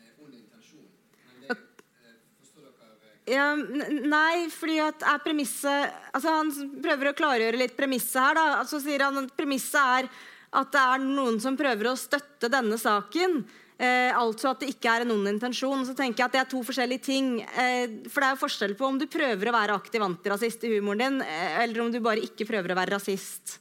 [0.00, 0.88] eh, ond intensjon.
[1.28, 6.50] Men det eh, Forstår dere eh, Ja, nei, fordi at er premisset altså Han
[6.84, 8.36] prøver å klargjøre litt premisset her.
[8.36, 10.10] da, altså sier han at Premisset er
[10.54, 13.40] at det er noen som prøver å støtte denne saken.
[13.74, 15.82] Eh, altså at det ikke er en ond intensjon.
[15.86, 17.40] Så tenker jeg at Det er to forskjellige ting.
[17.42, 20.76] Eh, for det er jo forskjell på om du prøver å være aktiv antirasist i
[20.76, 23.58] humoren din, eh, eller om du bare ikke prøver å være rasist.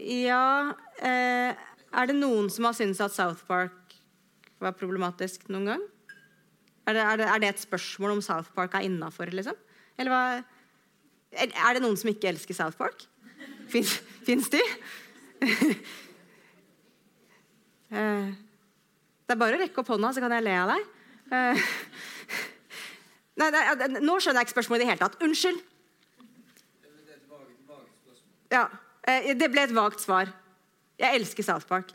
[0.00, 0.72] ja.
[1.92, 3.79] Er det noen som har syntes at South Park
[4.60, 5.82] var problematisk noen gang?
[6.88, 9.56] Er det, er det, er det et spørsmål om South Park er innafor, liksom?
[10.00, 10.22] Eller hva
[11.30, 13.04] er, det noen som ikke elsker South Park?
[13.70, 14.62] Fins de?
[17.90, 18.26] Eh,
[19.26, 20.84] det er bare å rekke opp hånda, så kan jeg le av deg.
[21.34, 21.62] Eh,
[23.42, 23.48] Nei,
[23.98, 25.16] nå skjønner jeg ikke spørsmålet i det hele tatt.
[25.26, 25.58] Unnskyld.
[28.54, 28.62] Ja,
[29.10, 30.30] eh, det ble et vagt svar.
[31.02, 31.90] Jeg elsker South Park.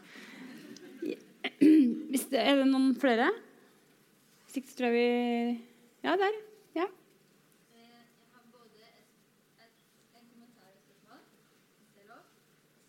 [1.45, 3.27] Det, er det noen flere?
[4.45, 5.07] Hvis ikke så tror jeg vi
[6.05, 6.37] Ja, der.
[6.75, 6.85] Ja.
[7.73, 9.11] Eh, Jeg har både et,
[9.65, 9.77] et,
[10.19, 11.21] en kommentar og et spørsmål,
[11.77, 12.23] hvis det er lov.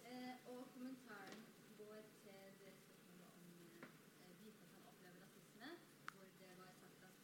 [0.09, 1.39] Eh, og kommentaren
[1.81, 3.45] går til det spørsmålet om
[3.83, 5.69] eh, hvite kan oppleve rasisme,
[6.15, 7.15] hvor det var sagt at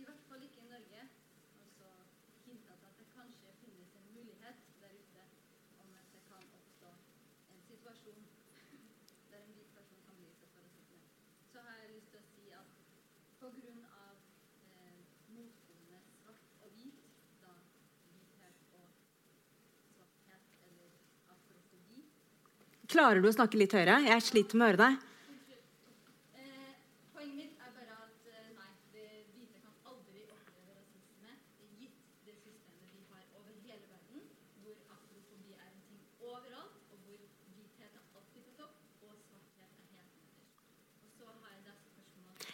[0.00, 1.02] i hvert fall ikke i Norge,
[1.60, 1.88] og så
[2.46, 5.22] hintet at det kanskje finnes en mulighet der ute
[5.84, 6.90] om at det kan oppstå
[7.52, 8.24] en situasjon
[9.30, 11.00] der en hvit person kan bli utsatt for rasisme.
[11.52, 12.70] Så har jeg lyst til å si at
[13.40, 14.18] på grunn av
[14.62, 14.98] eh,
[15.34, 17.00] motpolene svart og hvit,
[17.42, 17.52] da
[18.12, 18.84] hvithet og
[19.94, 20.92] svarthet eller
[21.34, 21.98] afrofobi.
[22.92, 24.02] Klarer du å snakke litt høyere?
[24.04, 25.00] Jeg sliter med å høre deg.
[25.02, 25.08] Jeg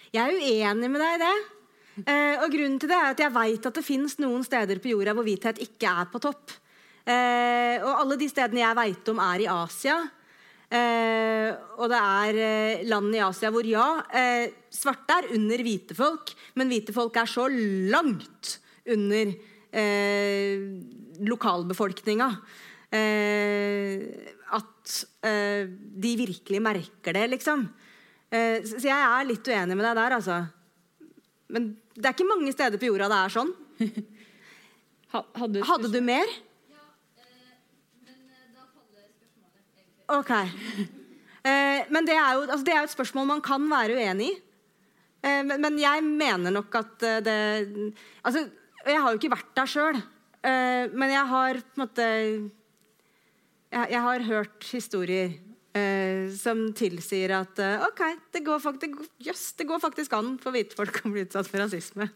[0.09, 1.35] Jeg er uenig med deg i det.
[2.09, 4.95] Eh, og grunnen til det er at jeg veit at det fins noen steder på
[4.95, 6.55] jorda hvor hvithet ikke er på topp.
[7.05, 9.99] Eh, og alle de stedene jeg veit om, er i Asia.
[10.69, 11.49] Eh,
[11.81, 16.35] og det er eh, land i Asia hvor ja, eh, svarte er under hvite folk,
[16.61, 18.59] men hvite folk er så langt
[18.89, 19.33] under
[19.73, 20.67] eh,
[21.25, 22.29] lokalbefolkninga
[22.93, 24.05] eh,
[24.59, 27.65] at eh, de virkelig merker det, liksom.
[28.29, 30.39] Eh, så så jeg er litt uenig med deg der, altså.
[31.49, 33.55] Men det er ikke mange steder på jorda det er sånn.
[35.15, 36.29] Hadde du Hadde du mer?
[36.69, 36.85] Ja,
[37.21, 37.57] eh,
[38.05, 39.89] men eh, da faller spørsmålet egentlig.
[40.09, 40.31] Ok.
[41.49, 44.31] Eh, men det er, jo, altså det er jo et spørsmål man kan være uenig
[44.33, 44.37] i.
[45.23, 47.37] Eh, men, men jeg mener nok at eh, det
[48.27, 48.45] Altså,
[48.87, 49.99] jeg har jo ikke vært der sjøl.
[50.47, 52.07] Eh, men jeg har på en måte
[53.69, 55.33] Jeg, jeg har hørt historier
[55.77, 58.01] eh, som tilsier at eh, OK,
[58.33, 61.61] det går, faktisk, yes, det går faktisk an for hvite folk å bli utsatt for
[61.61, 62.07] rasisme.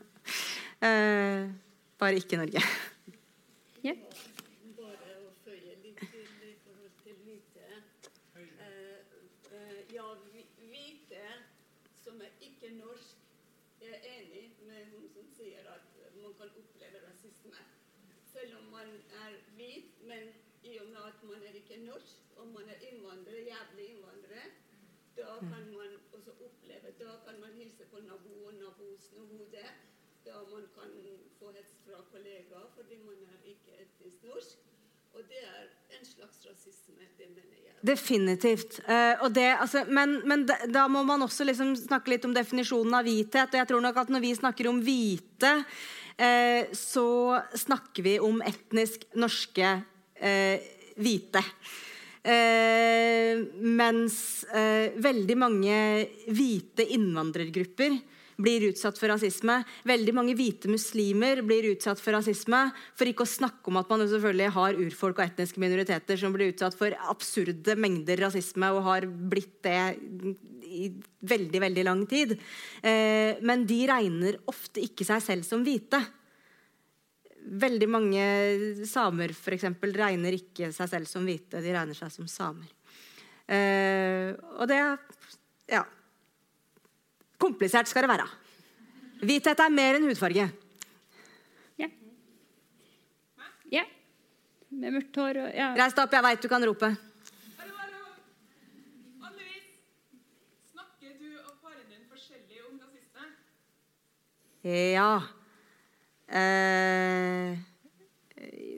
[2.02, 2.62] Bare ikke i Norge.
[3.84, 3.92] Ja.
[4.78, 7.66] Bare å føye litt til i forhold til hvite.
[8.38, 9.02] Eh,
[9.58, 11.22] eh, ja, hvi- hvite
[12.02, 13.18] som er ikke norsk,
[13.82, 15.84] jeg er enig med hun som sier at
[16.22, 17.58] man kan oppleve rasisme.
[18.32, 18.88] Selv om man
[19.26, 20.30] er hvit, men
[20.62, 24.46] i og med at man er ikke norsk, og man er innvandrer, jævlig innvandrer,
[25.18, 29.64] da kan man også oppleve Da kan man hilse på nabo og nabos hode.
[30.26, 30.90] Da man kan
[31.38, 34.58] få hets fra kollegaer fordi man er ikke etnisk norsk.
[35.12, 35.64] Og det er
[35.98, 37.74] en slags rasisme, det mener jeg.
[37.92, 38.78] Definitivt.
[38.88, 42.34] Uh, og det, altså, men, men da, da må man også liksom snakke litt om
[42.36, 43.52] definisjonen av hvithet.
[43.52, 45.52] Og jeg tror nok at når vi snakker om hvite,
[46.22, 47.06] uh, så
[47.66, 49.74] snakker vi om etnisk norske
[50.22, 51.44] uh, hvite.
[53.92, 55.76] Mens eh, veldig mange
[56.32, 57.98] hvite innvandrergrupper
[58.42, 59.58] blir utsatt for rasisme.
[59.88, 62.64] Veldig mange hvite muslimer blir utsatt for rasisme.
[62.98, 66.54] For ikke å snakke om at man selvfølgelig har urfolk og etniske minoriteter som blir
[66.54, 69.76] utsatt for absurde mengder rasisme og har blitt det
[70.72, 70.88] i
[71.28, 72.34] veldig, veldig lang tid.
[72.80, 76.00] Eh, men de regner ofte ikke seg selv som hvite.
[77.42, 78.24] Veldig mange
[78.88, 82.70] samer for eksempel, regner ikke seg selv som hvite, de regner seg som samer.
[83.48, 84.78] Eh, og det
[85.68, 85.84] Ja.
[87.38, 88.28] Komplisert skal det være.
[89.22, 90.48] Hvithet er mer enn hudfarge.
[91.78, 91.88] Ja.
[93.70, 93.84] ja.
[94.70, 95.72] Med mørkt hår og ja.
[95.78, 96.90] Reis deg opp, jeg veit du kan rope.
[97.58, 98.02] Hallo, hallo!
[99.26, 99.66] Anne-Vis,
[100.70, 103.26] snakker du og faren din forskjellig om rasisme?
[104.70, 105.10] Ja.
[106.32, 107.58] Eh,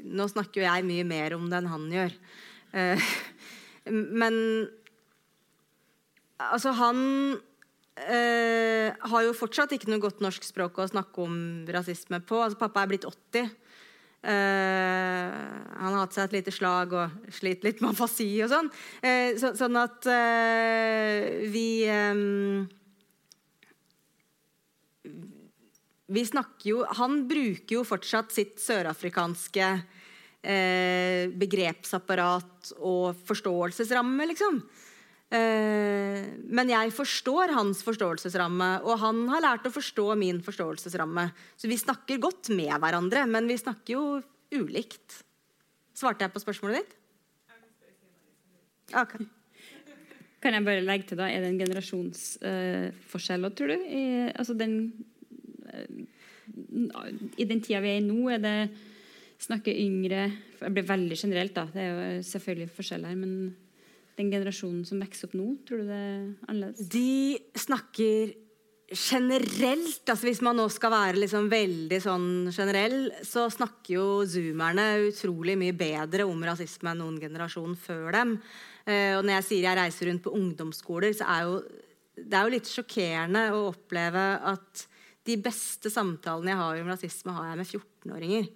[0.05, 2.17] nå snakker jo jeg mye mer om det enn han gjør.
[2.75, 3.13] Eh,
[3.91, 4.37] men
[6.41, 7.01] altså, han
[8.01, 11.37] eh, har jo fortsatt ikke noe godt norsk språk å snakke om
[11.73, 12.41] rasisme på.
[12.43, 13.51] Altså, pappa er blitt 80.
[14.25, 15.35] Eh,
[15.75, 18.71] han har hatt seg et lite slag og slitt litt med afasi og sånn.
[19.05, 22.25] Eh, så, sånn at eh, vi eh,
[26.05, 29.69] vi snakker jo Han bruker jo fortsatt sitt sørafrikanske
[30.45, 34.59] begrepsapparat og forståelsesramme, liksom.
[35.35, 41.25] Eh, men jeg forstår hans forståelsesramme, og han har lært å forstå min forståelsesramme.
[41.59, 44.05] Så vi snakker godt med hverandre, men vi snakker jo
[44.55, 45.23] ulikt.
[45.97, 46.93] Svarte jeg på spørsmålet ditt?
[48.95, 49.13] Ok.
[50.45, 53.79] Kan jeg bare legge til, da, Er det en generasjonsforskjell òg, tror du?
[53.81, 54.05] I,
[54.35, 54.75] altså den,
[55.73, 57.09] uh,
[57.41, 58.59] I den tida vi er i nå, er det
[59.45, 60.29] snakker yngre
[60.61, 61.67] Det blir veldig generelt, da.
[61.73, 63.19] Det er jo selvfølgelig forskjell her.
[63.19, 63.35] Men
[64.19, 66.89] den generasjonen som vokser opp nå, tror du det er annerledes?
[66.95, 68.35] De snakker
[68.95, 75.09] generelt altså Hvis man nå skal være liksom veldig sånn generell, så snakker jo zoomerne
[75.09, 78.35] utrolig mye bedre om rasisme enn noen generasjon før dem.
[78.85, 81.57] Eh, og når jeg sier jeg reiser rundt på ungdomsskoler, så er jo
[82.15, 84.85] det er jo litt sjokkerende å oppleve at
[85.27, 88.47] de beste samtalene jeg har om rasisme, har jeg med 14-åringer.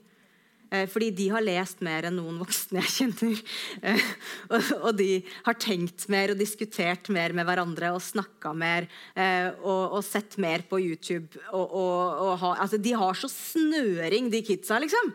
[0.71, 3.43] Eh, fordi de har lest mer enn noen voksne jeg kjenner.
[3.89, 4.09] Eh,
[4.81, 8.89] og, de har tenkt mer og diskutert mer med hverandre og snakka mer.
[9.15, 11.39] Eh, og, og, sett mer på YouTube.
[11.53, 15.13] Og, og ha, altså, de har så snøring, de kidsa, liksom.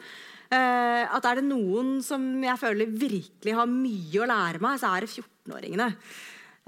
[0.53, 5.01] At er det noen som jeg føler virkelig har mye å lære meg, så er
[5.01, 5.88] det 14-åringene.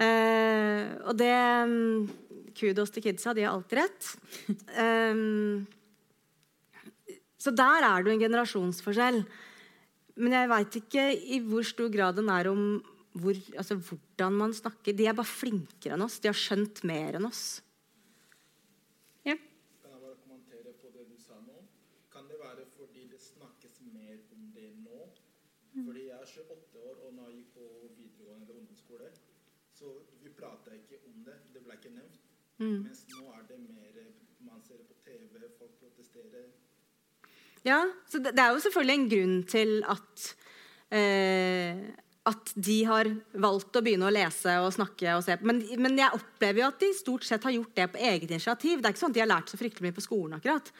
[0.01, 1.35] Eh, og det
[1.69, 2.07] mm,
[2.55, 4.11] Kudos til kidsa, de har alltid rett.
[7.45, 9.19] Så der er det jo en generasjonsforskjell.
[10.17, 12.61] Men jeg veit ikke i hvor stor grad den er om
[13.15, 14.95] hvor, altså, hvordan man snakker.
[14.95, 16.17] De er bare flinkere enn oss.
[16.19, 17.43] De har skjønt mer enn oss.
[19.27, 19.37] Ja.
[19.83, 21.61] Kan jeg bare kommentere på det du sa nå?
[22.11, 25.05] Kan det være fordi det snakkes mer om det nå?
[25.77, 27.69] Fordi jeg er 28 år, og når jeg gikk på
[28.01, 29.09] videregående eller ungdomsskole,
[29.75, 31.39] så vi prata ikke om det.
[31.53, 32.21] Det ble ikke nevnt.
[32.57, 32.77] Mm.
[32.87, 34.05] Mens nå er det mer
[34.45, 36.51] Man ser det på TV, folk protesterer.
[37.65, 40.25] Ja, så det, det er jo selvfølgelig en grunn til at
[40.93, 41.85] eh,
[42.25, 45.35] at de har valgt å begynne å lese og snakke og se.
[45.45, 48.79] Men, men jeg opplever jo at de stort sett har gjort det på eget initiativ.
[48.79, 50.39] Det er ikke sånn at de har lært så fryktelig mye på skolen.
[50.39, 50.71] akkurat.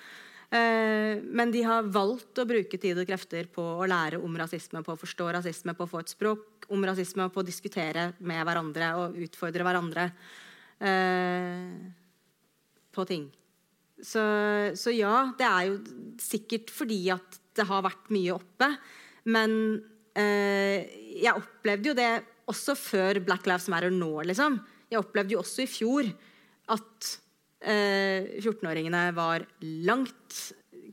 [0.49, 4.82] Eh, men de har valgt å bruke tid og krefter på å lære om rasisme,
[4.86, 8.41] på å forstå rasisme, på å få et språk om rasisme, på å diskutere med
[8.45, 10.10] hverandre og utfordre hverandre
[10.82, 11.74] eh,
[12.90, 13.30] på ting.
[13.95, 14.22] Så,
[14.76, 15.76] så, ja, det er jo
[16.22, 18.69] sikkert fordi at det har vært mye oppe.
[19.31, 19.53] Men
[20.17, 20.84] eh,
[21.22, 22.09] jeg opplevde jo det
[22.51, 24.59] også før Black Lives Matter nå, liksom.
[24.91, 26.11] Jeg opplevde jo også i fjor
[26.76, 27.09] at
[27.65, 29.47] eh, 14-åringene var
[29.88, 30.38] langt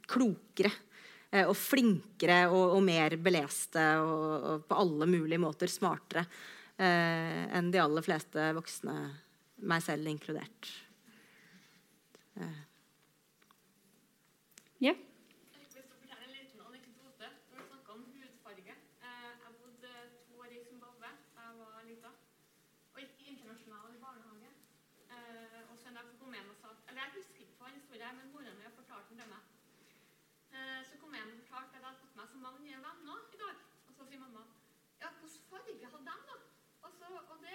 [0.08, 0.72] klokere
[1.30, 6.24] eh, og flinkere og, og mer beleste og, og, på alle mulige måter smartere
[6.78, 8.96] eh, enn de aller fleste voksne,
[9.68, 10.72] meg selv inkludert.
[12.40, 12.60] Eh.
[14.82, 14.92] Ja.
[15.56, 18.74] Hvis du forteller en liten anekdote når du snakker om hudfarge.
[19.06, 19.90] Eh, Jeg bodde
[20.26, 22.10] to år i Zimbabwe da jeg var lita,
[22.94, 24.50] og gikk i internasjonal barnehage.
[25.12, 27.56] Eh, Og så en dag så kom jeg hjem og sa Eller jeg husker ikke
[27.58, 29.42] hva en historie er, men mora mi har fortalt den til meg.
[30.56, 32.80] Eh, Så kom jeg hjem og fortalte at jeg hadde fått meg så mange nye
[32.86, 33.56] venner i dag.
[33.86, 34.42] Og så sier mamma
[35.02, 36.36] Ja, hvilken farge hadde de, da?
[36.84, 37.54] Og, så, og det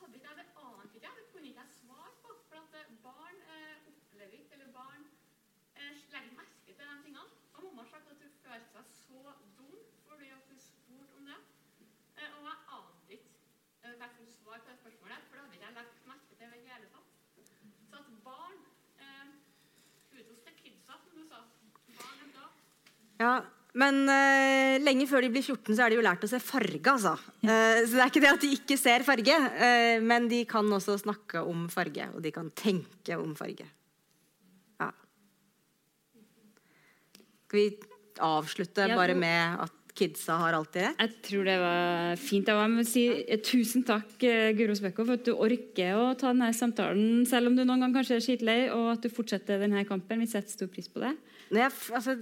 [0.00, 2.28] hadde ikke jeg, det ante ikke jeg, det kunne ikke jeg svare på.
[2.48, 5.02] For at eh, barn eh, opplever ikke, eller barn
[5.76, 7.24] eh, legger merke til de tingene.
[7.54, 9.20] Og mamma sa at hun følte seg så
[9.58, 9.76] dum
[10.08, 11.40] fordi at hun spurte om det.
[12.18, 15.66] Eh, og jeg ante ikke hva jeg skulle på det spørsmålet, for det hadde ikke
[15.66, 17.08] jeg lagt merke til i det hele tatt.
[17.90, 18.54] Så at barn
[19.04, 19.26] eh,
[20.08, 21.42] Kudos til kidsa, som du sa.
[21.98, 22.46] Barn er bra.
[23.20, 23.32] Ja,
[23.80, 26.80] men uh, lenge før de blir 14, så er de jo lært å se farge,
[26.90, 27.12] altså.
[27.44, 30.72] Uh, så det er ikke det at de ikke ser farge, uh, men de kan
[30.78, 33.68] også snakke om farge, og de kan tenke om farge.
[34.80, 34.88] Ja.
[37.44, 37.68] Skal vi
[38.20, 41.00] avslutte Ja, bare med at kidsa har alltid rett?
[41.02, 42.50] Jeg tror det var fint.
[42.50, 46.32] Jeg må si eh, tusen takk, Guru Guro Spekko, for at du orker å ta
[46.32, 49.86] denne samtalen, selv om du noen gang kanskje er skitlei, og at du fortsetter denne
[49.88, 50.22] kampen.
[50.22, 51.14] Vi setter stor pris på det.
[51.50, 52.16] Jeg, altså,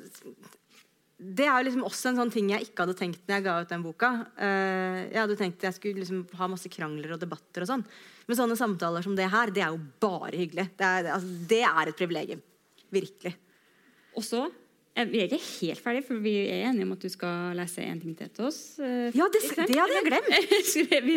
[1.19, 3.57] det er jo liksom også en sånn ting jeg ikke hadde tenkt når jeg ga
[3.59, 4.11] ut den boka.
[4.39, 7.83] Eh, jeg hadde tenkt jeg skulle liksom ha masse krangler og debatter og sånn.
[8.29, 10.69] Men sånne samtaler som det her, det er jo bare hyggelig.
[10.79, 12.45] Det er, altså, det er et privilegium.
[12.95, 13.35] Virkelig.
[14.15, 14.68] Og så eh,
[15.07, 18.01] Vi er ikke helt ferdige, for vi er enige om at du skal lese en
[18.03, 18.59] ting til til oss.
[18.83, 20.29] eh, Ja, det, det hadde jeg glemt.
[21.09, 21.17] vi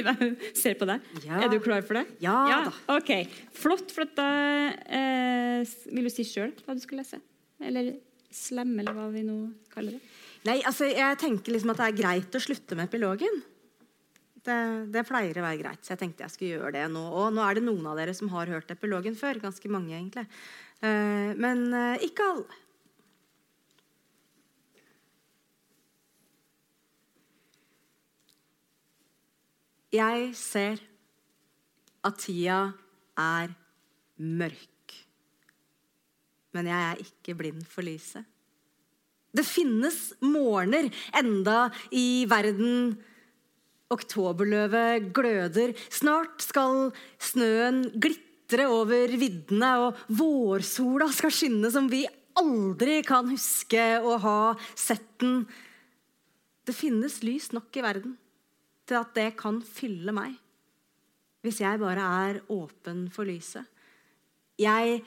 [0.59, 1.01] ser på deg.
[1.25, 1.39] Ja.
[1.41, 2.05] Er du klar for det?
[2.21, 2.35] Ja
[2.67, 2.73] da.
[2.97, 3.09] Ok,
[3.57, 3.89] Flott.
[3.95, 4.27] For at da
[4.85, 7.21] eh, vil du si sjøl hva du skal lese?
[7.61, 7.95] Eller
[8.31, 9.39] slemme, eller hva vi nå
[9.73, 10.01] kaller det.
[10.47, 13.41] Nei, altså, jeg tenker liksom at det er greit å slutte med epilogen.
[14.41, 14.55] Det,
[14.89, 17.01] det pleier å være greit, så jeg tenkte jeg skulle gjøre det nå.
[17.13, 19.37] Og nå er det noen av dere som har hørt epilogen før.
[19.43, 20.23] Ganske mange, egentlig.
[20.81, 22.57] Eh, men eh, ikke alle.
[29.91, 30.79] Jeg ser
[32.07, 32.59] at tida
[33.19, 33.51] er
[34.23, 34.93] mørk.
[36.55, 38.23] Men jeg er ikke blind for lyset.
[39.31, 40.87] Det finnes morgener
[41.19, 42.95] enda i verden.
[43.91, 45.75] Oktoberløvet gløder.
[45.91, 52.05] Snart skal snøen glitre over viddene, og vårsola skal skinne som vi
[52.39, 54.39] aldri kan huske å ha
[54.71, 55.43] sett den.
[56.63, 58.15] Det finnes lys nok i verden
[58.91, 60.35] til at det kan fylle meg.
[61.41, 63.65] Hvis jeg bare er åpen for lyset.
[64.59, 64.99] Jeg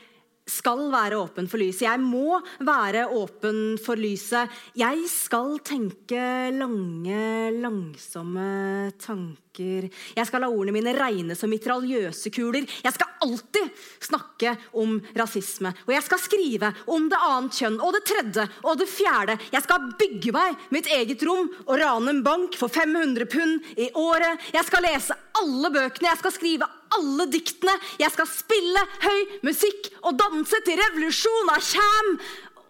[0.44, 1.86] skal være åpen for lyset.
[1.86, 4.52] Jeg må være åpen for lyset.
[4.76, 6.20] Jeg skal tenke
[6.52, 9.88] lange, langsomme tanker.
[10.16, 12.68] Jeg skal la ordene mine regne som mitraljøse kuler.
[12.84, 15.72] Jeg skal alltid snakke om rasisme.
[15.86, 19.38] Og jeg skal skrive om det annet kjønn og det tredje og det fjerde.
[19.54, 23.88] Jeg skal bygge meg mitt eget rom og rane en bank for 500 pund i
[23.96, 24.50] året.
[24.52, 26.10] Jeg skal lese alle bøkene.
[26.12, 26.68] Jeg skal skrive
[26.98, 27.74] alle diktene.
[28.00, 32.10] Jeg skal spille høy musikk og danse til revolusjona kjem.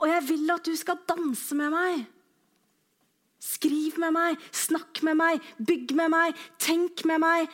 [0.00, 2.04] Og jeg vil at du skal danse med meg.
[3.44, 7.50] Skriv med meg, snakk med meg, bygg med meg, tenk med meg.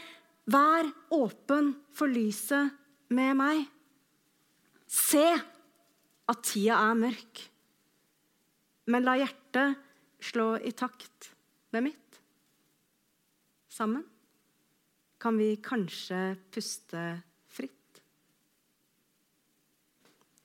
[0.51, 2.71] Vær åpen for lyset
[3.11, 3.65] med meg.
[4.91, 5.27] Se
[6.31, 7.43] at tida er mørk,
[8.91, 9.79] men la hjertet
[10.23, 11.31] slå i takt
[11.75, 12.23] med mitt.
[13.71, 14.07] Sammen
[15.21, 17.05] kan vi kanskje puste
[17.47, 18.01] fritt.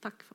[0.03, 0.34] Takk for